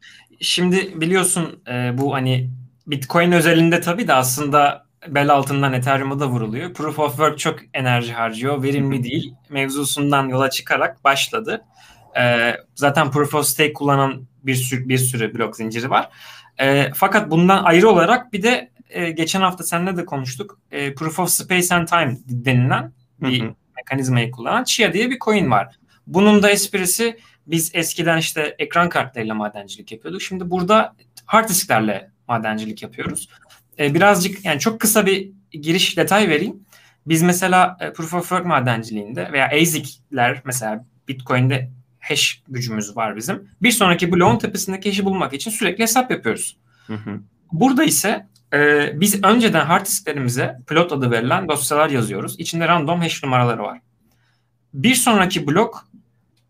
Şimdi 0.43 1.01
biliyorsun 1.01 1.63
e, 1.69 1.99
bu 1.99 2.15
hani 2.15 2.51
Bitcoin 2.87 3.33
özelinde 3.33 3.81
tabii 3.81 4.09
de 4.09 4.15
aslında 4.15 4.87
bel 5.09 5.31
altından 5.31 5.73
Ethereum'a 5.73 6.21
da 6.21 6.27
vuruluyor. 6.27 6.75
Proof 6.75 6.99
of 6.99 7.11
Work 7.11 7.39
çok 7.39 7.59
enerji 7.75 8.13
harcıyor, 8.13 8.63
verimli 8.63 9.05
değil. 9.05 9.35
Mevzusundan 9.49 10.29
yola 10.29 10.51
çıkarak 10.51 11.05
başladı. 11.05 11.65
E, 12.19 12.57
zaten 12.75 13.11
Proof 13.11 13.35
of 13.35 13.47
Stake 13.47 13.73
kullanan 13.73 14.27
bir 14.43 14.55
sürü, 14.55 14.89
bir 14.89 14.99
sürü 14.99 15.35
blok 15.35 15.57
zinciri 15.57 15.91
var. 15.91 16.09
E, 16.61 16.91
fakat 16.95 17.31
bundan 17.31 17.65
ayrı 17.65 17.89
olarak 17.89 18.33
bir 18.33 18.43
de 18.43 18.71
e, 18.91 19.11
geçen 19.11 19.41
hafta 19.41 19.65
seninle 19.65 19.97
de 19.97 20.05
konuştuk. 20.05 20.59
E, 20.71 20.95
Proof 20.95 21.19
of 21.19 21.31
Space 21.31 21.75
and 21.75 21.89
Time 21.89 22.17
denilen 22.27 22.93
bir 23.21 23.51
mekanizmayı 23.77 24.31
kullanan 24.31 24.65
Chia 24.65 24.93
diye 24.93 25.11
bir 25.11 25.19
coin 25.19 25.51
var. 25.51 25.77
Bunun 26.07 26.43
da 26.43 26.51
esprisi 26.51 27.19
biz 27.47 27.71
eskiden 27.75 28.19
işte 28.19 28.57
ekran 28.59 28.89
kartlarıyla 28.89 29.35
madencilik 29.35 29.93
yapıyorduk. 29.93 30.23
Şimdi 30.23 30.51
burada 30.51 30.95
hard 31.25 31.49
disklerle 31.49 32.11
madencilik 32.29 32.83
yapıyoruz. 32.83 33.29
E, 33.79 33.95
birazcık 33.95 34.45
yani 34.45 34.61
çok 34.61 34.81
kısa 34.81 35.07
bir 35.07 35.31
giriş 35.51 35.97
detay 35.97 36.29
vereyim. 36.29 36.65
Biz 37.07 37.23
mesela 37.23 37.77
e, 37.81 37.93
Proof 37.93 38.15
of 38.15 38.21
Work 38.21 38.47
madenciliğinde 38.47 39.33
veya 39.33 39.47
ASIC'ler 39.47 40.43
mesela 40.45 40.85
Bitcoin'de 41.09 41.71
hash 42.01 42.43
gücümüz 42.49 42.97
var 42.97 43.17
bizim. 43.17 43.49
Bir 43.63 43.71
sonraki 43.71 44.13
bloğun 44.13 44.39
tepesindeki 44.39 44.89
hash'i 44.89 45.05
bulmak 45.05 45.33
için 45.33 45.51
sürekli 45.51 45.83
hesap 45.83 46.11
yapıyoruz. 46.11 46.57
Hı 46.87 46.95
hı. 46.95 47.21
Burada 47.53 47.85
ise 47.85 48.27
e, 48.53 48.91
biz 49.01 49.25
önceden 49.25 49.67
hard 49.67 49.87
disklerimize 49.87 50.59
plot 50.67 50.93
adı 50.93 51.11
verilen 51.11 51.49
dosyalar 51.49 51.91
yazıyoruz. 51.91 52.41
İçinde 52.41 52.69
random 52.69 53.01
hash 53.01 53.23
numaraları 53.23 53.63
var. 53.63 53.81
Bir 54.75 54.95
sonraki 54.95 55.47
blok 55.47 55.89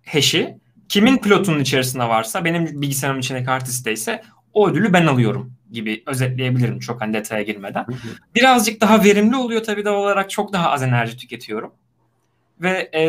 hash'i 0.06 0.61
kimin 0.92 1.18
pilotunun 1.18 1.60
içerisinde 1.60 2.04
varsa 2.04 2.44
benim 2.44 2.82
bilgisayarım 2.82 3.20
içindeki 3.20 3.50
artiste 3.50 3.92
ise 3.92 4.22
o 4.52 4.68
ödülü 4.68 4.92
ben 4.92 5.06
alıyorum 5.06 5.52
gibi 5.70 6.02
özetleyebilirim 6.06 6.78
çok 6.78 7.00
hani 7.00 7.12
detaya 7.14 7.42
girmeden. 7.42 7.86
Birazcık 8.34 8.80
daha 8.80 9.04
verimli 9.04 9.36
oluyor 9.36 9.62
tabii 9.62 9.84
doğal 9.84 10.02
olarak 10.02 10.30
çok 10.30 10.52
daha 10.52 10.70
az 10.70 10.82
enerji 10.82 11.16
tüketiyorum. 11.16 11.72
Ve 12.60 12.90
e, 12.94 13.02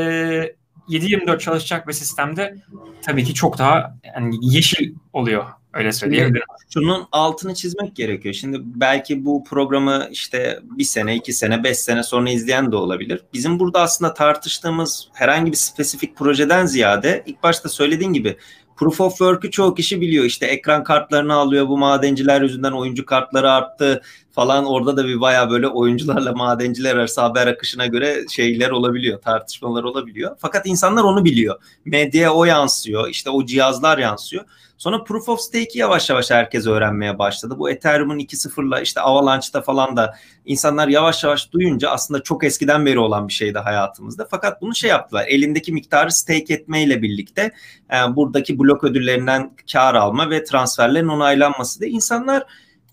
7-24 0.89 1.39
çalışacak 1.39 1.87
bir 1.87 1.93
sistemde 1.93 2.55
tabii 3.01 3.23
ki 3.23 3.33
çok 3.33 3.57
daha 3.57 3.97
yani 4.15 4.35
yeşil 4.41 4.95
oluyor 5.13 5.45
Öyle 5.73 5.91
söyleyebilirim. 5.91 6.45
Şunun 6.73 7.07
altını 7.11 7.53
çizmek 7.53 7.95
gerekiyor. 7.95 8.35
Şimdi 8.35 8.57
belki 8.63 9.25
bu 9.25 9.43
programı 9.43 10.07
işte 10.11 10.59
bir 10.63 10.83
sene, 10.83 11.15
iki 11.15 11.33
sene, 11.33 11.63
beş 11.63 11.77
sene 11.77 12.03
sonra 12.03 12.29
izleyen 12.29 12.71
de 12.71 12.75
olabilir. 12.75 13.21
Bizim 13.33 13.59
burada 13.59 13.81
aslında 13.81 14.13
tartıştığımız 14.13 15.07
herhangi 15.13 15.51
bir 15.51 15.57
spesifik 15.57 16.17
projeden 16.17 16.65
ziyade 16.65 17.23
ilk 17.25 17.43
başta 17.43 17.69
söylediğin 17.69 18.13
gibi 18.13 18.37
Proof 18.77 19.01
of 19.01 19.11
Work'ü 19.11 19.51
çoğu 19.51 19.75
kişi 19.75 20.01
biliyor. 20.01 20.25
İşte 20.25 20.45
ekran 20.45 20.83
kartlarını 20.83 21.33
alıyor 21.33 21.67
bu 21.67 21.77
madenciler 21.77 22.41
yüzünden 22.41 22.71
oyuncu 22.71 23.05
kartları 23.05 23.51
arttı 23.51 24.01
falan. 24.31 24.65
Orada 24.65 24.97
da 24.97 25.07
bir 25.07 25.21
baya 25.21 25.49
böyle 25.49 25.67
oyuncularla 25.67 26.31
madenciler 26.31 26.95
arası 26.95 27.21
haber 27.21 27.47
akışına 27.47 27.85
göre 27.85 28.25
şeyler 28.29 28.69
olabiliyor, 28.69 29.21
tartışmalar 29.21 29.83
olabiliyor. 29.83 30.35
Fakat 30.39 30.65
insanlar 30.65 31.03
onu 31.03 31.25
biliyor. 31.25 31.61
Medyaya 31.85 32.33
o 32.33 32.45
yansıyor, 32.45 33.09
işte 33.09 33.29
o 33.29 33.45
cihazlar 33.45 33.97
yansıyor. 33.97 34.45
Sonra 34.83 35.03
Proof 35.03 35.29
of 35.29 35.39
Stake'i 35.39 35.77
yavaş 35.77 36.09
yavaş 36.09 36.31
herkes 36.31 36.67
öğrenmeye 36.67 37.19
başladı. 37.19 37.55
Bu 37.57 37.69
Ethereum'un 37.69 38.19
2.0'la 38.19 38.81
işte 38.81 39.01
Avalanche'da 39.01 39.61
falan 39.61 39.97
da 39.97 40.13
insanlar 40.45 40.87
yavaş 40.87 41.23
yavaş 41.23 41.51
duyunca 41.51 41.89
aslında 41.89 42.23
çok 42.23 42.43
eskiden 42.43 42.85
beri 42.85 42.99
olan 42.99 43.27
bir 43.27 43.33
şeydi 43.33 43.59
hayatımızda. 43.59 44.27
Fakat 44.31 44.61
bunu 44.61 44.75
şey 44.75 44.89
yaptılar. 44.89 45.25
Elindeki 45.27 45.71
miktarı 45.71 46.11
stake 46.11 46.53
etmeyle 46.53 47.01
birlikte 47.01 47.51
e, 47.93 48.15
buradaki 48.15 48.59
blok 48.59 48.83
ödüllerinden 48.83 49.55
kar 49.71 49.95
alma 49.95 50.29
ve 50.29 50.43
transferlerin 50.43 51.07
onaylanması 51.07 51.81
da 51.81 51.85
insanlar 51.85 52.43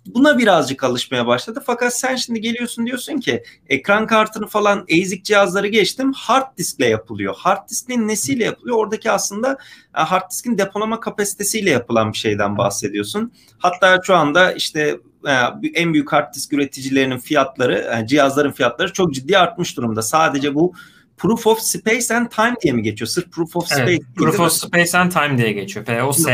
buna 0.06 0.38
birazcık 0.38 0.84
alışmaya 0.84 1.26
başladı. 1.26 1.62
Fakat 1.66 1.98
sen 1.98 2.16
şimdi 2.16 2.40
geliyorsun 2.40 2.86
diyorsun 2.86 3.18
ki 3.18 3.42
ekran 3.68 4.06
kartını 4.06 4.46
falan 4.46 4.86
ASIC 4.92 5.22
cihazları 5.22 5.66
geçtim 5.66 6.12
hard 6.12 6.58
diskle 6.58 6.86
yapılıyor. 6.86 7.34
Hard 7.38 7.68
diskin 7.68 8.08
nesiyle 8.08 8.44
yapılıyor? 8.44 8.76
Oradaki 8.76 9.10
aslında 9.10 9.58
e, 9.98 10.00
hard 10.00 10.30
diskin 10.30 10.58
depolama 10.58 11.00
kapasitesiyle 11.00 11.70
yapılan 11.70 12.12
bir 12.12 12.18
şeyden 12.18 12.58
bahsediyorsun. 12.58 13.32
Hatta 13.58 14.00
şu 14.04 14.14
anda 14.14 14.52
işte 14.52 14.96
e, 15.28 15.32
en 15.74 15.92
büyük 15.92 16.12
hard 16.12 16.34
disk 16.34 16.52
üreticilerinin 16.52 17.18
fiyatları, 17.18 17.98
e, 18.02 18.06
cihazların 18.06 18.52
fiyatları 18.52 18.92
çok 18.92 19.14
ciddi 19.14 19.38
artmış 19.38 19.76
durumda. 19.76 20.02
Sadece 20.02 20.54
bu 20.54 20.74
Proof 21.16 21.46
of 21.46 21.60
Space 21.60 22.14
and 22.14 22.28
Time 22.28 22.54
diye 22.62 22.72
mi 22.72 22.82
geçiyor? 22.82 23.08
Sırf 23.08 23.32
Proof 23.32 23.56
of 23.56 23.66
Space. 23.66 23.82
Evet, 23.82 24.02
Proof 24.16 24.40
of 24.40 24.52
Space 24.52 24.98
and 24.98 25.12
Time 25.12 25.38
diye 25.38 25.52
geçiyor. 25.52 25.86
POST 25.86 26.28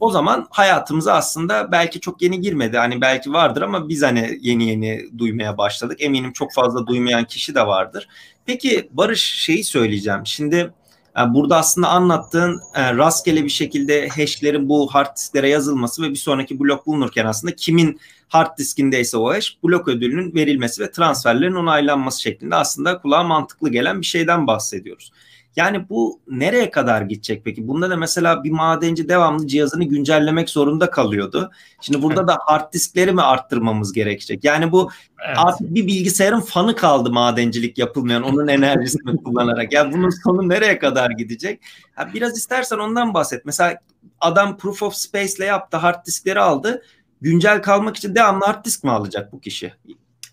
o 0.00 0.10
zaman 0.10 0.46
hayatımıza 0.50 1.12
aslında 1.14 1.72
belki 1.72 2.00
çok 2.00 2.22
yeni 2.22 2.40
girmedi. 2.40 2.78
Hani 2.78 3.00
belki 3.00 3.32
vardır 3.32 3.62
ama 3.62 3.88
biz 3.88 4.02
hani 4.02 4.38
yeni 4.40 4.68
yeni 4.68 5.18
duymaya 5.18 5.58
başladık. 5.58 5.96
Eminim 6.00 6.32
çok 6.32 6.52
fazla 6.52 6.86
duymayan 6.86 7.24
kişi 7.24 7.54
de 7.54 7.66
vardır. 7.66 8.08
Peki 8.46 8.88
Barış 8.92 9.22
şeyi 9.22 9.64
söyleyeceğim. 9.64 10.20
Şimdi 10.24 10.72
Yani 11.16 11.34
burada 11.34 11.56
aslında 11.56 11.88
anlattığın 11.88 12.60
e, 12.74 12.94
rastgele 12.94 13.44
bir 13.44 13.50
şekilde 13.50 14.08
hash'lerin 14.08 14.68
bu 14.68 14.94
hard 14.94 15.16
disklere 15.16 15.48
yazılması 15.48 16.02
ve 16.02 16.10
bir 16.10 16.16
sonraki 16.16 16.60
blok 16.60 16.86
bulunurken 16.86 17.26
aslında 17.26 17.54
kimin 17.56 18.00
hard 18.28 18.58
diskindeyse 18.58 19.16
o 19.16 19.30
hash 19.30 19.56
blok 19.64 19.88
ödülünün 19.88 20.34
verilmesi 20.34 20.82
ve 20.82 20.90
transferlerin 20.90 21.54
onaylanması 21.54 22.22
şeklinde 22.22 22.54
aslında 22.54 22.98
kulağa 22.98 23.22
mantıklı 23.22 23.70
gelen 23.70 24.00
bir 24.00 24.06
şeyden 24.06 24.46
bahsediyoruz. 24.46 25.12
Yani 25.56 25.88
bu 25.88 26.20
nereye 26.28 26.70
kadar 26.70 27.02
gidecek 27.02 27.44
peki? 27.44 27.68
Bunda 27.68 27.90
da 27.90 27.96
mesela 27.96 28.44
bir 28.44 28.50
madenci 28.50 29.08
devamlı 29.08 29.46
cihazını 29.46 29.84
güncellemek 29.84 30.50
zorunda 30.50 30.90
kalıyordu. 30.90 31.50
Şimdi 31.80 32.02
burada 32.02 32.28
da 32.28 32.38
hard 32.46 32.72
diskleri 32.72 33.12
mi 33.12 33.22
arttırmamız 33.22 33.92
gerekecek? 33.92 34.44
Yani 34.44 34.72
bu 34.72 34.90
evet. 35.26 35.36
artık 35.38 35.74
bir 35.74 35.86
bilgisayarın 35.86 36.40
fanı 36.40 36.76
kaldı 36.76 37.12
madencilik 37.12 37.78
yapılmayan 37.78 38.22
onun 38.22 38.48
enerjisini 38.48 39.16
kullanarak. 39.24 39.72
Yani 39.72 39.92
bunun 39.92 40.10
sonu 40.24 40.48
nereye 40.48 40.78
kadar 40.78 41.10
gidecek? 41.10 41.62
Ha, 41.94 42.10
biraz 42.14 42.38
istersen 42.38 42.78
ondan 42.78 43.14
bahset. 43.14 43.44
Mesela 43.44 43.78
adam 44.20 44.56
Proof 44.56 44.82
of 44.82 44.94
Space 44.94 45.32
ile 45.38 45.44
yaptı, 45.44 45.76
hard 45.76 46.06
diskleri 46.06 46.40
aldı. 46.40 46.82
Güncel 47.20 47.62
kalmak 47.62 47.96
için 47.96 48.14
devamlı 48.14 48.44
hard 48.44 48.64
disk 48.64 48.84
mi 48.84 48.90
alacak 48.90 49.32
bu 49.32 49.40
kişi? 49.40 49.72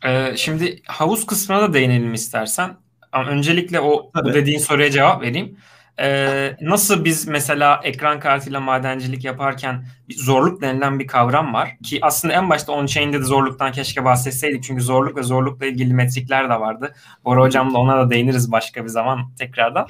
Ee, 0.05 0.33
şimdi 0.37 0.81
havuz 0.85 1.25
kısmına 1.25 1.61
da 1.61 1.73
değinelim 1.73 2.13
istersen. 2.13 2.77
Ama 3.17 3.29
öncelikle 3.29 3.79
o 3.79 4.11
Tabii. 4.13 4.29
bu 4.29 4.33
dediğin 4.33 4.59
soruya 4.59 4.91
cevap 4.91 5.21
vereyim. 5.21 5.57
Ee, 5.99 6.57
nasıl 6.61 7.05
biz 7.05 7.27
mesela 7.27 7.81
ekran 7.83 8.19
kartıyla 8.19 8.59
madencilik 8.59 9.23
yaparken 9.23 9.85
zorluk 10.09 10.61
denilen 10.61 10.99
bir 10.99 11.07
kavram 11.07 11.53
var 11.53 11.77
ki 11.83 11.99
aslında 12.01 12.33
en 12.33 12.49
başta 12.49 12.71
on-chain'de 12.71 13.19
de 13.19 13.23
zorluktan 13.23 13.71
keşke 13.71 14.05
bahsetseydik 14.05 14.63
çünkü 14.63 14.83
zorluk 14.83 15.17
ve 15.17 15.23
zorlukla 15.23 15.65
ilgili 15.65 15.93
metrikler 15.93 16.49
de 16.49 16.59
vardı. 16.59 16.93
Bora 17.25 17.41
hocamla 17.41 17.77
ona 17.77 17.97
da 17.97 18.09
değiniriz 18.09 18.51
başka 18.51 18.83
bir 18.83 18.89
zaman 18.89 19.35
tekrardan. 19.35 19.87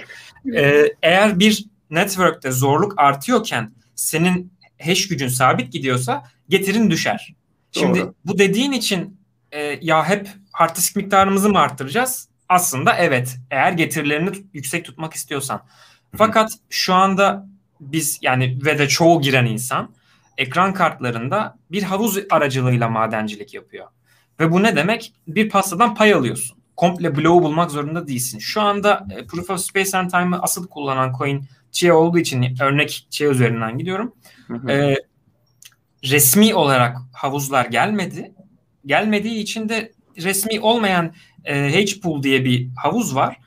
Ee, 0.56 0.84
eğer 1.04 1.40
bir 1.40 1.66
network'te 1.90 2.52
zorluk 2.52 2.94
artıyorken 2.98 3.72
senin 3.96 4.54
hash 4.82 5.08
gücün 5.08 5.28
sabit 5.28 5.74
gidiyorsa 5.74 6.24
getirin 6.50 6.92
düşer. 6.92 7.34
Şimdi 7.72 8.00
Doğru. 8.00 8.14
bu 8.26 8.38
dediğin 8.38 8.72
için 8.72 9.20
e, 9.52 9.80
ya 9.82 10.10
hep 10.10 10.28
hard 10.52 10.76
disk 10.76 10.96
miktarımızı 10.96 11.50
mı 11.50 11.60
arttıracağız? 11.60 12.27
Aslında 12.50 12.94
evet 12.98 13.38
eğer 13.52 13.72
getirilerini 13.72 14.30
yüksek 14.54 14.86
tutmak 14.86 15.14
istiyorsan. 15.14 15.62
Fakat 16.18 16.52
şu 16.70 16.94
anda 16.94 17.48
biz 17.80 18.20
yani 18.22 18.60
ve 18.66 18.80
de 18.80 18.88
çoğu 18.88 19.22
giren 19.22 19.46
insan 19.46 19.96
ekran 20.38 20.74
kartlarında 20.74 21.58
bir 21.72 21.84
havuz 21.84 22.18
aracılığıyla 22.30 22.90
madencilik 22.90 23.54
yapıyor. 23.54 23.88
Ve 24.40 24.52
bu 24.52 24.64
ne 24.64 24.76
demek? 24.76 25.14
Bir 25.28 25.50
pastadan 25.50 25.96
pay 25.96 26.14
alıyorsun. 26.14 26.58
Komple 26.76 27.16
bloğu 27.16 27.44
bulmak 27.44 27.72
zorunda 27.72 28.08
değilsin. 28.08 28.40
Şu 28.40 28.62
anda 28.62 29.08
e, 29.10 29.26
Proof 29.26 29.50
of 29.50 29.60
Space 29.60 29.98
and 29.98 30.10
Time'ı 30.10 30.42
asıl 30.42 30.68
kullanan 30.68 31.14
coin 31.18 31.46
Chia 31.72 31.94
olduğu 31.94 32.20
için 32.20 32.58
örnek 32.62 33.08
Chia 33.10 33.30
üzerinden 33.30 33.78
gidiyorum. 33.78 34.16
E, 34.70 34.96
resmi 36.04 36.56
olarak 36.56 36.98
havuzlar 37.14 37.66
gelmedi. 37.66 38.34
Gelmediği 38.86 39.40
için 39.40 39.70
de 39.70 39.92
resmi 40.18 40.60
olmayan 40.60 41.14
e, 41.48 41.86
H-Pool 41.86 42.24
diye 42.24 42.46
bir 42.46 42.70
havuz 42.76 43.16
var. 43.16 43.38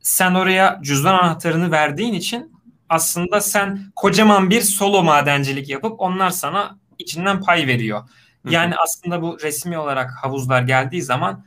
Sen 0.00 0.34
oraya 0.34 0.80
cüzdan 0.82 1.14
anahtarını 1.14 1.70
verdiğin 1.70 2.14
için 2.14 2.52
aslında 2.88 3.40
sen 3.40 3.92
kocaman 3.96 4.50
bir 4.50 4.60
solo 4.60 5.02
madencilik 5.02 5.68
yapıp 5.68 6.00
onlar 6.00 6.30
sana 6.30 6.78
içinden 6.98 7.40
pay 7.40 7.66
veriyor. 7.66 8.08
Yani 8.50 8.74
aslında 8.76 9.22
bu 9.22 9.38
resmi 9.42 9.78
olarak 9.78 10.10
havuzlar 10.22 10.62
geldiği 10.62 11.02
zaman 11.02 11.44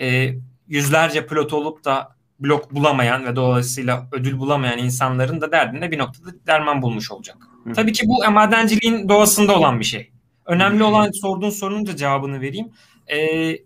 e, 0.00 0.34
yüzlerce 0.68 1.26
pilot 1.26 1.52
olup 1.52 1.84
da 1.84 2.16
blok 2.40 2.74
bulamayan 2.74 3.26
ve 3.26 3.36
dolayısıyla 3.36 4.08
ödül 4.12 4.38
bulamayan 4.38 4.78
insanların 4.78 5.40
da 5.40 5.52
derdinde 5.52 5.90
bir 5.90 5.98
noktada 5.98 6.30
derman 6.46 6.82
bulmuş 6.82 7.10
olacak. 7.10 7.36
Hı. 7.64 7.72
Tabii 7.72 7.92
ki 7.92 8.06
bu 8.08 8.30
madenciliğin 8.30 9.08
doğasında 9.08 9.58
olan 9.58 9.80
bir 9.80 9.84
şey. 9.84 10.10
Önemli 10.46 10.82
olan 10.82 11.10
sorduğun 11.10 11.50
sorunun 11.50 11.86
da 11.86 11.96
cevabını 11.96 12.40
vereyim. 12.40 12.68
Ee, 13.12 13.58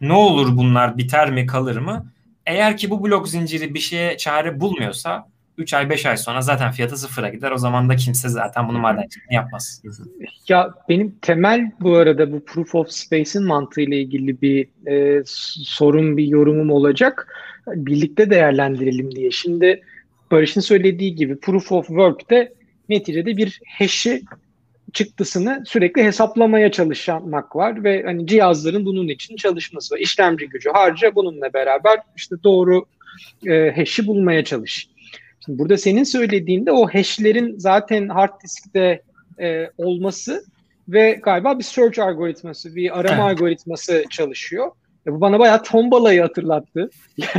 ne 0.00 0.12
olur 0.12 0.56
bunlar 0.56 0.98
biter 0.98 1.30
mi 1.30 1.46
kalır 1.46 1.76
mı? 1.76 2.06
Eğer 2.46 2.76
ki 2.76 2.90
bu 2.90 3.04
blok 3.04 3.28
zinciri 3.28 3.74
bir 3.74 3.78
şeye 3.78 4.16
çare 4.16 4.60
bulmuyorsa 4.60 5.26
3 5.58 5.74
ay 5.74 5.90
5 5.90 6.06
ay 6.06 6.16
sonra 6.16 6.40
zaten 6.40 6.72
fiyatı 6.72 6.96
sıfıra 6.96 7.28
gider. 7.28 7.50
O 7.50 7.58
zaman 7.58 7.88
da 7.88 7.96
kimse 7.96 8.28
zaten 8.28 8.68
bunu 8.68 8.78
madenciliğini 8.78 9.34
yapmaz. 9.34 9.82
Ya 10.48 10.70
benim 10.88 11.14
temel 11.22 11.72
bu 11.80 11.96
arada 11.96 12.32
bu 12.32 12.44
proof 12.44 12.74
of 12.74 12.90
space'in 12.90 13.46
mantığıyla 13.46 13.96
ilgili 13.96 14.40
bir 14.40 14.68
e, 14.90 15.22
sorun, 15.64 16.16
bir 16.16 16.26
yorumum 16.26 16.70
olacak. 16.70 17.34
Birlikte 17.66 18.30
değerlendirelim 18.30 19.10
diye. 19.10 19.30
Şimdi 19.30 19.82
Barış'ın 20.30 20.60
söylediği 20.60 21.14
gibi 21.14 21.40
proof 21.40 21.72
of 21.72 21.86
work'te 21.86 22.52
neticede 22.88 23.36
bir 23.36 23.60
hash'i 23.78 24.22
çıktısını 24.92 25.62
sürekli 25.66 26.04
hesaplamaya 26.04 26.72
çalışmak 26.72 27.56
var 27.56 27.84
ve 27.84 28.02
hani 28.02 28.26
cihazların 28.26 28.86
bunun 28.86 29.08
için 29.08 29.36
çalışması 29.36 29.94
var. 29.94 30.00
İşlemci 30.00 30.48
gücü 30.48 30.70
harca 30.70 31.14
bununla 31.14 31.52
beraber 31.52 32.00
işte 32.16 32.36
doğru 32.44 32.84
e, 33.46 33.70
hash'i 33.76 34.06
bulmaya 34.06 34.44
çalış. 34.44 34.88
Şimdi 35.44 35.58
burada 35.58 35.76
senin 35.76 36.04
söylediğinde 36.04 36.72
o 36.72 36.88
hash'lerin 36.88 37.58
zaten 37.58 38.08
hard 38.08 38.42
diskte 38.44 39.02
e, 39.40 39.70
olması 39.78 40.44
ve 40.88 41.20
galiba 41.22 41.58
bir 41.58 41.64
search 41.64 41.98
algoritması, 41.98 42.76
bir 42.76 43.00
arama 43.00 43.30
evet. 43.30 43.38
algoritması 43.38 44.04
çalışıyor. 44.10 44.70
Ya 45.06 45.12
bu 45.12 45.20
bana 45.20 45.38
bayağı 45.38 45.62
tombalayı 45.62 46.22
hatırlattı. 46.22 46.90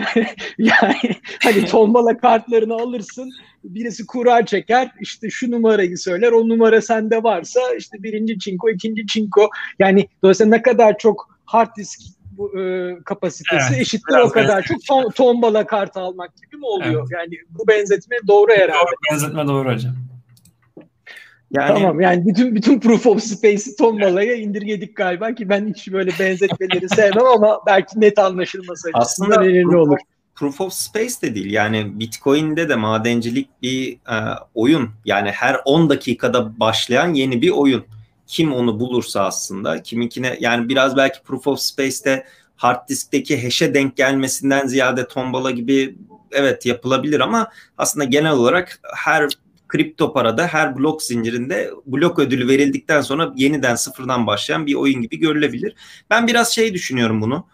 yani 0.57 0.95
hani 1.43 1.65
tombala 1.65 2.17
kartlarını 2.17 2.73
alırsın, 2.73 3.31
birisi 3.63 4.05
kura 4.05 4.45
çeker, 4.45 4.91
işte 4.99 5.29
şu 5.29 5.51
numarayı 5.51 5.97
söyler, 5.97 6.31
o 6.31 6.49
numara 6.49 6.81
sende 6.81 7.23
varsa 7.23 7.59
işte 7.77 8.03
birinci 8.03 8.39
çinko, 8.39 8.69
ikinci 8.69 9.07
çinko. 9.07 9.49
Yani 9.79 10.07
dolayısıyla 10.23 10.49
ne 10.55 10.61
kadar 10.61 10.97
çok 10.97 11.39
hard 11.45 11.75
disk 11.77 11.99
bu, 12.31 12.59
e, 12.59 12.95
kapasitesi 13.05 13.65
evet, 13.69 13.81
eşittir 13.81 14.17
o 14.17 14.29
kadar 14.29 14.63
çok 14.63 14.85
tom, 14.87 15.09
tombala 15.09 15.65
kart 15.65 15.97
almak 15.97 16.37
gibi 16.37 16.57
mi 16.57 16.65
oluyor? 16.65 17.01
Evet. 17.01 17.11
Yani 17.11 17.37
bu 17.49 17.67
benzetme 17.67 18.17
doğru 18.27 18.51
herhalde. 18.51 18.73
Doğru, 18.73 18.95
benzetme 19.11 19.47
doğru 19.47 19.73
hocam. 19.73 19.93
Yani, 21.51 21.67
tamam 21.67 22.01
yani 22.01 22.25
bütün 22.25 22.55
bütün 22.55 22.79
Proof 22.79 23.07
of 23.07 23.23
Space'i 23.23 23.75
tombalaya 23.75 24.35
indirgedik 24.35 24.95
galiba 24.95 25.35
ki 25.35 25.49
ben 25.49 25.67
hiç 25.67 25.91
böyle 25.91 26.11
benzetmeleri 26.19 26.89
sevmem 26.89 27.25
ama 27.25 27.59
belki 27.65 28.01
net 28.01 28.19
anlaşılması 28.19 28.89
açısından 28.93 29.43
önemli 29.43 29.77
olur. 29.77 29.97
Proof 30.35 30.61
of 30.61 30.73
Space 30.73 31.13
de 31.21 31.35
değil 31.35 31.51
yani 31.51 31.99
Bitcoin'de 31.99 32.69
de 32.69 32.75
madencilik 32.75 33.49
bir 33.61 33.93
e, 33.93 34.15
oyun 34.55 34.89
yani 35.05 35.31
her 35.31 35.57
10 35.65 35.89
dakikada 35.89 36.59
başlayan 36.59 37.13
yeni 37.13 37.41
bir 37.41 37.49
oyun. 37.49 37.85
Kim 38.27 38.53
onu 38.53 38.79
bulursa 38.79 39.25
aslında 39.25 39.81
kiminkine 39.81 40.37
yani 40.39 40.69
biraz 40.69 40.97
belki 40.97 41.23
Proof 41.23 41.47
of 41.47 41.59
Space'te 41.59 42.23
hard 42.55 42.89
diskteki 42.89 43.43
hash'e 43.43 43.73
denk 43.73 43.97
gelmesinden 43.97 44.67
ziyade 44.67 45.07
tombala 45.07 45.51
gibi 45.51 45.95
evet 46.31 46.65
yapılabilir 46.65 47.19
ama 47.19 47.51
aslında 47.77 48.05
genel 48.05 48.31
olarak 48.31 48.79
her 48.95 49.29
kripto 49.67 50.13
parada 50.13 50.47
her 50.47 50.77
blok 50.77 51.03
zincirinde 51.03 51.71
blok 51.85 52.19
ödülü 52.19 52.47
verildikten 52.47 53.01
sonra 53.01 53.33
yeniden 53.35 53.75
sıfırdan 53.75 54.27
başlayan 54.27 54.65
bir 54.65 54.75
oyun 54.75 55.01
gibi 55.01 55.17
görülebilir. 55.17 55.75
Ben 56.09 56.27
biraz 56.27 56.51
şey 56.51 56.73
düşünüyorum 56.73 57.21
bunu. 57.21 57.47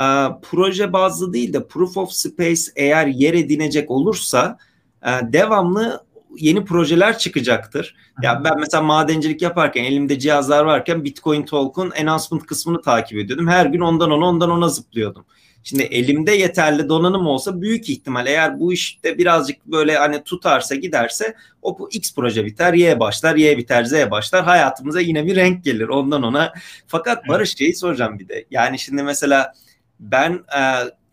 Ee, 0.00 0.04
proje 0.42 0.92
bazlı 0.92 1.32
değil 1.32 1.52
de 1.52 1.66
proof 1.66 1.96
of 1.96 2.12
space 2.12 2.60
eğer 2.76 3.06
yer 3.06 3.34
edinecek 3.34 3.90
olursa 3.90 4.58
e, 5.06 5.10
devamlı 5.32 6.04
yeni 6.36 6.64
projeler 6.64 7.18
çıkacaktır. 7.18 7.96
Ya 8.22 8.44
ben 8.44 8.60
mesela 8.60 8.82
madencilik 8.82 9.42
yaparken 9.42 9.84
elimde 9.84 10.18
cihazlar 10.18 10.64
varken 10.64 11.04
Bitcoin 11.04 11.42
Talk'un 11.42 11.90
announcement 11.90 12.46
kısmını 12.46 12.82
takip 12.82 13.18
ediyordum. 13.18 13.48
Her 13.48 13.66
gün 13.66 13.80
ondan 13.80 14.10
ona 14.10 14.26
ondan 14.26 14.50
ona 14.50 14.68
zıplıyordum. 14.68 15.24
Şimdi 15.62 15.82
elimde 15.82 16.32
yeterli 16.32 16.88
donanım 16.88 17.26
olsa 17.26 17.60
büyük 17.60 17.90
ihtimal 17.90 18.26
eğer 18.26 18.60
bu 18.60 18.72
işte 18.72 19.18
birazcık 19.18 19.66
böyle 19.66 19.96
hani 19.96 20.24
tutarsa 20.24 20.74
giderse 20.74 21.34
o 21.62 21.78
bu 21.78 21.88
X 21.92 22.14
proje 22.14 22.46
biter, 22.46 22.74
Y 22.74 23.00
başlar, 23.00 23.36
Y 23.36 23.58
biter, 23.58 23.84
Z 23.84 23.92
başlar. 24.10 24.44
Hayatımıza 24.44 25.00
yine 25.00 25.26
bir 25.26 25.36
renk 25.36 25.64
gelir 25.64 25.88
ondan 25.88 26.22
ona. 26.22 26.52
Fakat 26.86 27.28
Barış 27.28 27.56
şeyi 27.56 27.74
soracağım 27.74 28.18
bir 28.18 28.28
de. 28.28 28.44
Yani 28.50 28.78
şimdi 28.78 29.02
mesela 29.02 29.52
ben 30.00 30.32
e, 30.32 30.62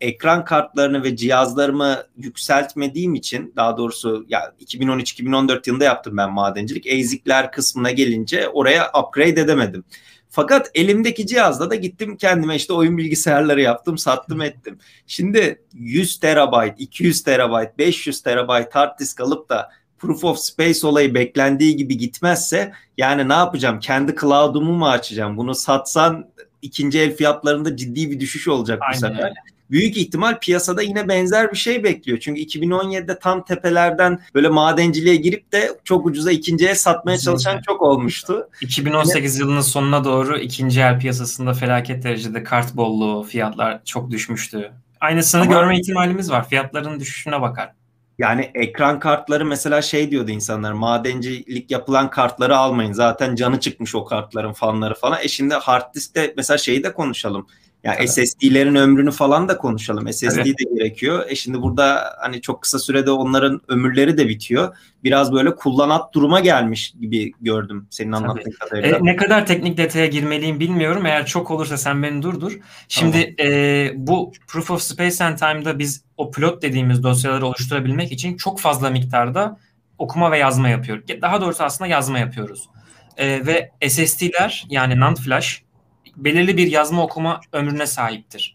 ekran 0.00 0.44
kartlarını 0.44 1.02
ve 1.04 1.16
cihazlarımı 1.16 2.02
yükseltmediğim 2.16 3.14
için 3.14 3.52
daha 3.56 3.76
doğrusu 3.76 4.26
ya 4.28 4.52
2013-2014 4.60 5.68
yılında 5.68 5.84
yaptım 5.84 6.16
ben 6.16 6.32
madencilik. 6.32 6.86
ASIC'ler 6.86 7.52
kısmına 7.52 7.90
gelince 7.90 8.48
oraya 8.48 8.90
upgrade 9.00 9.40
edemedim. 9.40 9.84
Fakat 10.30 10.70
elimdeki 10.74 11.26
cihazla 11.26 11.70
da 11.70 11.74
gittim 11.74 12.16
kendime 12.16 12.56
işte 12.56 12.72
oyun 12.72 12.98
bilgisayarları 12.98 13.60
yaptım, 13.60 13.98
sattım 13.98 14.40
ettim. 14.42 14.78
Şimdi 15.06 15.62
100 15.74 16.20
terabayt, 16.20 16.74
200 16.80 17.22
terabayt, 17.22 17.78
500 17.78 18.22
terabayt 18.22 18.74
hard 18.74 18.98
disk 18.98 19.20
alıp 19.20 19.48
da 19.48 19.70
proof 19.98 20.24
of 20.24 20.38
space 20.38 20.86
olayı 20.86 21.14
beklendiği 21.14 21.76
gibi 21.76 21.98
gitmezse 21.98 22.72
yani 22.96 23.28
ne 23.28 23.32
yapacağım? 23.32 23.80
Kendi 23.80 24.16
cloud'umu 24.20 24.72
mu 24.72 24.88
açacağım? 24.88 25.36
Bunu 25.36 25.54
satsan 25.54 26.30
ikinci 26.62 27.00
el 27.00 27.16
fiyatlarında 27.16 27.76
ciddi 27.76 28.10
bir 28.10 28.20
düşüş 28.20 28.48
olacak 28.48 28.80
bu 28.80 28.84
Aynen. 28.84 28.98
sefer. 28.98 29.32
Büyük 29.70 29.96
ihtimal 29.96 30.38
piyasada 30.38 30.82
yine 30.82 31.08
benzer 31.08 31.52
bir 31.52 31.56
şey 31.56 31.84
bekliyor. 31.84 32.18
Çünkü 32.18 32.40
2017'de 32.40 33.18
tam 33.18 33.44
tepelerden 33.44 34.20
böyle 34.34 34.48
madenciliğe 34.48 35.16
girip 35.16 35.52
de 35.52 35.78
çok 35.84 36.06
ucuza 36.06 36.32
ikinciye 36.32 36.74
satmaya 36.74 37.18
çalışan 37.18 37.60
çok 37.66 37.82
olmuştu. 37.82 38.48
2018 38.60 39.38
yılının 39.38 39.60
sonuna 39.60 40.04
doğru 40.04 40.38
ikinci 40.38 40.80
el 40.80 41.00
piyasasında 41.00 41.52
felaket 41.52 42.04
derecede 42.04 42.44
kart 42.44 42.76
bolluğu 42.76 43.22
fiyatlar 43.22 43.84
çok 43.84 44.10
düşmüştü. 44.10 44.72
Aynısını 45.00 45.42
Ama, 45.42 45.52
görme 45.52 45.78
ihtimalimiz 45.78 46.30
var. 46.30 46.48
Fiyatların 46.48 47.00
düşüşüne 47.00 47.40
bakar. 47.40 47.72
Yani 48.18 48.50
ekran 48.54 49.00
kartları 49.00 49.44
mesela 49.44 49.82
şey 49.82 50.10
diyordu 50.10 50.30
insanlar 50.30 50.72
madencilik 50.72 51.70
yapılan 51.70 52.10
kartları 52.10 52.56
almayın. 52.56 52.92
Zaten 52.92 53.34
canı 53.34 53.60
çıkmış 53.60 53.94
o 53.94 54.04
kartların 54.04 54.52
fanları 54.52 54.94
falan. 54.94 55.18
E 55.22 55.28
şimdi 55.28 55.54
hard 55.54 55.94
diskte 55.94 56.34
mesela 56.36 56.58
şeyi 56.58 56.84
de 56.84 56.92
konuşalım. 56.92 57.46
Yani 57.88 57.96
evet. 57.98 58.28
SSD'lerin 58.28 58.74
ömrünü 58.74 59.10
falan 59.10 59.48
da 59.48 59.58
konuşalım. 59.58 60.12
SSD 60.12 60.24
evet. 60.24 60.46
de 60.46 60.74
gerekiyor. 60.74 61.24
E 61.28 61.34
şimdi 61.34 61.62
burada 61.62 62.16
hani 62.20 62.40
çok 62.40 62.62
kısa 62.62 62.78
sürede 62.78 63.10
onların 63.10 63.60
ömürleri 63.68 64.18
de 64.18 64.28
bitiyor. 64.28 64.76
Biraz 65.04 65.32
böyle 65.32 65.54
kullanat 65.54 66.14
duruma 66.14 66.40
gelmiş 66.40 66.94
gibi 67.00 67.32
gördüm 67.40 67.86
senin 67.90 68.12
anlattığın 68.12 68.50
kadarıyla. 68.50 68.98
E, 68.98 69.00
ne 69.02 69.16
kadar 69.16 69.46
teknik 69.46 69.76
detaya 69.76 70.06
girmeliyim 70.06 70.60
bilmiyorum. 70.60 71.06
Eğer 71.06 71.26
çok 71.26 71.50
olursa 71.50 71.76
sen 71.76 72.02
beni 72.02 72.22
durdur. 72.22 72.58
Şimdi 72.88 73.36
tamam. 73.36 73.52
e, 73.52 73.90
bu 73.96 74.32
Proof 74.46 74.70
of 74.70 74.82
Space 74.82 75.24
and 75.24 75.38
Time'da 75.38 75.78
biz 75.78 76.04
o 76.16 76.30
pilot 76.30 76.62
dediğimiz 76.62 77.02
dosyaları 77.02 77.46
oluşturabilmek 77.46 78.12
için 78.12 78.36
çok 78.36 78.60
fazla 78.60 78.90
miktarda 78.90 79.58
okuma 79.98 80.30
ve 80.32 80.38
yazma 80.38 80.68
yapıyoruz. 80.68 81.04
Daha 81.22 81.40
doğrusu 81.40 81.64
aslında 81.64 81.88
yazma 81.88 82.18
yapıyoruz. 82.18 82.68
E, 83.16 83.46
ve 83.46 83.70
SSD'ler 83.88 84.66
yani 84.70 85.00
NAND 85.00 85.16
flash 85.16 85.67
belirli 86.24 86.56
bir 86.56 86.66
yazma 86.66 87.02
okuma 87.02 87.40
ömrüne 87.52 87.86
sahiptir. 87.86 88.54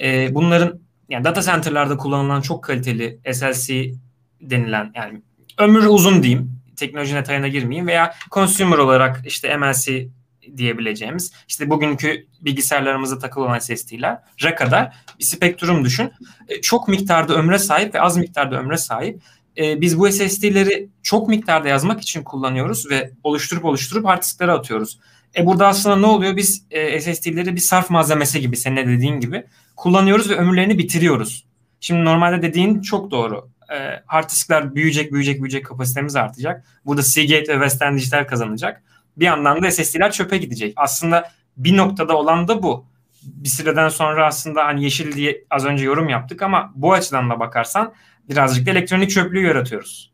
E, 0.00 0.34
bunların 0.34 0.80
yani 1.08 1.24
data 1.24 1.42
center'larda 1.42 1.96
kullanılan 1.96 2.40
çok 2.40 2.64
kaliteli 2.64 3.18
SLC 3.32 3.92
denilen 4.40 4.92
yani 4.94 5.22
ömrü 5.58 5.88
uzun 5.88 6.22
diyeyim. 6.22 6.58
Teknoloji 6.76 7.14
detayına 7.14 7.48
girmeyeyim 7.48 7.86
veya 7.86 8.14
consumer 8.30 8.78
olarak 8.78 9.22
işte 9.26 9.56
MLC 9.56 10.08
diyebileceğimiz 10.56 11.32
işte 11.48 11.70
bugünkü 11.70 12.26
bilgisayarlarımıza 12.40 13.18
takılı 13.18 13.44
olan 13.44 13.58
SSD'ler 13.58 14.18
kadar 14.56 14.94
bir 15.18 15.24
spektrum 15.24 15.84
düşün. 15.84 16.12
E, 16.48 16.60
çok 16.60 16.88
miktarda 16.88 17.34
ömre 17.34 17.58
sahip 17.58 17.94
ve 17.94 18.00
az 18.00 18.16
miktarda 18.16 18.60
ömre 18.60 18.76
sahip. 18.76 19.20
E, 19.58 19.80
biz 19.80 19.98
bu 19.98 20.12
SSD'leri 20.12 20.88
çok 21.02 21.28
miktarda 21.28 21.68
yazmak 21.68 22.00
için 22.00 22.22
kullanıyoruz 22.22 22.90
ve 22.90 23.10
oluşturup 23.22 23.64
oluşturup 23.64 24.06
hard 24.06 24.22
atıyoruz. 24.48 24.98
E 25.36 25.46
burada 25.46 25.66
aslında 25.66 25.96
ne 25.96 26.06
oluyor? 26.06 26.36
Biz 26.36 26.64
e, 26.70 27.00
SSD'leri 27.00 27.54
bir 27.54 27.60
sarf 27.60 27.90
malzemesi 27.90 28.40
gibi 28.40 28.56
senin 28.56 28.76
de 28.76 28.86
dediğin 28.86 29.20
gibi 29.20 29.44
kullanıyoruz 29.76 30.30
ve 30.30 30.34
ömürlerini 30.34 30.78
bitiriyoruz. 30.78 31.46
Şimdi 31.80 32.04
normalde 32.04 32.42
dediğin 32.42 32.80
çok 32.80 33.10
doğru. 33.10 33.50
E, 33.72 34.02
hard 34.06 34.30
diskler 34.30 34.74
büyüyecek, 34.74 35.12
büyüyecek, 35.12 35.36
büyüyecek 35.36 35.66
kapasitemiz 35.66 36.16
artacak. 36.16 36.64
Burada 36.86 37.02
Seagate 37.02 37.48
ve 37.48 37.54
Western 37.54 37.96
Digital 37.96 38.24
kazanacak. 38.24 38.82
Bir 39.16 39.24
yandan 39.24 39.62
da 39.62 39.70
SSD'ler 39.70 40.12
çöpe 40.12 40.38
gidecek. 40.38 40.72
Aslında 40.76 41.30
bir 41.56 41.76
noktada 41.76 42.16
olan 42.16 42.48
da 42.48 42.62
bu. 42.62 42.86
Bir 43.22 43.48
süreden 43.48 43.88
sonra 43.88 44.26
aslında 44.26 44.64
hani 44.64 44.84
yeşil 44.84 45.12
diye 45.12 45.44
az 45.50 45.64
önce 45.64 45.84
yorum 45.84 46.08
yaptık 46.08 46.42
ama 46.42 46.72
bu 46.74 46.92
açıdan 46.92 47.30
da 47.30 47.40
bakarsan 47.40 47.94
birazcık 48.28 48.66
da 48.66 48.70
elektronik 48.70 49.10
çöplüğü 49.10 49.46
yaratıyoruz. 49.46 50.12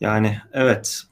Yani 0.00 0.40
evet 0.52 1.02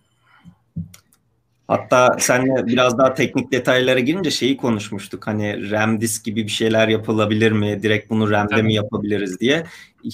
Hatta 1.69 2.17
seninle 2.19 2.67
biraz 2.67 2.99
daha 2.99 3.15
teknik 3.15 3.53
detaylara 3.53 4.01
girince 4.01 4.31
şeyi 4.31 4.57
konuşmuştuk. 4.57 5.27
Hani 5.27 5.71
RAM 5.71 6.01
disk 6.01 6.25
gibi 6.25 6.45
bir 6.45 6.51
şeyler 6.51 6.89
yapılabilir 6.89 7.53
mi? 7.53 7.83
Direkt 7.83 8.11
bunu 8.11 8.31
RAM'de 8.31 8.51
Tabii. 8.51 8.63
mi 8.63 8.75
yapabiliriz 8.75 9.41
diye. 9.41 9.65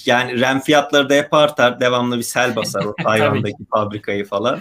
Yani 0.07 0.41
RAM 0.41 0.61
fiyatları 0.61 1.09
da 1.09 1.15
hep 1.15 1.35
artar. 1.35 1.81
Devamlı 1.81 2.19
bir 2.19 2.23
sel 2.23 2.57
basar 2.57 2.85
o 2.85 2.95
Tayvan'daki 3.05 3.65
fabrikayı 3.71 4.25
falan. 4.25 4.61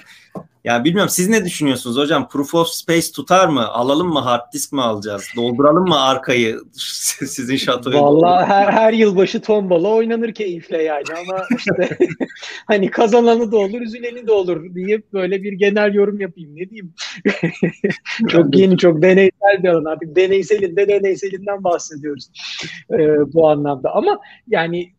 Yani 0.64 0.84
bilmiyorum 0.84 1.10
siz 1.10 1.30
ne 1.30 1.46
düşünüyorsunuz 1.46 1.98
hocam? 1.98 2.30
Proof 2.30 2.56
of 2.56 2.68
Space 2.68 3.12
tutar 3.16 3.48
mı? 3.48 3.68
Alalım 3.68 4.08
mı? 4.08 4.20
Hard 4.20 4.54
disk 4.54 4.74
mi 4.74 4.82
alacağız? 4.82 5.24
Dolduralım 5.36 5.88
mı 5.88 6.02
arkayı 6.02 6.60
sizin 7.28 7.56
şatoyu? 7.56 7.98
Valla 7.98 8.48
her, 8.48 8.74
her 8.74 8.94
yılbaşı 8.94 9.42
tombala 9.42 9.88
oynanır 9.88 10.34
keyifle 10.34 10.84
yani 10.84 11.04
ama 11.20 11.46
işte 11.58 11.98
hani 12.68 12.90
kazananı 12.90 13.52
da 13.52 13.58
olur, 13.58 13.82
üzüleni 13.82 14.28
de 14.28 14.32
olur 14.32 14.76
diye 14.76 15.02
böyle 15.14 15.44
bir 15.44 15.54
genel 15.54 15.94
yorum 15.94 16.20
yapayım. 16.20 16.56
Ne 16.56 16.70
diyeyim? 16.70 16.94
çok 18.28 18.58
yeni, 18.58 18.78
çok 18.78 19.02
deneysel 19.02 19.64
bir 19.64 19.70
alan 19.70 19.86
artık. 19.86 20.16
Deneyselin 20.16 20.76
de 20.76 20.88
deneyselinden 20.88 21.64
bahsediyoruz 21.64 22.30
e, 22.92 22.98
bu 23.34 23.50
anlamda. 23.50 23.96
Ama 23.96 24.20
yani 24.48 24.92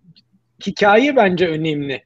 hikaye 0.66 1.16
bence 1.16 1.48
önemli 1.48 2.02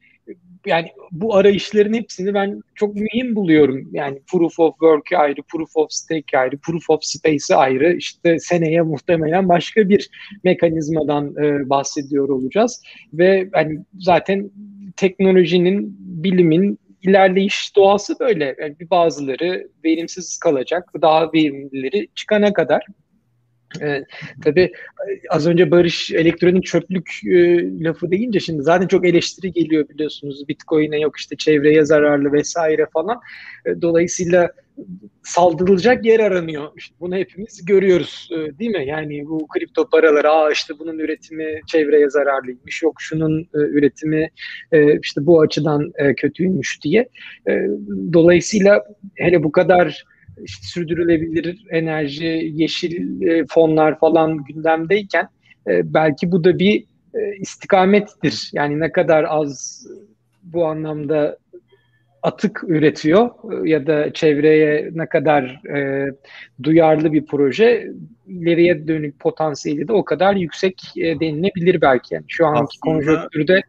yani 0.67 0.89
bu 1.13 1.35
arayışların 1.37 1.95
hepsini 1.95 2.35
ben 2.35 2.63
çok 2.75 2.95
mühim 2.95 3.37
buluyorum. 3.37 3.89
Yani 3.93 4.19
proof 4.33 4.61
of 4.61 4.73
work 4.73 5.13
ayrı, 5.13 5.43
proof 5.43 5.77
of 5.77 5.93
stake 5.93 6.39
ayrı, 6.39 6.59
proof 6.59 6.91
of 6.91 7.05
space 7.05 7.57
ayrı. 7.57 7.97
İşte 7.97 8.39
seneye 8.39 8.83
muhtemelen 8.83 9.49
başka 9.49 9.89
bir 9.89 10.11
mekanizmadan 10.45 11.35
e, 11.37 11.71
bahsediyor 11.71 12.29
olacağız. 12.29 12.83
Ve 13.13 13.49
hani 13.53 13.79
zaten 13.99 14.51
teknolojinin, 14.97 15.97
bilimin 15.99 16.79
ilerleyiş 17.03 17.77
doğası 17.77 18.19
böyle. 18.21 18.57
Yani 18.61 18.77
bazıları 18.91 19.69
verimsiz 19.85 20.39
kalacak, 20.39 20.93
daha 21.03 21.33
verimlileri 21.33 22.09
çıkana 22.15 22.53
kadar. 22.53 22.87
E, 23.83 24.05
tabii 24.45 24.73
az 25.31 25.47
önce 25.47 25.71
Barış 25.71 26.11
elektronik 26.11 26.65
çöplük 26.65 27.11
e, 27.27 27.63
lafı 27.85 28.11
deyince 28.11 28.41
şimdi 28.41 28.63
zaten 28.63 28.87
çok 28.87 29.07
eleştiri 29.07 29.53
geliyor 29.53 29.89
biliyorsunuz. 29.89 30.49
Bitcoin'e 30.49 31.01
yok 31.01 31.17
işte 31.17 31.37
çevreye 31.37 31.85
zararlı 31.85 32.33
vesaire 32.33 32.87
falan. 32.93 33.21
E, 33.67 33.83
dolayısıyla 33.83 34.51
saldırılacak 35.23 36.05
yer 36.05 36.21
aranıyor. 36.21 36.69
İşte 36.77 36.95
bunu 37.01 37.17
hepimiz 37.17 37.65
görüyoruz 37.65 38.29
e, 38.33 38.59
değil 38.59 38.71
mi? 38.71 38.87
Yani 38.87 39.27
bu 39.27 39.47
kripto 39.49 39.89
paralar, 39.89 40.25
aa 40.25 40.51
işte 40.51 40.75
bunun 40.79 40.99
üretimi 40.99 41.61
çevreye 41.67 42.11
zararlıymış, 42.11 42.83
yok 42.83 42.95
şunun 42.99 43.41
e, 43.41 43.59
üretimi 43.59 44.31
e, 44.73 44.99
işte 45.01 45.27
bu 45.27 45.41
açıdan 45.41 45.93
e, 45.95 46.15
kötüymüş 46.15 46.83
diye. 46.83 47.09
E, 47.49 47.53
dolayısıyla 48.13 48.85
hele 49.15 49.43
bu 49.45 49.53
kadar 49.53 50.05
işte 50.45 50.67
sürdürülebilir 50.67 51.67
enerji, 51.71 52.53
yeşil 52.55 53.23
e, 53.23 53.45
fonlar 53.49 53.99
falan 53.99 54.45
gündemdeyken 54.45 55.29
e, 55.69 55.95
belki 55.95 56.33
bu 56.33 56.45
da 56.45 56.59
bir 56.59 56.85
e, 57.15 57.37
istikamettir. 57.41 58.51
Yani 58.53 58.81
ne 58.81 58.93
kadar 58.93 59.25
az 59.29 59.87
bu 60.43 60.67
anlamda 60.67 61.39
atık 62.23 62.65
üretiyor 62.67 63.31
ya 63.67 63.87
da 63.87 64.13
çevreye 64.13 64.91
ne 64.95 65.07
kadar 65.07 65.45
e, 65.77 66.11
duyarlı 66.63 67.13
bir 67.13 67.27
proje 67.27 67.91
ileriye 68.27 68.89
dönük 68.89 69.21
potansiyeli 69.21 69.89
de 69.89 69.93
o 69.93 70.05
kadar 70.05 70.37
yüksek 70.37 70.83
e, 70.97 71.21
denilebilir 71.21 71.81
belki. 71.81 72.15
Yani 72.15 72.25
şu 72.29 72.47
anki 72.47 72.61
Aslında... 72.61 72.97
konjonktürde 72.97 73.61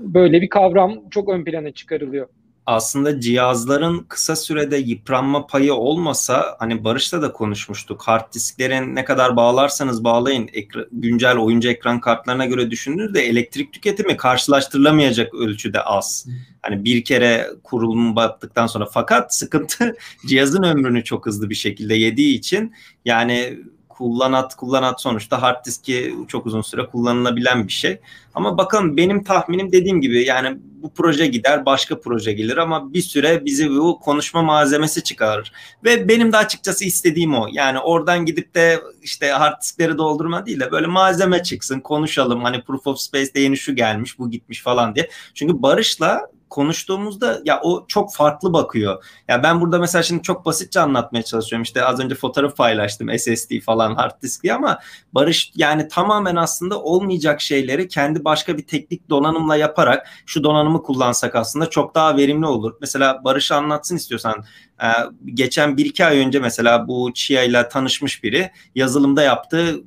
böyle 0.00 0.42
bir 0.42 0.48
kavram 0.48 1.08
çok 1.10 1.28
ön 1.28 1.44
plana 1.44 1.70
çıkarılıyor 1.72 2.28
aslında 2.66 3.20
cihazların 3.20 4.04
kısa 4.08 4.36
sürede 4.36 4.76
yıpranma 4.76 5.46
payı 5.46 5.74
olmasa 5.74 6.56
hani 6.58 6.84
Barış'la 6.84 7.22
da 7.22 7.32
konuşmuştuk. 7.32 8.02
Hard 8.02 8.32
disklerin 8.34 8.94
ne 8.94 9.04
kadar 9.04 9.36
bağlarsanız 9.36 10.04
bağlayın 10.04 10.48
ekra, 10.52 10.86
güncel 10.92 11.36
oyuncu 11.36 11.68
ekran 11.68 12.00
kartlarına 12.00 12.46
göre 12.46 12.70
düşündüğünüzde 12.70 13.22
elektrik 13.22 13.72
tüketimi 13.72 14.16
karşılaştırılamayacak 14.16 15.34
ölçüde 15.34 15.80
az. 15.80 16.26
Hani 16.62 16.84
bir 16.84 17.04
kere 17.04 17.46
kurulum 17.64 18.16
baktıktan 18.16 18.66
sonra 18.66 18.86
fakat 18.86 19.34
sıkıntı 19.34 19.96
cihazın 20.26 20.62
ömrünü 20.62 21.04
çok 21.04 21.26
hızlı 21.26 21.50
bir 21.50 21.54
şekilde 21.54 21.94
yediği 21.94 22.38
için 22.38 22.74
yani 23.04 23.58
kullanat 24.02 24.54
kullanat 24.56 25.00
sonuçta 25.00 25.42
hard 25.42 25.64
diski 25.64 26.14
çok 26.28 26.46
uzun 26.46 26.62
süre 26.62 26.86
kullanılabilen 26.86 27.66
bir 27.66 27.72
şey. 27.72 28.00
Ama 28.34 28.58
bakın 28.58 28.96
benim 28.96 29.24
tahminim 29.24 29.72
dediğim 29.72 30.00
gibi 30.00 30.24
yani 30.24 30.58
bu 30.82 30.94
proje 30.94 31.26
gider 31.26 31.66
başka 31.66 32.00
proje 32.00 32.32
gelir 32.32 32.56
ama 32.56 32.94
bir 32.94 33.02
süre 33.02 33.44
bizi 33.44 33.70
bu 33.70 34.00
konuşma 34.00 34.42
malzemesi 34.42 35.02
çıkarır. 35.02 35.52
Ve 35.84 36.08
benim 36.08 36.32
de 36.32 36.36
açıkçası 36.36 36.84
istediğim 36.84 37.34
o. 37.34 37.48
Yani 37.52 37.78
oradan 37.78 38.26
gidip 38.26 38.54
de 38.54 38.80
işte 39.02 39.30
hard 39.30 39.60
diskleri 39.62 39.98
doldurma 39.98 40.46
değil 40.46 40.60
de 40.60 40.70
böyle 40.70 40.86
malzeme 40.86 41.42
çıksın 41.42 41.80
konuşalım. 41.80 42.44
Hani 42.44 42.62
Proof 42.62 42.86
of 42.86 42.98
Space'de 42.98 43.40
yeni 43.40 43.56
şu 43.56 43.76
gelmiş 43.76 44.18
bu 44.18 44.30
gitmiş 44.30 44.62
falan 44.62 44.94
diye. 44.94 45.10
Çünkü 45.34 45.62
Barış'la 45.62 46.20
konuştuğumuzda 46.52 47.40
ya 47.44 47.60
o 47.62 47.84
çok 47.88 48.14
farklı 48.14 48.52
bakıyor. 48.52 49.04
Ya 49.28 49.42
ben 49.42 49.60
burada 49.60 49.78
mesela 49.78 50.02
şimdi 50.02 50.22
çok 50.22 50.46
basitçe 50.46 50.80
anlatmaya 50.80 51.22
çalışıyorum. 51.22 51.62
İşte 51.62 51.84
az 51.84 52.00
önce 52.00 52.14
fotoğraf 52.14 52.56
paylaştım 52.56 53.18
SSD 53.18 53.60
falan 53.60 53.94
hard 53.94 54.22
disk 54.22 54.44
ama 54.50 54.78
Barış 55.12 55.52
yani 55.56 55.88
tamamen 55.88 56.36
aslında 56.36 56.82
olmayacak 56.82 57.40
şeyleri 57.40 57.88
kendi 57.88 58.24
başka 58.24 58.58
bir 58.58 58.66
teknik 58.66 59.10
donanımla 59.10 59.56
yaparak 59.56 60.06
şu 60.26 60.44
donanımı 60.44 60.82
kullansak 60.82 61.34
aslında 61.34 61.70
çok 61.70 61.94
daha 61.94 62.16
verimli 62.16 62.46
olur. 62.46 62.76
Mesela 62.80 63.24
Barış 63.24 63.52
anlatsın 63.52 63.96
istiyorsan 63.96 64.44
ee, 64.82 64.86
geçen 65.34 65.76
bir 65.76 65.84
iki 65.84 66.04
ay 66.04 66.18
önce 66.18 66.38
mesela 66.38 66.88
bu 66.88 67.12
Chia 67.14 67.42
ile 67.42 67.68
tanışmış 67.68 68.24
biri 68.24 68.50
yazılımda 68.74 69.22
yaptığı 69.22 69.80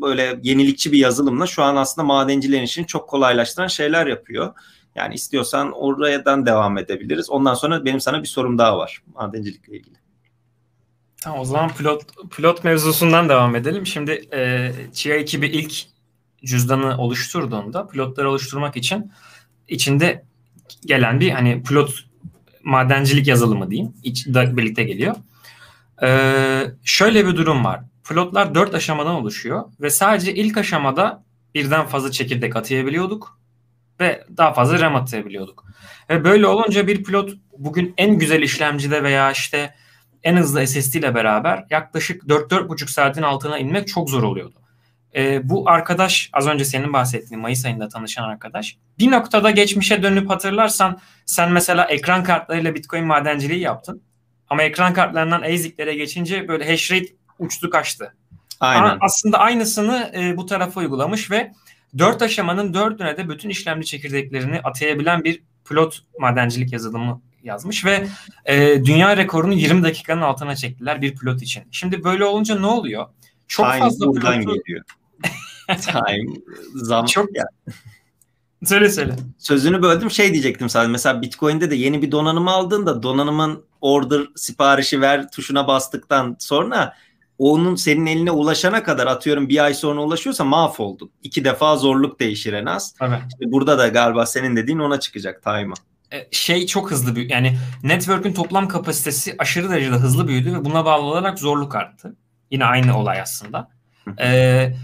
böyle 0.00 0.40
yenilikçi 0.42 0.92
bir 0.92 0.98
yazılımla 0.98 1.46
şu 1.46 1.62
an 1.62 1.76
aslında 1.76 2.06
madencilerin 2.06 2.62
işini 2.62 2.86
çok 2.86 3.08
kolaylaştıran 3.08 3.66
şeyler 3.66 4.06
yapıyor. 4.06 4.54
Yani 4.96 5.14
istiyorsan 5.14 5.72
oradan 5.72 6.46
devam 6.46 6.78
edebiliriz. 6.78 7.30
Ondan 7.30 7.54
sonra 7.54 7.84
benim 7.84 8.00
sana 8.00 8.22
bir 8.22 8.28
sorum 8.28 8.58
daha 8.58 8.78
var 8.78 9.02
madencilikle 9.14 9.76
ilgili. 9.76 9.96
Tamam 11.22 11.40
o 11.40 11.44
zaman 11.44 11.70
pilot 11.74 12.02
pilot 12.36 12.64
mevzusundan 12.64 13.28
devam 13.28 13.56
edelim. 13.56 13.86
Şimdi 13.86 14.28
e, 14.32 14.72
Chia 14.92 15.14
ekibi 15.14 15.46
ilk 15.46 15.74
cüzdanı 16.44 16.98
oluşturduğunda 16.98 17.86
pilotları 17.88 18.30
oluşturmak 18.30 18.76
için 18.76 19.12
içinde 19.68 20.24
gelen 20.86 21.20
bir 21.20 21.30
hani 21.30 21.62
pilot 21.62 21.90
madencilik 22.64 23.26
yazılımı 23.26 23.70
diyeyim. 23.70 23.92
İç, 24.02 24.26
da 24.26 24.56
birlikte 24.56 24.84
geliyor. 24.84 25.16
Ee, 26.02 26.66
şöyle 26.84 27.26
bir 27.26 27.36
durum 27.36 27.64
var. 27.64 27.80
Pilotlar 28.08 28.54
dört 28.54 28.74
aşamadan 28.74 29.14
oluşuyor 29.14 29.64
ve 29.80 29.90
sadece 29.90 30.34
ilk 30.34 30.56
aşamada 30.56 31.24
birden 31.54 31.86
fazla 31.86 32.10
çekirdek 32.10 32.56
atayabiliyorduk 32.56 33.38
ve 34.00 34.24
daha 34.36 34.52
fazla 34.52 34.80
RAM 34.80 34.96
atayabiliyorduk. 34.96 35.64
Ve 36.10 36.24
böyle 36.24 36.46
olunca 36.46 36.86
bir 36.86 37.04
pilot 37.04 37.30
bugün 37.58 37.94
en 37.96 38.18
güzel 38.18 38.42
işlemcide 38.42 39.02
veya 39.02 39.30
işte 39.30 39.74
en 40.22 40.36
hızlı 40.36 40.66
SSD 40.66 40.94
ile 40.94 41.14
beraber 41.14 41.64
yaklaşık 41.70 42.22
4-4,5 42.22 42.88
saatin 42.88 43.22
altına 43.22 43.58
inmek 43.58 43.88
çok 43.88 44.10
zor 44.10 44.22
oluyordu. 44.22 44.54
Ee, 45.14 45.48
bu 45.48 45.70
arkadaş 45.70 46.30
az 46.32 46.46
önce 46.46 46.64
senin 46.64 46.92
bahsettiğin 46.92 47.42
Mayıs 47.42 47.64
ayında 47.64 47.88
tanışan 47.88 48.24
arkadaş 48.24 48.76
bir 48.98 49.10
noktada 49.10 49.50
geçmişe 49.50 50.02
dönüp 50.02 50.30
hatırlarsan 50.30 50.98
sen 51.26 51.52
mesela 51.52 51.84
ekran 51.84 52.24
kartlarıyla 52.24 52.74
Bitcoin 52.74 53.04
madenciliği 53.04 53.60
yaptın. 53.60 54.02
Ama 54.48 54.62
ekran 54.62 54.94
kartlarından 54.94 55.42
ASIC'lere 55.42 55.94
geçince 55.94 56.48
böyle 56.48 56.70
hash 56.70 56.92
rate 56.92 57.06
uçtu 57.38 57.70
kaçtı. 57.70 58.14
Aynen. 58.60 58.98
Aslında 59.00 59.38
aynısını 59.38 60.12
e, 60.14 60.36
bu 60.36 60.46
tarafa 60.46 60.80
uygulamış 60.80 61.30
ve 61.30 61.52
dört 61.98 62.22
aşamanın 62.22 62.74
dördüne 62.74 63.16
de 63.16 63.28
bütün 63.28 63.48
işlemci 63.48 63.86
çekirdeklerini 63.86 64.60
atayabilen 64.60 65.24
bir 65.24 65.42
pilot 65.68 65.98
madencilik 66.18 66.72
yazılımı 66.72 67.22
yazmış 67.42 67.84
ve 67.84 68.06
e, 68.44 68.84
dünya 68.84 69.16
rekorunu 69.16 69.54
20 69.54 69.82
dakikanın 69.82 70.22
altına 70.22 70.56
çektiler 70.56 71.02
bir 71.02 71.16
pilot 71.16 71.42
için. 71.42 71.62
Şimdi 71.70 72.04
böyle 72.04 72.24
olunca 72.24 72.58
ne 72.58 72.66
oluyor? 72.66 73.06
Çok 73.48 73.66
Time 73.66 73.78
fazla 73.78 74.12
pilotu... 74.12 74.54
geliyor. 74.54 74.84
Time, 75.66 76.34
zam. 76.74 77.06
Çok... 77.06 77.36
Ya. 77.36 77.44
Söyle 78.64 78.88
söyle. 78.88 79.16
Sözünü 79.38 79.82
böldüm 79.82 80.10
şey 80.10 80.32
diyecektim 80.32 80.68
sadece. 80.68 80.92
Mesela 80.92 81.22
Bitcoin'de 81.22 81.70
de 81.70 81.74
yeni 81.74 82.02
bir 82.02 82.12
donanımı 82.12 82.50
aldığında 82.50 83.02
donanımın 83.02 83.64
order 83.80 84.22
siparişi 84.36 85.00
ver 85.00 85.30
tuşuna 85.30 85.68
bastıktan 85.68 86.36
sonra 86.38 86.94
onun 87.38 87.74
senin 87.74 88.06
eline 88.06 88.30
ulaşana 88.30 88.82
kadar 88.82 89.06
atıyorum 89.06 89.48
bir 89.48 89.64
ay 89.64 89.74
sonra 89.74 90.00
ulaşıyorsa 90.00 90.44
mahvoldun. 90.44 91.10
İki 91.22 91.44
defa 91.44 91.76
zorluk 91.76 92.20
değişir 92.20 92.52
en 92.52 92.66
az. 92.66 92.94
Evet. 93.00 93.18
İşte 93.28 93.52
burada 93.52 93.78
da 93.78 93.88
galiba 93.88 94.26
senin 94.26 94.56
dediğin 94.56 94.78
ona 94.78 95.00
çıkacak 95.00 95.42
time'a. 95.42 95.74
E, 96.12 96.28
şey 96.30 96.66
çok 96.66 96.90
hızlı 96.90 97.16
büyüdü. 97.16 97.32
Yani 97.32 97.58
network'ün 97.82 98.32
toplam 98.32 98.68
kapasitesi 98.68 99.34
aşırı 99.38 99.70
derecede 99.70 99.96
hızlı 99.96 100.28
büyüdü 100.28 100.54
ve 100.54 100.64
buna 100.64 100.84
bağlı 100.84 101.02
olarak 101.02 101.38
zorluk 101.38 101.74
arttı. 101.74 102.16
Yine 102.50 102.64
aynı 102.64 102.98
olay 102.98 103.20
aslında. 103.20 103.68
ee, 104.20 104.74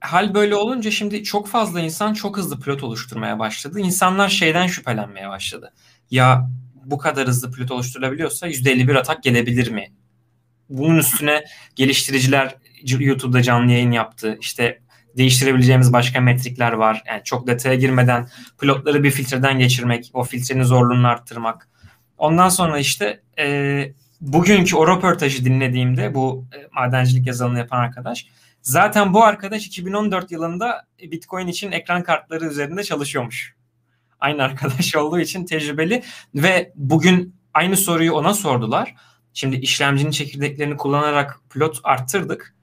hal 0.00 0.34
böyle 0.34 0.54
olunca 0.54 0.90
şimdi 0.90 1.24
çok 1.24 1.48
fazla 1.48 1.80
insan 1.80 2.14
çok 2.14 2.36
hızlı 2.36 2.60
pilot 2.60 2.82
oluşturmaya 2.82 3.38
başladı. 3.38 3.80
İnsanlar 3.80 4.28
şeyden 4.28 4.66
şüphelenmeye 4.66 5.28
başladı. 5.28 5.72
Ya 6.10 6.50
bu 6.84 6.98
kadar 6.98 7.28
hızlı 7.28 7.52
pilot 7.52 7.70
oluşturulabiliyorsa 7.70 8.48
%51 8.48 8.98
atak 8.98 9.22
gelebilir 9.22 9.70
mi? 9.70 9.92
Bunun 10.68 10.98
üstüne 10.98 11.44
geliştiriciler 11.76 12.56
YouTube'da 12.98 13.42
canlı 13.42 13.72
yayın 13.72 13.90
yaptı. 13.90 14.38
İşte 14.40 14.80
değiştirebileceğimiz 15.16 15.92
başka 15.92 16.20
metrikler 16.20 16.72
var. 16.72 17.02
Yani 17.06 17.20
çok 17.24 17.46
detaya 17.46 17.74
girmeden 17.74 18.28
pilotları 18.60 19.02
bir 19.02 19.10
filtreden 19.10 19.58
geçirmek, 19.58 20.10
o 20.12 20.24
filtrenin 20.24 20.62
zorluğunu 20.62 21.08
arttırmak. 21.08 21.68
Ondan 22.18 22.48
sonra 22.48 22.78
işte 22.78 23.20
e, 23.38 23.88
bugünkü 24.20 24.76
o 24.76 24.88
röportajı 24.88 25.44
dinlediğimde 25.44 26.14
bu 26.14 26.46
e, 26.56 26.68
madencilik 26.72 27.26
yazılımını 27.26 27.58
yapan 27.58 27.78
arkadaş 27.78 28.26
zaten 28.66 29.14
bu 29.14 29.24
arkadaş 29.24 29.66
2014 29.66 30.30
yılında 30.30 30.86
Bitcoin 31.02 31.46
için 31.46 31.72
ekran 31.72 32.02
kartları 32.02 32.46
üzerinde 32.46 32.84
çalışıyormuş. 32.84 33.54
Aynı 34.20 34.42
arkadaş 34.42 34.96
olduğu 34.96 35.20
için 35.20 35.44
tecrübeli 35.44 36.02
ve 36.34 36.72
bugün 36.74 37.34
aynı 37.54 37.76
soruyu 37.76 38.12
ona 38.12 38.34
sordular. 38.34 38.94
Şimdi 39.36 39.56
işlemcinin 39.56 40.10
çekirdeklerini 40.10 40.76
kullanarak 40.76 41.40
pilot 41.50 41.80
arttırdık. 41.84 42.54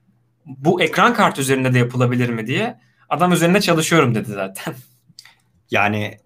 Bu 0.46 0.82
ekran 0.82 1.14
kart 1.14 1.38
üzerinde 1.38 1.74
de 1.74 1.78
yapılabilir 1.78 2.28
mi 2.28 2.46
diye. 2.46 2.80
Adam 3.08 3.32
üzerinde 3.32 3.60
çalışıyorum 3.60 4.14
dedi 4.14 4.30
zaten. 4.32 4.74
Yani 5.70 6.18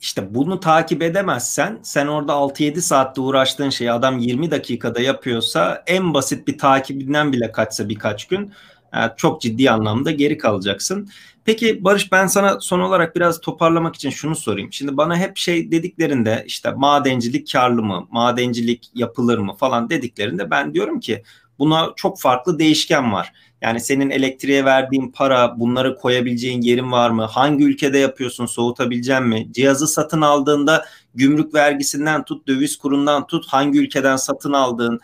işte 0.00 0.34
bunu 0.34 0.60
takip 0.60 1.02
edemezsen 1.02 1.78
sen 1.82 2.06
orada 2.06 2.32
6-7 2.32 2.80
saatte 2.80 3.20
uğraştığın 3.20 3.70
şeyi 3.70 3.92
adam 3.92 4.18
20 4.18 4.50
dakikada 4.50 5.00
yapıyorsa 5.00 5.82
en 5.86 6.14
basit 6.14 6.48
bir 6.48 6.58
takibinden 6.58 7.32
bile 7.32 7.52
kaçsa 7.52 7.88
birkaç 7.88 8.28
gün 8.28 8.52
e, 8.94 8.98
çok 9.16 9.40
ciddi 9.40 9.70
anlamda 9.70 10.10
geri 10.10 10.38
kalacaksın. 10.38 11.08
Peki 11.44 11.84
Barış 11.84 12.12
ben 12.12 12.26
sana 12.26 12.60
son 12.60 12.80
olarak 12.80 13.16
biraz 13.16 13.40
toparlamak 13.40 13.94
için 13.94 14.10
şunu 14.10 14.36
sorayım. 14.36 14.72
Şimdi 14.72 14.96
bana 14.96 15.16
hep 15.16 15.36
şey 15.36 15.70
dediklerinde 15.70 16.44
işte 16.46 16.70
madencilik 16.70 17.52
karlı 17.52 17.82
mı, 17.82 18.06
madencilik 18.10 18.90
yapılır 18.94 19.38
mı 19.38 19.54
falan 19.56 19.90
dediklerinde 19.90 20.50
ben 20.50 20.74
diyorum 20.74 21.00
ki 21.00 21.22
buna 21.58 21.92
çok 21.96 22.20
farklı 22.20 22.58
değişken 22.58 23.12
var. 23.12 23.32
Yani 23.62 23.80
senin 23.80 24.10
elektriğe 24.10 24.64
verdiğin 24.64 25.12
para, 25.12 25.60
bunları 25.60 25.96
koyabileceğin 25.96 26.62
yerin 26.62 26.92
var 26.92 27.10
mı? 27.10 27.24
Hangi 27.24 27.64
ülkede 27.64 27.98
yapıyorsun, 27.98 28.46
soğutabilecek 28.46 29.20
mi? 29.20 29.48
Cihazı 29.52 29.88
satın 29.88 30.20
aldığında 30.20 30.84
gümrük 31.14 31.54
vergisinden 31.54 32.24
tut, 32.24 32.48
döviz 32.48 32.76
kurundan 32.76 33.26
tut, 33.26 33.46
hangi 33.48 33.78
ülkeden 33.78 34.16
satın 34.16 34.52
aldığın 34.52 35.00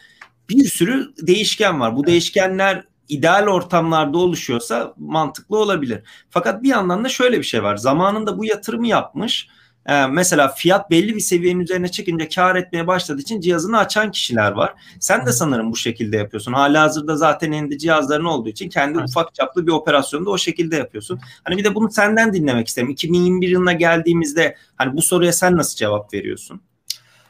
bir 0.49 0.65
sürü 0.65 1.13
değişken 1.23 1.81
var. 1.81 1.97
Bu 1.97 2.07
değişkenler 2.07 2.85
ideal 3.09 3.47
ortamlarda 3.47 4.19
oluşuyorsa 4.19 4.95
mantıklı 4.97 5.59
olabilir. 5.59 6.03
Fakat 6.31 6.63
bir 6.63 6.69
yandan 6.69 7.05
da 7.05 7.09
şöyle 7.09 7.39
bir 7.39 7.45
şey 7.45 7.63
var. 7.63 7.77
Zamanında 7.77 8.39
bu 8.39 8.45
yatırımı 8.45 8.87
yapmış 8.87 9.49
ee, 9.89 10.07
mesela 10.07 10.49
fiyat 10.49 10.91
belli 10.91 11.15
bir 11.17 11.21
seviyenin 11.21 11.61
üzerine 11.61 11.89
çıkınca 11.89 12.29
kar 12.29 12.57
etmeye 12.57 12.87
başladığı 12.87 13.21
için 13.21 13.41
cihazını 13.41 13.79
açan 13.79 14.11
kişiler 14.11 14.53
var. 14.53 14.75
Sen 15.01 15.27
de 15.27 15.33
sanırım 15.33 15.73
bu 15.73 15.77
şekilde 15.77 16.17
yapıyorsun. 16.17 16.53
Hala 16.53 16.83
hazırda 16.83 17.17
zaten 17.17 17.53
elinde 17.53 17.79
cihazların 17.79 18.25
olduğu 18.25 18.49
için 18.49 18.69
kendi 18.69 18.99
evet. 18.99 19.09
ufak 19.09 19.35
çaplı 19.35 19.67
bir 19.67 19.73
operasyonu 19.73 20.27
da 20.27 20.31
o 20.31 20.39
şekilde 20.39 20.77
yapıyorsun. 20.77 21.21
Hani 21.45 21.57
bir 21.57 21.65
de 21.65 21.75
bunu 21.75 21.91
senden 21.91 22.33
dinlemek 22.33 22.69
isterim. 22.69 22.91
2021 22.91 23.49
yılına 23.49 23.73
geldiğimizde 23.73 24.57
hani 24.77 24.97
bu 24.97 25.03
soruya 25.03 25.33
sen 25.33 25.57
nasıl 25.57 25.77
cevap 25.77 26.15
veriyorsun? 26.15 26.61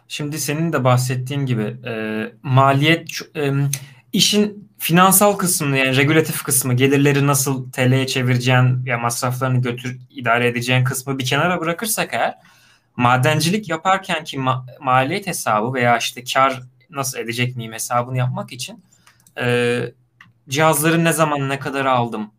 Şimdi 0.09 0.39
senin 0.39 0.72
de 0.72 0.85
bahsettiğin 0.85 1.47
gibi 1.47 1.76
e, 1.87 2.24
maliyet 2.43 3.09
e, 3.37 3.53
işin 4.12 4.67
finansal 4.79 5.37
kısmını 5.37 5.79
yani 5.79 5.97
regülatif 5.97 6.43
kısmı 6.43 6.74
gelirleri 6.74 7.26
nasıl 7.26 7.72
TL'ye 7.72 8.07
çevireceğin 8.07 8.85
ya 8.85 8.99
masraflarını 8.99 9.62
götür 9.62 9.99
idare 10.11 10.49
edeceğin 10.49 10.85
kısmı 10.85 11.18
bir 11.18 11.24
kenara 11.24 11.61
bırakırsak 11.61 12.14
eğer 12.14 12.35
madencilik 12.97 13.68
yaparken 13.68 14.24
ki 14.24 14.37
ma- 14.37 14.81
maliyet 14.81 15.26
hesabı 15.26 15.74
veya 15.74 15.99
işte 15.99 16.24
kar 16.24 16.62
nasıl 16.91 17.18
edecek 17.18 17.57
miyim 17.57 17.72
hesabını 17.72 18.18
yapmak 18.18 18.53
için 18.53 18.85
e, 19.41 19.81
cihazları 20.49 21.05
ne 21.05 21.12
zaman 21.12 21.49
ne 21.49 21.59
kadar 21.59 21.87
aldım 21.87 22.31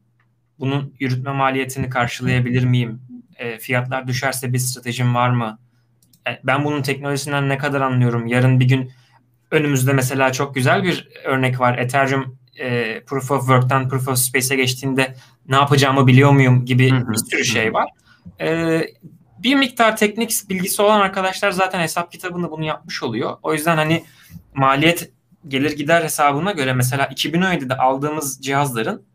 bunun 0.60 0.96
yürütme 1.00 1.32
maliyetini 1.32 1.90
karşılayabilir 1.90 2.64
miyim 2.64 3.02
e, 3.36 3.58
fiyatlar 3.58 4.08
düşerse 4.08 4.54
bir 4.54 4.60
stratejim 4.60 5.16
var 5.16 5.30
mı 5.30 5.60
e, 6.28 6.40
ben 6.44 6.66
bunun 6.66 6.82
teknolojisinden 6.82 7.50
ne 7.50 7.58
kadar 7.58 7.82
anlıyorum 7.82 8.28
yarın 8.28 8.60
bir 8.60 8.66
gün 8.66 8.92
önümüzde 9.52 9.94
mesela 9.94 10.32
çok 10.32 10.56
güzel 10.56 10.84
bir 10.84 11.10
örnek 11.26 11.60
var. 11.60 11.78
Ethereum 11.78 12.38
e, 12.60 13.00
Proof 13.08 13.32
of 13.32 13.40
Work'tan 13.40 13.90
Proof 13.90 14.08
of 14.08 14.18
Space'e 14.18 14.56
geçtiğinde 14.56 15.16
ne 15.48 15.56
yapacağımı 15.56 16.08
biliyor 16.08 16.32
muyum 16.32 16.66
gibi 16.66 16.92
bir 16.92 17.18
sürü 17.30 17.46
şey 17.46 17.74
var. 17.74 17.90
E, 18.42 18.82
bir 19.40 19.56
miktar 19.56 19.98
teknik 19.98 20.32
bilgisi 20.50 20.82
olan 20.82 21.00
arkadaşlar 21.00 21.52
zaten 21.52 21.80
hesap 21.80 22.12
kitabında 22.12 22.52
bunu 22.52 22.66
yapmış 22.66 23.04
oluyor. 23.04 23.38
O 23.44 23.54
yüzden 23.54 23.78
hani 23.78 24.04
maliyet 24.54 25.12
gelir 25.48 25.72
gider 25.78 26.04
hesabına 26.04 26.52
göre 26.52 26.74
mesela 26.74 27.06
2017'de 27.06 27.78
aldığımız 27.78 28.42
cihazların 28.42 29.10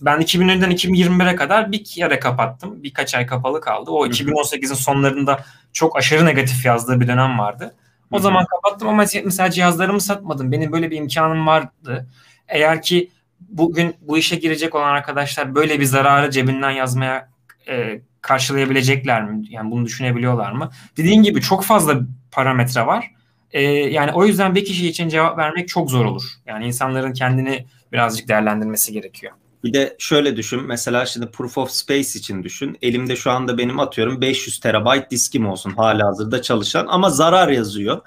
ben 0.00 0.20
2017'den 0.20 0.70
2021'e 0.70 1.36
kadar 1.36 1.72
bir 1.72 1.84
kere 1.84 2.18
kapattım. 2.18 2.82
Birkaç 2.82 3.14
ay 3.14 3.26
kapalı 3.26 3.60
kaldı. 3.60 3.90
O 3.90 4.06
2018'in 4.06 4.74
sonlarında 4.74 5.44
çok 5.72 5.96
aşırı 5.96 6.26
negatif 6.26 6.64
yazdığı 6.64 7.00
bir 7.00 7.08
dönem 7.08 7.38
vardı. 7.38 7.74
O 8.10 8.16
Hı-hı. 8.16 8.22
zaman 8.22 8.46
kapattım 8.46 8.88
ama 8.88 9.04
mesela 9.24 9.50
cihazlarımı 9.50 10.00
satmadım. 10.00 10.52
Benim 10.52 10.72
böyle 10.72 10.90
bir 10.90 10.96
imkanım 10.96 11.46
vardı. 11.46 12.06
Eğer 12.48 12.82
ki 12.82 13.10
bugün 13.40 13.94
bu 14.00 14.18
işe 14.18 14.36
girecek 14.36 14.74
olan 14.74 14.88
arkadaşlar 14.88 15.54
böyle 15.54 15.80
bir 15.80 15.84
zararı 15.84 16.30
cebinden 16.30 16.70
yazmaya 16.70 17.28
e, 17.68 18.00
karşılayabilecekler 18.20 19.24
mi? 19.24 19.44
Yani 19.50 19.70
bunu 19.70 19.84
düşünebiliyorlar 19.84 20.52
mı? 20.52 20.70
Dediğin 20.96 21.22
gibi 21.22 21.40
çok 21.40 21.64
fazla 21.64 22.00
parametre 22.32 22.86
var. 22.86 23.10
E, 23.52 23.62
yani 23.62 24.12
o 24.12 24.24
yüzden 24.26 24.54
bir 24.54 24.64
kişi 24.64 24.88
için 24.88 25.08
cevap 25.08 25.38
vermek 25.38 25.68
çok 25.68 25.90
zor 25.90 26.04
olur. 26.04 26.22
Yani 26.46 26.66
insanların 26.66 27.12
kendini 27.12 27.66
birazcık 27.92 28.28
değerlendirmesi 28.28 28.92
gerekiyor. 28.92 29.32
Bir 29.64 29.72
de 29.74 29.96
şöyle 29.98 30.36
düşün. 30.36 30.62
Mesela 30.66 31.06
şimdi 31.06 31.30
Proof 31.30 31.58
of 31.58 31.70
Space 31.70 32.18
için 32.18 32.42
düşün. 32.42 32.78
Elimde 32.82 33.16
şu 33.16 33.30
anda 33.30 33.58
benim 33.58 33.80
atıyorum 33.80 34.20
500 34.20 34.60
terabayt 34.60 35.10
diskim 35.10 35.46
olsun 35.48 35.70
hala 35.70 36.06
hazırda 36.06 36.42
çalışan 36.42 36.86
ama 36.88 37.10
zarar 37.10 37.48
yazıyor. 37.48 38.00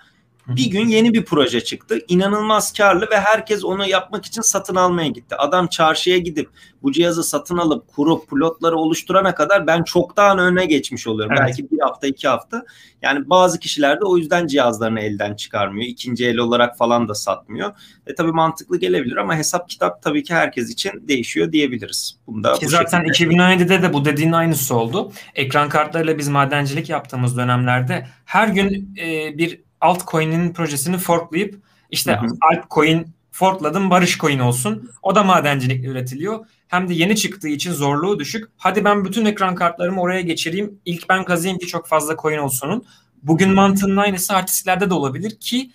Bir 0.56 0.72
gün 0.72 0.88
yeni 0.88 1.14
bir 1.14 1.26
proje 1.26 1.62
çıktı. 1.62 2.00
İnanılmaz 2.08 2.74
karlı 2.74 3.10
ve 3.12 3.20
herkes 3.20 3.64
onu 3.64 3.88
yapmak 3.88 4.26
için 4.26 4.41
satın 4.41 4.76
almaya 4.76 5.08
gitti. 5.08 5.36
Adam 5.36 5.68
çarşıya 5.68 6.18
gidip 6.18 6.50
bu 6.84 6.91
cihazı 6.91 7.24
satın 7.24 7.58
alıp 7.58 7.88
kurup 7.88 8.30
pilotları 8.30 8.76
oluşturana 8.76 9.36
kadar 9.36 9.68
ben 9.68 9.84
çoktan 9.84 10.39
öne 10.39 10.66
geçmiş 10.66 11.08
oluyorum. 11.08 11.36
Evet. 11.39 11.47
Belki 11.47 11.72
bir 11.72 11.80
hafta 11.80 12.08
iki 12.08 12.28
hafta. 12.28 12.66
Yani 13.02 13.30
bazı 13.30 13.60
kişiler 13.60 14.00
de 14.02 14.06
o 14.06 14.18
yüzden 14.18 14.47
cihazlarını 14.47 15.00
elden 15.00 15.36
çıkarmıyor. 15.36 15.88
İkinci 15.88 16.26
el 16.26 16.38
olarak 16.38 16.78
falan 16.78 17.08
da 17.08 17.16
satmıyor. 17.16 17.72
E 18.08 18.16
tabii 18.16 18.32
mantıklı 18.32 18.80
gelebilir 18.80 19.16
ama 19.16 19.36
hesap 19.36 19.70
kitap 19.70 20.02
tabii 20.02 20.24
ki 20.24 20.34
herkes 20.34 20.72
için 20.72 21.08
değişiyor 21.08 21.52
diyebiliriz. 21.52 22.18
Bunda 22.28 22.54
ki 22.54 22.68
zaten 22.68 23.14
şekilde... 23.14 23.34
2017'de 23.34 23.82
de 23.82 23.93
bu 23.93 24.06
dediğin 24.06 24.32
aynısı 24.32 24.76
oldu. 24.76 25.12
Ekran 25.36 25.70
kartlarıyla 25.70 26.18
biz 26.18 26.28
madencilik 26.28 26.89
yaptığımız 26.89 27.38
dönemlerde 27.38 28.08
her 28.26 28.47
gün 28.47 28.95
e, 29.02 29.38
bir 29.38 29.68
altcoin'in 29.82 30.53
projesini 30.53 30.97
forklayıp 30.97 31.61
işte 31.89 32.11
hı 32.11 32.25
hı. 32.25 32.30
altcoin 32.41 33.07
forkladım 33.32 33.89
barış 33.89 34.17
coin 34.17 34.39
olsun. 34.39 34.89
O 35.03 35.15
da 35.15 35.23
madencilikle 35.23 35.88
üretiliyor. 35.88 36.45
Hem 36.67 36.89
de 36.89 36.93
yeni 36.93 37.15
çıktığı 37.15 37.47
için 37.47 37.71
zorluğu 37.71 38.19
düşük. 38.19 38.49
Hadi 38.57 38.86
ben 38.86 39.05
bütün 39.05 39.25
ekran 39.25 39.55
kartlarımı 39.55 40.01
oraya 40.01 40.21
geçireyim. 40.21 40.80
İlk 40.86 41.09
ben 41.09 41.25
kazıyım 41.25 41.57
ki 41.57 41.67
çok 41.67 41.88
fazla 41.88 42.17
coin 42.17 42.38
olsunun. 42.38 42.86
Bugün 43.23 43.53
mantığının 43.53 43.97
aynısı 43.97 44.36
artistlerde 44.36 44.89
de 44.89 44.93
olabilir 44.93 45.39
ki 45.39 45.71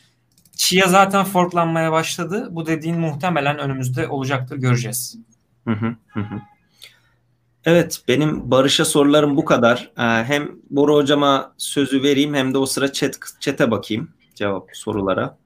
Chia 0.57 0.88
zaten 0.88 1.24
forklanmaya 1.24 1.92
başladı. 1.92 2.48
Bu 2.50 2.66
dediğin 2.66 3.00
muhtemelen 3.00 3.59
önümüzde 3.59 4.09
olacaktır 4.09 4.57
göreceğiz. 4.57 5.18
Hı 5.64 5.74
hı 5.74 5.96
hı. 6.20 6.40
Evet, 7.66 8.00
benim 8.08 8.50
Barış'a 8.50 8.84
sorularım 8.84 9.36
bu 9.36 9.44
kadar. 9.44 9.90
Ee, 9.98 10.02
hem 10.02 10.50
Bora 10.70 10.92
hocama 10.92 11.54
sözü 11.58 12.02
vereyim 12.02 12.34
hem 12.34 12.54
de 12.54 12.58
o 12.58 12.66
sıra 12.66 12.92
chat, 12.92 13.18
chat'e 13.40 13.70
bakayım 13.70 14.08
cevap 14.34 14.68
sorulara. 14.72 15.38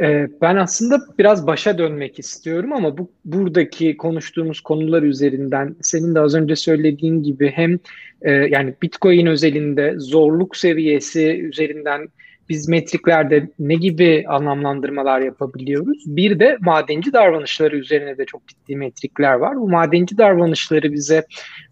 Ee, 0.00 0.28
ben 0.40 0.56
aslında 0.56 1.00
biraz 1.18 1.46
başa 1.46 1.78
dönmek 1.78 2.18
istiyorum 2.18 2.72
ama 2.72 2.98
bu 2.98 3.10
buradaki 3.24 3.96
konuştuğumuz 3.96 4.60
konular 4.60 5.02
üzerinden 5.02 5.76
senin 5.82 6.14
de 6.14 6.20
az 6.20 6.34
önce 6.34 6.56
söylediğin 6.56 7.22
gibi 7.22 7.52
hem 7.54 7.78
e, 8.22 8.30
yani 8.30 8.74
Bitcoin 8.82 9.26
özelinde 9.26 9.94
zorluk 9.98 10.56
seviyesi 10.56 11.42
üzerinden 11.42 12.08
biz 12.48 12.68
metriklerde 12.68 13.48
ne 13.58 13.74
gibi 13.74 14.24
anlamlandırmalar 14.28 15.20
yapabiliyoruz? 15.20 15.98
Bir 16.06 16.40
de 16.40 16.56
madenci 16.60 17.12
davranışları 17.12 17.76
üzerine 17.76 18.18
de 18.18 18.24
çok 18.24 18.48
ciddi 18.48 18.76
metrikler 18.76 19.34
var. 19.34 19.56
Bu 19.56 19.70
madenci 19.70 20.18
davranışları 20.18 20.92
bize 20.92 21.26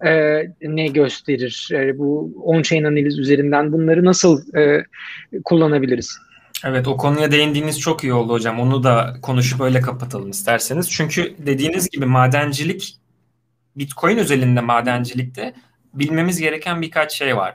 e, 0.07 0.43
ne 0.62 0.87
gösterir? 0.87 1.68
E, 1.72 1.99
bu 1.99 2.33
on-chain 2.45 2.87
analiz 2.87 3.18
üzerinden 3.18 3.72
bunları 3.72 4.05
nasıl 4.05 4.57
e, 4.57 4.85
kullanabiliriz? 5.45 6.18
Evet 6.64 6.89
o 6.89 6.97
konuya 6.97 7.31
değindiğiniz 7.31 7.81
çok 7.81 8.05
iyi 8.05 8.12
oldu 8.12 8.33
hocam. 8.33 8.61
Onu 8.61 8.85
da 8.85 9.16
konuşup 9.22 9.61
öyle 9.61 9.81
kapatalım 9.81 10.31
isterseniz. 10.31 10.91
Çünkü 10.91 11.35
dediğiniz 11.39 11.91
gibi 11.91 12.07
madencilik 12.07 12.97
Bitcoin 13.77 14.18
özelinde 14.18 14.61
madencilikte 14.61 15.55
bilmemiz 15.95 16.41
gereken 16.41 16.83
birkaç 16.83 17.12
şey 17.12 17.37
var. 17.37 17.55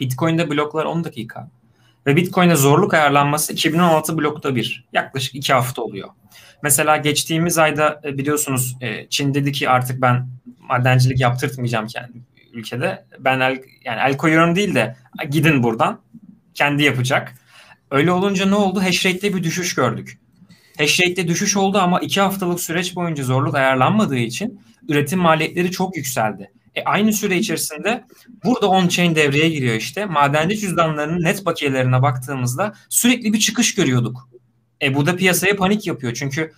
Bitcoin'de 0.00 0.50
bloklar 0.50 0.84
10 0.84 1.04
dakika. 1.04 1.50
Ve 2.08 2.16
Bitcoin'e 2.16 2.56
zorluk 2.56 2.94
ayarlanması 2.94 3.52
2016 3.52 4.18
blokta 4.18 4.56
bir. 4.56 4.84
Yaklaşık 4.92 5.34
iki 5.34 5.52
hafta 5.52 5.82
oluyor. 5.82 6.08
Mesela 6.62 6.96
geçtiğimiz 6.96 7.58
ayda 7.58 8.00
e, 8.04 8.18
biliyorsunuz 8.18 8.76
e, 8.80 9.08
Çin 9.08 9.34
dedi 9.34 9.52
ki 9.52 9.70
artık 9.70 10.02
ben 10.02 10.28
madencilik 10.60 11.20
yaptırtmayacağım 11.20 11.86
kendi 11.86 12.12
ülkede. 12.52 13.04
Ben 13.18 13.40
el, 13.40 13.62
yani 13.84 14.00
el 14.06 14.16
koyuyorum 14.16 14.56
değil 14.56 14.74
de 14.74 14.96
gidin 15.30 15.62
buradan. 15.62 16.00
Kendi 16.54 16.82
yapacak. 16.82 17.34
Öyle 17.90 18.12
olunca 18.12 18.46
ne 18.46 18.54
oldu? 18.54 18.82
Hash 18.82 19.06
rate'de 19.06 19.36
bir 19.36 19.44
düşüş 19.44 19.74
gördük. 19.74 20.18
Hash 20.78 21.00
rate'de 21.00 21.28
düşüş 21.28 21.56
oldu 21.56 21.78
ama 21.78 22.00
iki 22.00 22.20
haftalık 22.20 22.60
süreç 22.60 22.96
boyunca 22.96 23.24
zorluk 23.24 23.54
ayarlanmadığı 23.54 24.18
için 24.18 24.60
üretim 24.88 25.18
maliyetleri 25.18 25.70
çok 25.70 25.96
yükseldi. 25.96 26.50
E, 26.78 26.84
aynı 26.84 27.12
süre 27.12 27.36
içerisinde 27.36 28.04
burada 28.44 28.66
on-chain 28.66 29.14
devreye 29.14 29.48
giriyor 29.48 29.74
işte. 29.74 30.04
Madenci 30.04 30.58
cüzdanlarının 30.58 31.24
net 31.24 31.46
bakiyelerine 31.46 32.02
baktığımızda 32.02 32.74
sürekli 32.88 33.32
bir 33.32 33.38
çıkış 33.38 33.74
görüyorduk. 33.74 34.28
E 34.82 34.94
bu 34.94 35.06
da 35.06 35.16
piyasaya 35.16 35.56
panik 35.56 35.86
yapıyor. 35.86 36.14
Çünkü 36.14 36.52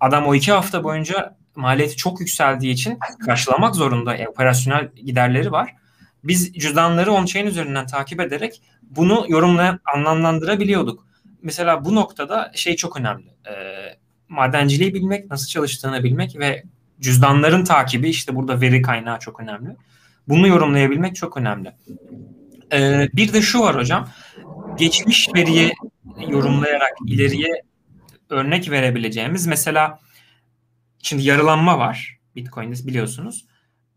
adam 0.00 0.26
o 0.26 0.34
iki 0.34 0.52
hafta 0.52 0.84
boyunca 0.84 1.36
maliyeti 1.56 1.96
çok 1.96 2.20
yükseldiği 2.20 2.72
için 2.72 2.98
karşılamak 3.26 3.74
zorunda. 3.76 4.16
E, 4.16 4.28
operasyonel 4.28 4.88
giderleri 4.94 5.52
var. 5.52 5.74
Biz 6.24 6.54
cüzdanları 6.54 7.10
on-chain 7.10 7.46
üzerinden 7.46 7.86
takip 7.86 8.20
ederek 8.20 8.62
bunu 8.82 9.24
yorumlayan, 9.28 9.80
anlamlandırabiliyorduk. 9.94 11.06
Mesela 11.42 11.84
bu 11.84 11.94
noktada 11.94 12.52
şey 12.54 12.76
çok 12.76 12.96
önemli. 12.96 13.26
E, 13.28 13.54
madenciliği 14.28 14.94
bilmek, 14.94 15.30
nasıl 15.30 15.46
çalıştığını 15.46 16.04
bilmek 16.04 16.38
ve 16.38 16.62
cüzdanların 17.02 17.64
takibi 17.64 18.08
işte 18.08 18.34
burada 18.34 18.60
veri 18.60 18.82
kaynağı 18.82 19.18
çok 19.18 19.40
önemli. 19.40 19.76
Bunu 20.28 20.48
yorumlayabilmek 20.48 21.16
çok 21.16 21.36
önemli. 21.36 21.72
Ee, 22.72 23.08
bir 23.12 23.32
de 23.32 23.42
şu 23.42 23.60
var 23.60 23.76
hocam. 23.76 24.08
Geçmiş 24.78 25.28
veriyi 25.34 25.72
yorumlayarak 26.28 26.92
ileriye 27.06 27.62
örnek 28.30 28.70
verebileceğimiz 28.70 29.46
mesela 29.46 30.00
şimdi 31.02 31.22
yarılanma 31.22 31.78
var 31.78 32.18
Bitcoin'de 32.36 32.86
biliyorsunuz. 32.86 33.46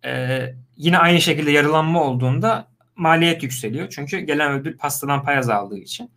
Ee, 0.05 0.53
yine 0.77 0.97
aynı 0.97 1.21
şekilde 1.21 1.51
yarılanma 1.51 2.03
olduğunda 2.03 2.67
maliyet 2.95 3.43
yükseliyor. 3.43 3.89
Çünkü 3.89 4.19
gelen 4.19 4.51
ödül 4.51 4.77
pastadan 4.77 5.23
pay 5.23 5.37
azaldığı 5.37 5.77
için. 5.77 6.11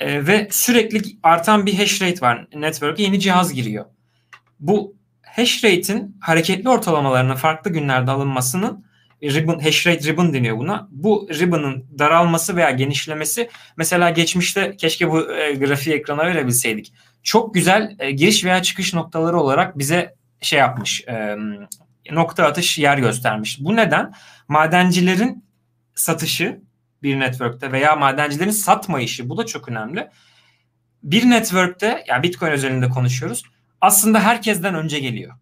Ee, 0.00 0.26
ve 0.26 0.48
sürekli 0.50 1.02
artan 1.22 1.66
bir 1.66 1.74
hash 1.74 2.02
rate 2.02 2.20
var. 2.20 2.46
Network'e 2.54 3.02
yeni 3.02 3.20
cihaz 3.20 3.52
giriyor. 3.52 3.84
Bu 4.60 4.96
hash 5.36 5.64
rate'in 5.64 6.16
hareketli 6.20 6.68
ortalamalarına 6.68 7.36
farklı 7.36 7.70
günlerde 7.70 8.10
alınmasının 8.10 8.84
ribbon, 9.22 9.58
hash 9.58 9.86
rate 9.86 10.08
ribbon 10.08 10.34
deniyor 10.34 10.58
buna. 10.58 10.88
Bu 10.90 11.28
ribbon'ın 11.30 11.86
daralması 11.98 12.56
veya 12.56 12.70
genişlemesi 12.70 13.50
mesela 13.76 14.10
geçmişte 14.10 14.76
keşke 14.76 15.10
bu 15.10 15.32
e, 15.32 15.54
grafiği 15.54 15.96
ekrana 15.96 16.24
verebilseydik. 16.26 16.92
Çok 17.22 17.54
güzel 17.54 17.96
e, 17.98 18.10
giriş 18.10 18.44
veya 18.44 18.62
çıkış 18.62 18.94
noktaları 18.94 19.40
olarak 19.40 19.78
bize 19.78 20.14
şey 20.40 20.58
yapmış. 20.58 21.04
E, 21.08 21.36
nokta 22.10 22.44
atış 22.44 22.78
yer 22.78 22.98
göstermiş. 22.98 23.58
Bu 23.60 23.76
neden? 23.76 24.12
Madencilerin 24.48 25.44
satışı 25.94 26.60
bir 27.02 27.20
network'te 27.20 27.72
veya 27.72 27.96
madencilerin 27.96 28.50
satma 28.50 29.00
işi 29.00 29.28
bu 29.28 29.36
da 29.36 29.46
çok 29.46 29.68
önemli. 29.68 30.08
Bir 31.02 31.30
network'te 31.30 32.04
yani 32.08 32.22
Bitcoin 32.22 32.50
özelinde 32.50 32.88
konuşuyoruz 32.88 33.42
aslında 33.84 34.20
herkesten 34.20 34.74
önce 34.74 35.00
geliyor. 35.00 35.32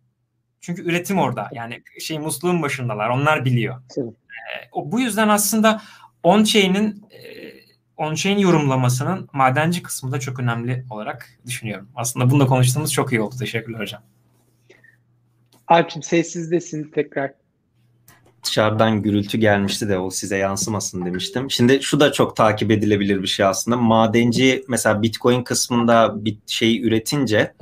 Çünkü 0.60 0.82
üretim 0.82 1.18
orada. 1.18 1.48
Yani 1.52 1.82
şey 2.00 2.18
musluğun 2.18 2.62
başındalar. 2.62 3.08
Onlar 3.08 3.44
biliyor. 3.44 3.82
Ee, 3.98 4.68
o 4.72 4.92
bu 4.92 5.00
yüzden 5.00 5.28
aslında 5.28 5.82
on-chain'in 6.22 7.04
e, 7.10 7.20
on-chain 7.96 8.38
yorumlamasının 8.38 9.28
madenci 9.32 9.82
kısmı 9.82 10.12
da 10.12 10.20
çok 10.20 10.40
önemli 10.40 10.84
olarak 10.90 11.28
düşünüyorum. 11.46 11.88
Aslında 11.94 12.30
bunu 12.30 12.40
da 12.40 12.46
konuştuğumuz 12.46 12.92
çok 12.92 13.12
iyi 13.12 13.20
oldu. 13.20 13.34
Teşekkürler 13.38 13.80
hocam. 13.80 14.02
Alp'cim 15.66 16.02
sessizdesin 16.02 16.90
tekrar. 16.90 17.32
Dışarıdan 18.44 19.02
gürültü 19.02 19.38
gelmişti 19.38 19.88
de 19.88 19.98
o 19.98 20.10
size 20.10 20.36
yansımasın 20.36 21.04
demiştim. 21.04 21.50
Şimdi 21.50 21.82
şu 21.82 22.00
da 22.00 22.12
çok 22.12 22.36
takip 22.36 22.70
edilebilir 22.70 23.22
bir 23.22 23.26
şey 23.26 23.46
aslında. 23.46 23.76
Madenci 23.76 24.64
mesela 24.68 25.02
Bitcoin 25.02 25.44
kısmında 25.44 26.24
bir 26.24 26.38
şey 26.46 26.82
üretince 26.82 27.54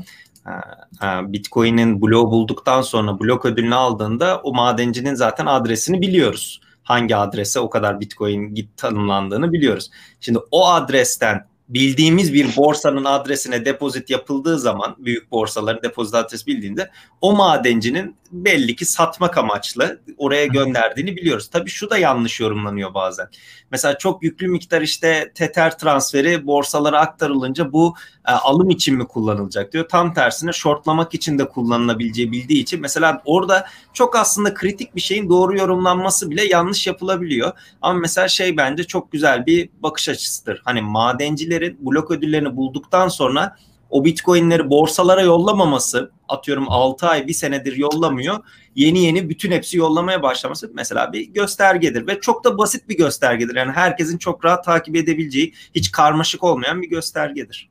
Bitcoin'in 1.03 2.03
bloğu 2.03 2.31
bulduktan 2.31 2.83
sonra 2.83 3.21
blok 3.21 3.45
ödülünü 3.45 3.75
aldığında 3.75 4.41
o 4.41 4.55
madencinin 4.55 5.15
zaten 5.15 5.47
adresini 5.47 6.01
biliyoruz. 6.01 6.61
Hangi 6.83 7.17
adrese 7.17 7.61
o 7.61 7.71
kadar 7.71 8.01
Bitcoin 8.01 8.55
git 8.55 8.77
tanımlandığını 8.77 9.53
biliyoruz. 9.53 9.91
Şimdi 10.21 10.39
o 10.51 10.69
adresten 10.69 11.47
bildiğimiz 11.69 12.33
bir 12.35 12.57
borsanın 12.57 13.05
adresine 13.05 13.65
depozit 13.65 14.11
yapıldığı 14.11 14.59
zaman 14.59 14.97
büyük 14.99 15.31
borsaların 15.31 15.83
depozit 15.83 16.15
adresi 16.15 16.47
bildiğinde 16.47 16.91
o 17.21 17.37
madencinin 17.37 18.17
belli 18.33 18.77
ki 18.77 18.85
satmak 18.85 19.39
amaçlı 19.39 20.01
oraya 20.19 20.47
gönderdiğini 20.47 21.17
biliyoruz. 21.17 21.49
Tabii 21.53 21.71
şu 21.71 21.91
da 21.91 21.99
yanlış 21.99 22.41
yorumlanıyor 22.41 22.95
bazen. 22.95 23.29
Mesela 23.71 23.99
çok 23.99 24.23
yüklü 24.23 24.49
miktar 24.49 24.83
işte 24.83 25.33
Tether 25.35 25.79
transferi 25.79 26.47
borsalara 26.47 27.01
aktarılınca 27.01 27.73
bu 27.73 27.95
e, 28.29 28.31
alım 28.31 28.71
için 28.71 28.97
mi 28.97 29.07
kullanılacak 29.07 29.73
diyor. 29.73 29.89
Tam 29.89 30.15
tersine 30.15 30.53
shortlamak 30.53 31.15
için 31.15 31.39
de 31.39 31.49
kullanılabileceği 31.49 32.33
bildiği 32.33 32.63
için 32.63 32.81
mesela 32.81 33.23
orada 33.25 33.67
çok 33.93 34.17
aslında 34.17 34.55
kritik 34.55 34.97
bir 34.97 35.01
şeyin 35.01 35.29
doğru 35.29 35.59
yorumlanması 35.59 36.31
bile 36.31 36.45
yanlış 36.45 36.87
yapılabiliyor. 36.87 37.53
Ama 37.83 37.99
mesela 37.99 38.29
şey 38.29 38.57
bence 38.57 38.85
çok 38.85 39.13
güzel 39.13 39.47
bir 39.47 39.69
bakış 39.83 40.09
açısıdır. 40.09 40.63
Hani 40.65 40.83
madencilerin 40.83 41.79
blok 41.81 42.11
ödüllerini 42.11 42.57
bulduktan 42.57 43.09
sonra 43.09 43.57
o 43.91 44.05
bitcoinleri 44.05 44.71
borsalara 44.71 45.23
yollamaması 45.23 46.13
atıyorum 46.29 46.65
6 46.69 47.07
ay 47.07 47.27
bir 47.27 47.33
senedir 47.33 47.77
yollamıyor. 47.77 48.39
Yeni 48.75 49.05
yeni 49.05 49.29
bütün 49.29 49.51
hepsi 49.51 49.77
yollamaya 49.79 50.23
başlaması 50.23 50.71
mesela 50.75 51.13
bir 51.13 51.29
göstergedir 51.29 52.07
ve 52.07 52.21
çok 52.21 52.45
da 52.45 52.59
basit 52.59 52.89
bir 52.89 52.97
göstergedir. 52.97 53.57
Yani 53.57 53.73
herkesin 53.73 54.19
çok 54.19 54.45
rahat 54.45 54.65
takip 54.65 54.97
edebileceği 54.97 55.55
hiç 55.75 55.93
karmaşık 55.93 56.45
olmayan 56.45 56.83
bir 56.83 56.91
göstergedir. 56.91 57.71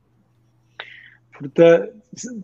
Burada 1.41 1.89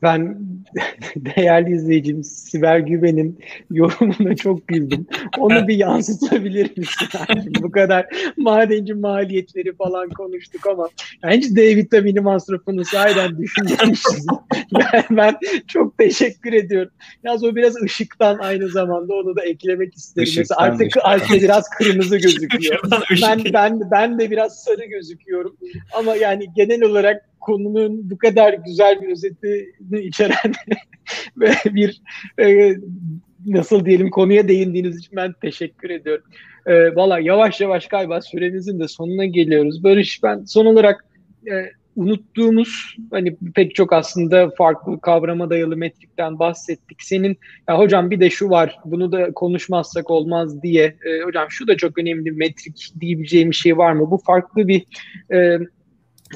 ben 0.02 0.38
değerli 1.16 1.76
izleyicim 1.76 2.24
Sibel 2.24 2.80
Güven'in 2.80 3.40
yorumuna 3.72 4.36
çok 4.36 4.68
güldüm. 4.68 5.08
Onu 5.38 5.68
bir 5.68 5.76
yansıtabilir 5.76 6.78
misin? 6.78 7.08
Yani 7.30 7.46
bu 7.62 7.72
kadar 7.72 8.06
madenci 8.38 8.94
maliyetleri 8.94 9.76
falan 9.76 10.10
konuştuk 10.10 10.68
ama 10.68 10.90
bence 11.24 11.56
D 11.56 11.76
vitamini 11.76 12.20
masrafını 12.20 12.86
sahiden 12.86 13.38
düşünmemişiz. 13.38 14.26
yani 14.94 15.04
ben 15.10 15.36
çok 15.68 15.98
teşekkür 15.98 16.54
ediyorum. 16.54 16.92
Yalnız 17.24 17.44
o 17.44 17.56
biraz 17.56 17.76
ışıktan 17.76 18.38
aynı 18.38 18.70
zamanda 18.70 19.14
onu 19.14 19.36
da 19.36 19.44
eklemek 19.44 19.96
isterim. 19.96 20.34
Mesela 20.38 20.62
artık, 20.62 20.94
artık 21.04 21.42
biraz 21.42 21.70
kırmızı 21.70 22.18
gözüküyor. 22.18 22.80
ben, 23.22 23.42
ben, 23.54 23.82
ben 23.92 24.20
de 24.20 24.32
biraz 24.32 24.64
sarı 24.64 24.86
gözüküyorum. 24.86 25.58
Ama 25.94 26.16
yani 26.16 26.46
genel 26.56 26.84
olarak 26.84 27.26
konunun 27.46 28.10
bu 28.10 28.18
kadar 28.18 28.54
güzel 28.54 29.02
bir 29.02 29.08
özetini 29.56 30.00
içeren 30.00 30.54
bir 31.66 32.02
e, 32.40 32.76
nasıl 33.46 33.86
diyelim 33.86 34.10
konuya 34.10 34.48
değindiğiniz 34.48 35.00
için 35.00 35.16
ben 35.16 35.34
teşekkür 35.42 35.90
ediyorum. 35.90 36.24
E, 36.66 36.96
Valla 36.96 37.20
yavaş 37.20 37.62
yavaş 37.62 37.88
galiba 37.88 38.22
süremizin 38.22 38.80
de 38.80 38.88
sonuna 38.88 39.26
geliyoruz. 39.26 39.84
Barış 39.84 40.24
ben 40.24 40.44
son 40.44 40.66
olarak 40.66 41.06
e, 41.52 41.54
unuttuğumuz 41.96 42.96
hani 43.12 43.38
pek 43.56 43.76
çok 43.76 43.94
aslında 43.94 44.50
farklı 44.58 45.02
kavrama 45.02 45.50
dayalı 45.50 45.78
metrikten 45.78 46.40
bahsettik. 46.40 47.02
Senin 47.02 47.38
ya 47.70 47.78
hocam 47.78 48.12
bir 48.12 48.20
de 48.20 48.30
şu 48.30 48.50
var 48.50 48.80
bunu 48.86 49.12
da 49.12 49.32
konuşmazsak 49.32 50.12
olmaz 50.12 50.62
diye 50.64 50.84
e, 50.84 51.24
hocam 51.26 51.48
şu 51.50 51.68
da 51.68 51.78
çok 51.78 51.98
önemli 51.98 52.32
metrik 52.32 52.92
diyebileceğim 53.02 53.52
bir 53.52 53.56
şey 53.56 53.78
var 53.78 53.92
mı? 53.92 54.12
Bu 54.12 54.18
farklı 54.18 54.68
bir 54.68 54.86
e, 55.34 55.60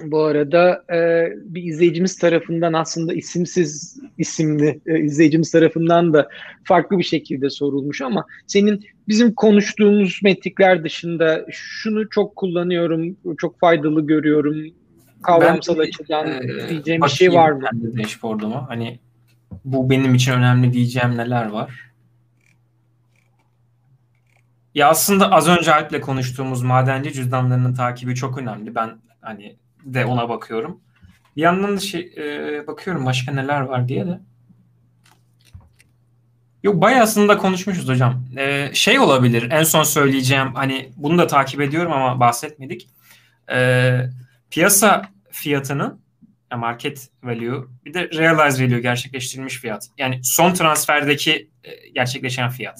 bu 0.04 0.20
arada 0.20 0.84
e, 0.94 1.30
bir 1.36 1.64
izleyicimiz 1.64 2.18
tarafından 2.18 2.74
aslında 2.74 3.14
isimsiz 3.14 4.00
isimli 4.18 4.82
e, 4.86 5.00
izleyicimiz 5.00 5.52
tarafından 5.52 6.14
da 6.14 6.30
farklı 6.64 6.98
bir 6.98 7.04
şekilde 7.04 7.50
sorulmuş 7.50 8.02
ama 8.02 8.26
senin 8.48 8.86
bizim 9.08 9.34
konuştuğumuz 9.34 10.20
metrikler 10.24 10.84
dışında 10.84 11.46
şunu 11.52 12.10
çok 12.10 12.36
kullanıyorum, 12.36 13.18
çok 13.38 13.60
faydalı 13.60 14.08
görüyorum, 14.08 14.56
kavramsal 15.24 15.78
ben, 15.78 15.84
açıdan 15.84 16.28
e, 16.28 16.70
diyeceğim 16.70 17.02
bir 17.02 17.10
şey 17.10 17.34
var 17.34 17.52
mı? 17.52 17.62
Ben 17.74 17.84
de 17.84 18.04
dashboard'uma 18.04 18.70
hani 18.70 19.00
bu 19.66 19.90
benim 19.90 20.16
için 20.16 20.34
önemli 20.34 20.74
diyeceğim 20.74 21.18
neler 21.18 21.50
var? 21.50 21.90
Ya 24.76 24.90
aslında 24.90 25.32
az 25.32 25.48
önce 25.48 25.74
Alp'le 25.74 26.02
konuştuğumuz 26.02 26.64
madenci 26.64 27.14
cüzdanlarının 27.14 27.74
takibi 27.74 28.16
çok 28.16 28.38
önemli. 28.38 28.76
Ben 28.76 28.90
hani 29.22 29.56
de 29.84 30.05
ona 30.05 30.30
bakıyorum. 30.30 30.80
Bir 31.36 31.41
yandan 31.41 31.75
da 31.75 31.80
şey 31.80 32.13
e, 32.17 32.67
bakıyorum 32.67 33.05
başka 33.05 33.32
neler 33.32 33.61
var 33.61 33.88
diye 33.88 34.07
de. 34.07 34.19
Yok 36.63 36.82
bayağısında 36.82 37.38
konuşmuşuz 37.38 37.88
hocam. 37.88 38.25
Ee, 38.38 38.69
şey 38.73 38.99
olabilir 38.99 39.51
en 39.51 39.63
son 39.63 39.84
söyleyeceğim 39.84 40.55
hani 40.55 40.89
bunu 40.95 41.17
da 41.17 41.27
takip 41.27 41.61
ediyorum 41.61 41.91
ama 41.91 42.19
bahsetmedik. 42.19 42.89
Ee, 43.51 44.05
piyasa 44.51 45.11
fiyatının 45.32 46.01
market 46.57 47.09
value 47.23 47.67
bir 47.86 47.93
de 47.93 48.09
realized 48.09 48.65
value 48.65 48.80
gerçekleştirilmiş 48.80 49.57
fiyat. 49.57 49.88
Yani 49.97 50.19
son 50.23 50.53
transferdeki 50.53 51.49
e, 51.63 51.89
gerçekleşen 51.89 52.49
fiyat. 52.49 52.80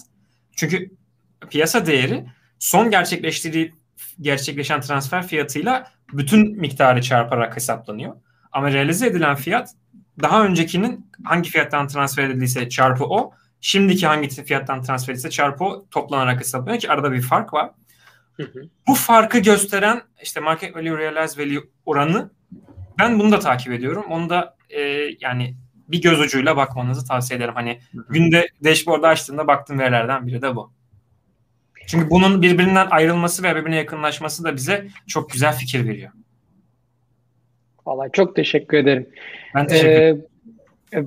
Çünkü 0.56 0.92
piyasa 1.50 1.86
değeri 1.86 2.26
son 2.60 2.92
gerçekleştirdiği 2.92 3.74
gerçekleşen 4.22 4.82
transfer 4.82 5.28
fiyatıyla 5.28 5.92
bütün 6.14 6.60
miktarı 6.60 7.02
çarparak 7.02 7.56
hesaplanıyor. 7.56 8.16
Ama 8.52 8.72
realize 8.72 9.08
edilen 9.08 9.36
fiyat 9.36 9.70
daha 10.22 10.46
öncekinin 10.46 11.12
hangi 11.24 11.50
fiyattan 11.50 11.88
transfer 11.88 12.24
edildiyse 12.24 12.70
çarpı 12.70 13.06
o, 13.06 13.34
şimdiki 13.62 14.08
hangi 14.08 14.30
fiyattan 14.30 14.82
transfer 14.82 15.14
edildiyse 15.14 15.30
çarpı 15.30 15.64
o 15.64 15.86
toplanarak 15.92 16.40
hesaplanıyor 16.40 16.82
ki 16.82 16.92
arada 16.92 17.12
bir 17.12 17.22
fark 17.22 17.54
var. 17.54 17.72
Hı 18.38 18.44
hı. 18.44 18.62
Bu 18.88 18.96
farkı 18.96 19.40
gösteren 19.40 20.02
işte 20.24 20.40
market 20.40 20.76
value 20.76 20.98
realized 20.98 21.40
value 21.40 21.64
oranı 21.86 22.32
ben 23.00 23.20
bunu 23.20 23.32
da 23.32 23.40
takip 23.40 23.74
ediyorum. 23.74 24.06
Onu 24.10 24.30
da 24.30 24.56
e, 24.70 24.82
yani 25.20 25.56
bir 25.88 26.02
göz 26.02 26.20
ucuyla 26.20 26.58
bakmanızı 26.58 27.08
tavsiye 27.08 27.38
ederim. 27.38 27.54
Hani 27.56 27.80
hı 27.92 27.98
hı. 27.98 28.06
günde 28.10 28.48
dashboard'u 28.64 29.08
açtığında 29.08 29.48
baktığım 29.48 29.80
verilerden 29.80 30.28
biri 30.28 30.42
de 30.42 30.56
bu. 30.56 30.74
Çünkü 31.90 32.10
bunun 32.10 32.42
birbirinden 32.42 32.88
ayrılması 32.90 33.44
ve 33.44 33.56
birbirine 33.56 33.76
yakınlaşması 33.76 34.44
da 34.44 34.56
bize 34.56 34.88
çok 35.08 35.30
güzel 35.30 35.54
fikir 35.54 35.88
veriyor. 35.88 36.12
Vallahi 37.86 38.10
çok 38.14 38.36
teşekkür 38.36 38.78
ederim. 38.78 39.10
Ben 39.56 39.68
teşekkür 39.68 39.90
ederim. 39.90 40.26
Ee, 40.94 41.04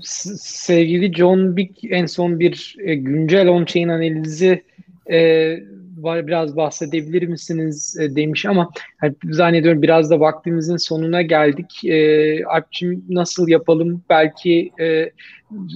sevgili 0.00 1.14
John 1.14 1.56
Big 1.56 1.70
en 1.82 2.06
son 2.06 2.40
bir 2.40 2.76
e, 2.80 2.94
güncel 2.94 3.48
on-chain 3.48 3.88
analizi 3.88 4.62
e, 5.10 5.58
biraz 6.04 6.56
bahsedebilir 6.56 7.28
misiniz 7.28 7.96
e, 8.00 8.16
demiş 8.16 8.46
ama 8.46 8.70
hani, 8.96 9.14
zannediyorum 9.30 9.82
biraz 9.82 10.10
da 10.10 10.20
vaktimizin 10.20 10.76
sonuna 10.76 11.22
geldik. 11.22 11.84
E, 11.84 12.44
Alpçim 12.44 13.04
nasıl 13.08 13.48
yapalım? 13.48 14.02
Belki 14.10 14.72
e, 14.80 15.10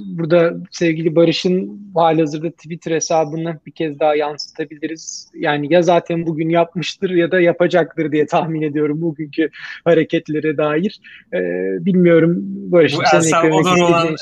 burada 0.07 0.55
sevgili 0.71 1.17
Barış'ın 1.17 1.81
halihazırda 1.95 2.51
Twitter 2.51 2.93
hesabını 2.93 3.61
bir 3.67 3.73
kez 3.73 4.01
daha 4.01 4.15
yansıtabiliriz. 4.15 5.31
Yani 5.35 5.73
ya 5.73 5.83
zaten 5.83 6.27
bugün 6.27 6.49
yapmıştır 6.49 7.11
ya 7.11 7.31
da 7.31 7.41
yapacaktır 7.41 8.13
diye 8.13 8.27
tahmin 8.27 8.63
ediyorum 8.63 9.01
bugünkü 9.03 9.51
hareketlere 9.85 10.57
dair. 10.57 11.01
Ee, 11.35 11.39
bilmiyorum 11.85 12.37
Barış. 12.43 12.97
Bu 12.97 13.03
Elsa 13.15 13.43
Odor 13.43 13.79
olan 13.79 14.17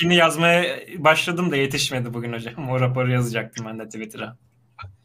şey 0.00 0.10
e, 0.10 0.14
yazmaya 0.14 0.64
başladım 0.98 1.50
da 1.50 1.56
yetişmedi 1.56 2.14
bugün 2.14 2.32
hocam. 2.32 2.70
O 2.70 2.80
raporu 2.80 3.10
yazacaktım 3.10 3.66
ben 3.68 3.78
de 3.78 3.84
Twitter'a. 3.84 4.36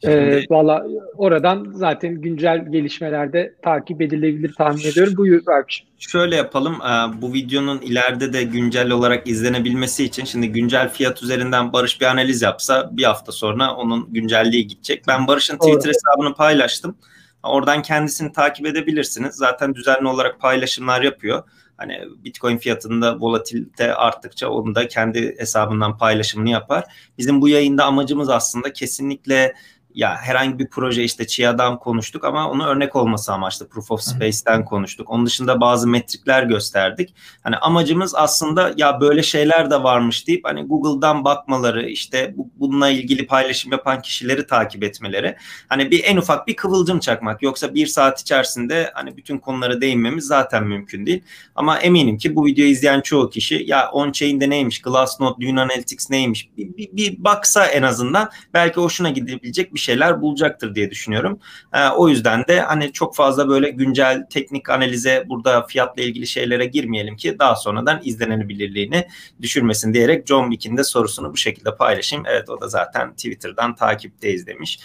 Ee, 0.06 0.42
Valla 0.50 0.86
oradan 1.16 1.72
zaten 1.74 2.14
güncel 2.14 2.66
gelişmelerde 2.70 3.54
takip 3.62 4.02
edilebilir 4.02 4.54
tahmin 4.58 4.84
ediyorum. 4.84 5.16
Buyur 5.16 5.42
Alpçim. 5.46 5.86
Şöyle 5.98 6.36
yapalım. 6.36 6.74
E, 6.74 7.22
bu 7.22 7.32
videonun 7.32 7.80
ileride 7.80 8.32
de 8.32 8.42
güncel 8.42 8.90
olarak 8.90 9.28
izlenebilmesi 9.28 10.04
için 10.04 10.24
şimdi 10.24 10.52
güncel 10.52 10.88
fiyat 10.88 11.22
üzerinden 11.22 11.72
Barış 11.72 12.00
bir 12.00 12.06
analiz 12.06 12.42
yapsa 12.42 12.90
bir 12.92 13.04
hafta 13.04 13.32
sonra 13.32 13.74
onun 13.74 14.12
güncelliği 14.12 14.66
gidecek. 14.66 15.04
Ben 15.08 15.26
Barış'ın 15.26 15.58
Twitter 15.58 15.88
hesabını 15.90 16.34
paylaştım. 16.34 16.96
Oradan 17.42 17.82
kendisini 17.82 18.32
takip 18.32 18.66
edebilirsiniz. 18.66 19.34
Zaten 19.34 19.74
düzenli 19.74 20.08
olarak 20.08 20.40
paylaşımlar 20.40 21.02
yapıyor. 21.02 21.42
Hani 21.78 22.00
Bitcoin 22.24 22.58
fiyatında 22.58 23.20
volatilite 23.20 23.94
arttıkça 23.94 24.50
onu 24.50 24.74
da 24.74 24.88
kendi 24.88 25.38
hesabından 25.38 25.98
paylaşımını 25.98 26.50
yapar. 26.50 26.84
Bizim 27.18 27.40
bu 27.40 27.48
yayında 27.48 27.84
amacımız 27.84 28.28
aslında 28.28 28.72
kesinlikle 28.72 29.54
ya 29.98 30.16
herhangi 30.16 30.58
bir 30.58 30.66
proje 30.66 31.04
işte 31.04 31.26
Chia'dan 31.26 31.78
konuştuk 31.78 32.24
ama 32.24 32.50
onu 32.50 32.66
örnek 32.66 32.96
olması 32.96 33.32
amaçlı 33.32 33.68
Proof 33.68 33.90
of 33.90 34.00
Space'ten 34.00 34.64
konuştuk. 34.64 35.10
Onun 35.10 35.26
dışında 35.26 35.60
bazı 35.60 35.88
metrikler 35.88 36.42
gösterdik. 36.42 37.14
Hani 37.42 37.56
amacımız 37.56 38.14
aslında 38.14 38.74
ya 38.76 39.00
böyle 39.00 39.22
şeyler 39.22 39.70
de 39.70 39.82
varmış 39.82 40.26
deyip 40.26 40.44
hani 40.44 40.62
Google'dan 40.62 41.24
bakmaları 41.24 41.88
işte 41.88 42.34
bu, 42.36 42.50
bununla 42.56 42.88
ilgili 42.88 43.26
paylaşım 43.26 43.72
yapan 43.72 44.02
kişileri 44.02 44.46
takip 44.46 44.84
etmeleri. 44.84 45.36
Hani 45.68 45.90
bir 45.90 46.04
en 46.04 46.16
ufak 46.16 46.46
bir 46.46 46.56
kıvılcım 46.56 46.98
çakmak. 46.98 47.42
Yoksa 47.42 47.74
bir 47.74 47.86
saat 47.86 48.20
içerisinde 48.20 48.90
hani 48.94 49.16
bütün 49.16 49.38
konulara 49.38 49.80
değinmemiz 49.80 50.24
zaten 50.24 50.64
mümkün 50.64 51.06
değil. 51.06 51.22
Ama 51.54 51.78
eminim 51.78 52.18
ki 52.18 52.36
bu 52.36 52.46
videoyu 52.46 52.70
izleyen 52.70 53.00
çoğu 53.00 53.30
kişi 53.30 53.64
ya 53.66 53.90
on-chain'de 53.92 54.50
neymiş, 54.50 54.82
Glassnode, 54.82 55.46
Luna 55.46 55.62
Analytics 55.62 56.10
neymiş 56.10 56.48
bir, 56.56 56.76
bir, 56.76 56.88
bir 56.92 57.24
baksa 57.24 57.66
en 57.66 57.82
azından 57.82 58.30
belki 58.54 58.80
hoşuna 58.80 59.10
gidebilecek 59.10 59.74
bir 59.74 59.78
şey 59.78 59.87
şeyler 59.88 60.20
bulacaktır 60.20 60.74
diye 60.74 60.90
düşünüyorum. 60.90 61.38
E, 61.72 61.88
o 61.88 62.08
yüzden 62.08 62.44
de 62.48 62.60
hani 62.60 62.92
çok 62.92 63.16
fazla 63.16 63.48
böyle 63.48 63.70
güncel 63.70 64.26
teknik 64.30 64.70
analize 64.70 65.24
burada 65.28 65.66
fiyatla 65.66 66.02
ilgili 66.02 66.26
şeylere 66.26 66.66
girmeyelim 66.66 67.16
ki 67.16 67.38
daha 67.38 67.56
sonradan 67.56 68.00
izlenebilirliğini 68.04 69.08
düşürmesin 69.42 69.94
diyerek 69.94 70.26
John 70.26 70.50
Wick'in 70.50 70.76
de 70.76 70.84
sorusunu 70.84 71.32
bu 71.32 71.36
şekilde 71.36 71.76
paylaşayım. 71.76 72.24
Evet 72.26 72.50
o 72.50 72.60
da 72.60 72.68
zaten 72.68 73.12
Twitter'dan 73.12 73.74
takipteyiz 73.74 74.46
demiş. 74.46 74.80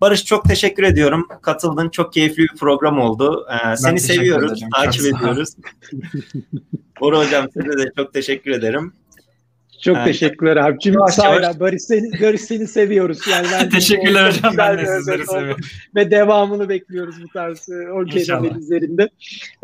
Barış 0.00 0.24
çok 0.24 0.44
teşekkür 0.44 0.82
ediyorum. 0.82 1.28
Katıldın. 1.42 1.88
Çok 1.88 2.12
keyifli 2.12 2.42
bir 2.42 2.56
program 2.60 2.98
oldu. 2.98 3.46
Ee, 3.50 3.76
seni 3.76 4.00
seviyoruz. 4.00 4.52
Ederim. 4.52 4.68
Takip 4.74 5.00
ediyoruz. 5.00 5.48
Bora 7.00 7.18
hocam 7.18 7.46
size 7.52 7.78
de 7.78 7.92
çok 7.96 8.14
teşekkür 8.14 8.50
ederim. 8.50 8.92
Çok 9.82 9.96
yani, 9.96 10.04
teşekkürler 10.04 10.56
abicim. 10.56 10.94
Sağ. 11.10 11.60
Barış 11.60 11.82
seni, 11.82 12.22
Barış 12.22 12.40
seni 12.40 12.66
seviyoruz. 12.66 13.18
Yani 13.30 13.68
Teşekkürler 13.72 14.28
hocam. 14.28 14.54
Ben 14.58 14.78
de 14.78 14.86
sizleri 14.86 15.26
seviyorum. 15.26 15.60
Ve 15.94 16.10
devamını 16.10 16.68
bekliyoruz 16.68 17.22
bu 17.22 17.28
tarz 17.28 17.68
e, 17.68 17.92
okey 17.92 18.26
analizlerinde. 18.32 19.08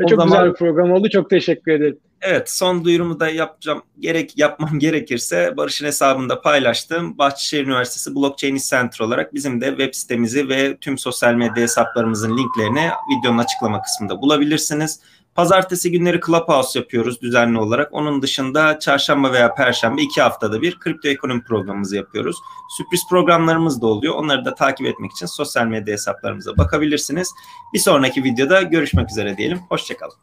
Çok 0.01 0.11
zaman... 0.11 0.29
güzel 0.29 0.49
bir 0.49 0.55
program 0.55 0.93
oldu. 0.93 1.09
Çok 1.09 1.31
teşekkür 1.31 1.73
ederim. 1.73 1.99
Evet 2.27 2.51
son 2.51 2.85
duyurumu 2.85 3.21
da 3.21 3.29
yapacağım. 3.29 3.83
Gerek 3.99 4.39
yapmam 4.39 4.71
gerekirse 4.79 5.57
Barış'ın 5.57 5.87
hesabında 5.87 6.41
paylaştım. 6.41 7.19
Bahçeşehir 7.19 7.67
Üniversitesi 7.67 8.15
Blockchain 8.15 8.57
Center 8.57 9.07
olarak 9.07 9.35
bizim 9.35 9.61
de 9.61 9.69
web 9.69 9.95
sitemizi 9.95 10.49
ve 10.49 10.77
tüm 10.77 10.99
sosyal 10.99 11.35
medya 11.35 11.63
hesaplarımızın 11.63 12.39
linklerini 12.39 12.91
videonun 13.11 13.39
açıklama 13.39 13.83
kısmında 13.83 14.23
bulabilirsiniz. 14.23 15.01
Pazartesi 15.35 15.91
günleri 15.91 16.21
Clubhouse 16.27 16.79
yapıyoruz 16.79 17.23
düzenli 17.23 17.59
olarak. 17.59 17.89
Onun 17.93 18.23
dışında 18.23 18.79
çarşamba 18.79 19.33
veya 19.33 19.55
perşembe 19.55 20.03
iki 20.03 20.23
haftada 20.23 20.63
bir 20.63 20.79
kripto 20.79 21.09
ekonomi 21.09 21.45
programımızı 21.45 21.97
yapıyoruz. 21.97 22.37
Sürpriz 22.77 23.03
programlarımız 23.11 23.83
da 23.83 23.87
oluyor. 23.87 24.15
Onları 24.15 24.45
da 24.45 24.55
takip 24.55 24.87
etmek 24.87 25.13
için 25.13 25.27
sosyal 25.27 25.67
medya 25.67 25.93
hesaplarımıza 25.93 26.57
bakabilirsiniz. 26.57 27.31
Bir 27.75 27.79
sonraki 27.79 28.25
videoda 28.25 28.63
görüşmek 28.63 29.11
üzere 29.11 29.37
diyelim. 29.37 29.61
Hoşçakalın. 29.69 30.15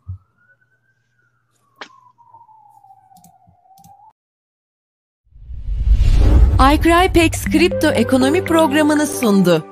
iCrypex 6.74 7.46
kripto 7.46 7.88
ekonomi 7.88 8.46
programını 8.46 9.08
sundu. 9.08 9.66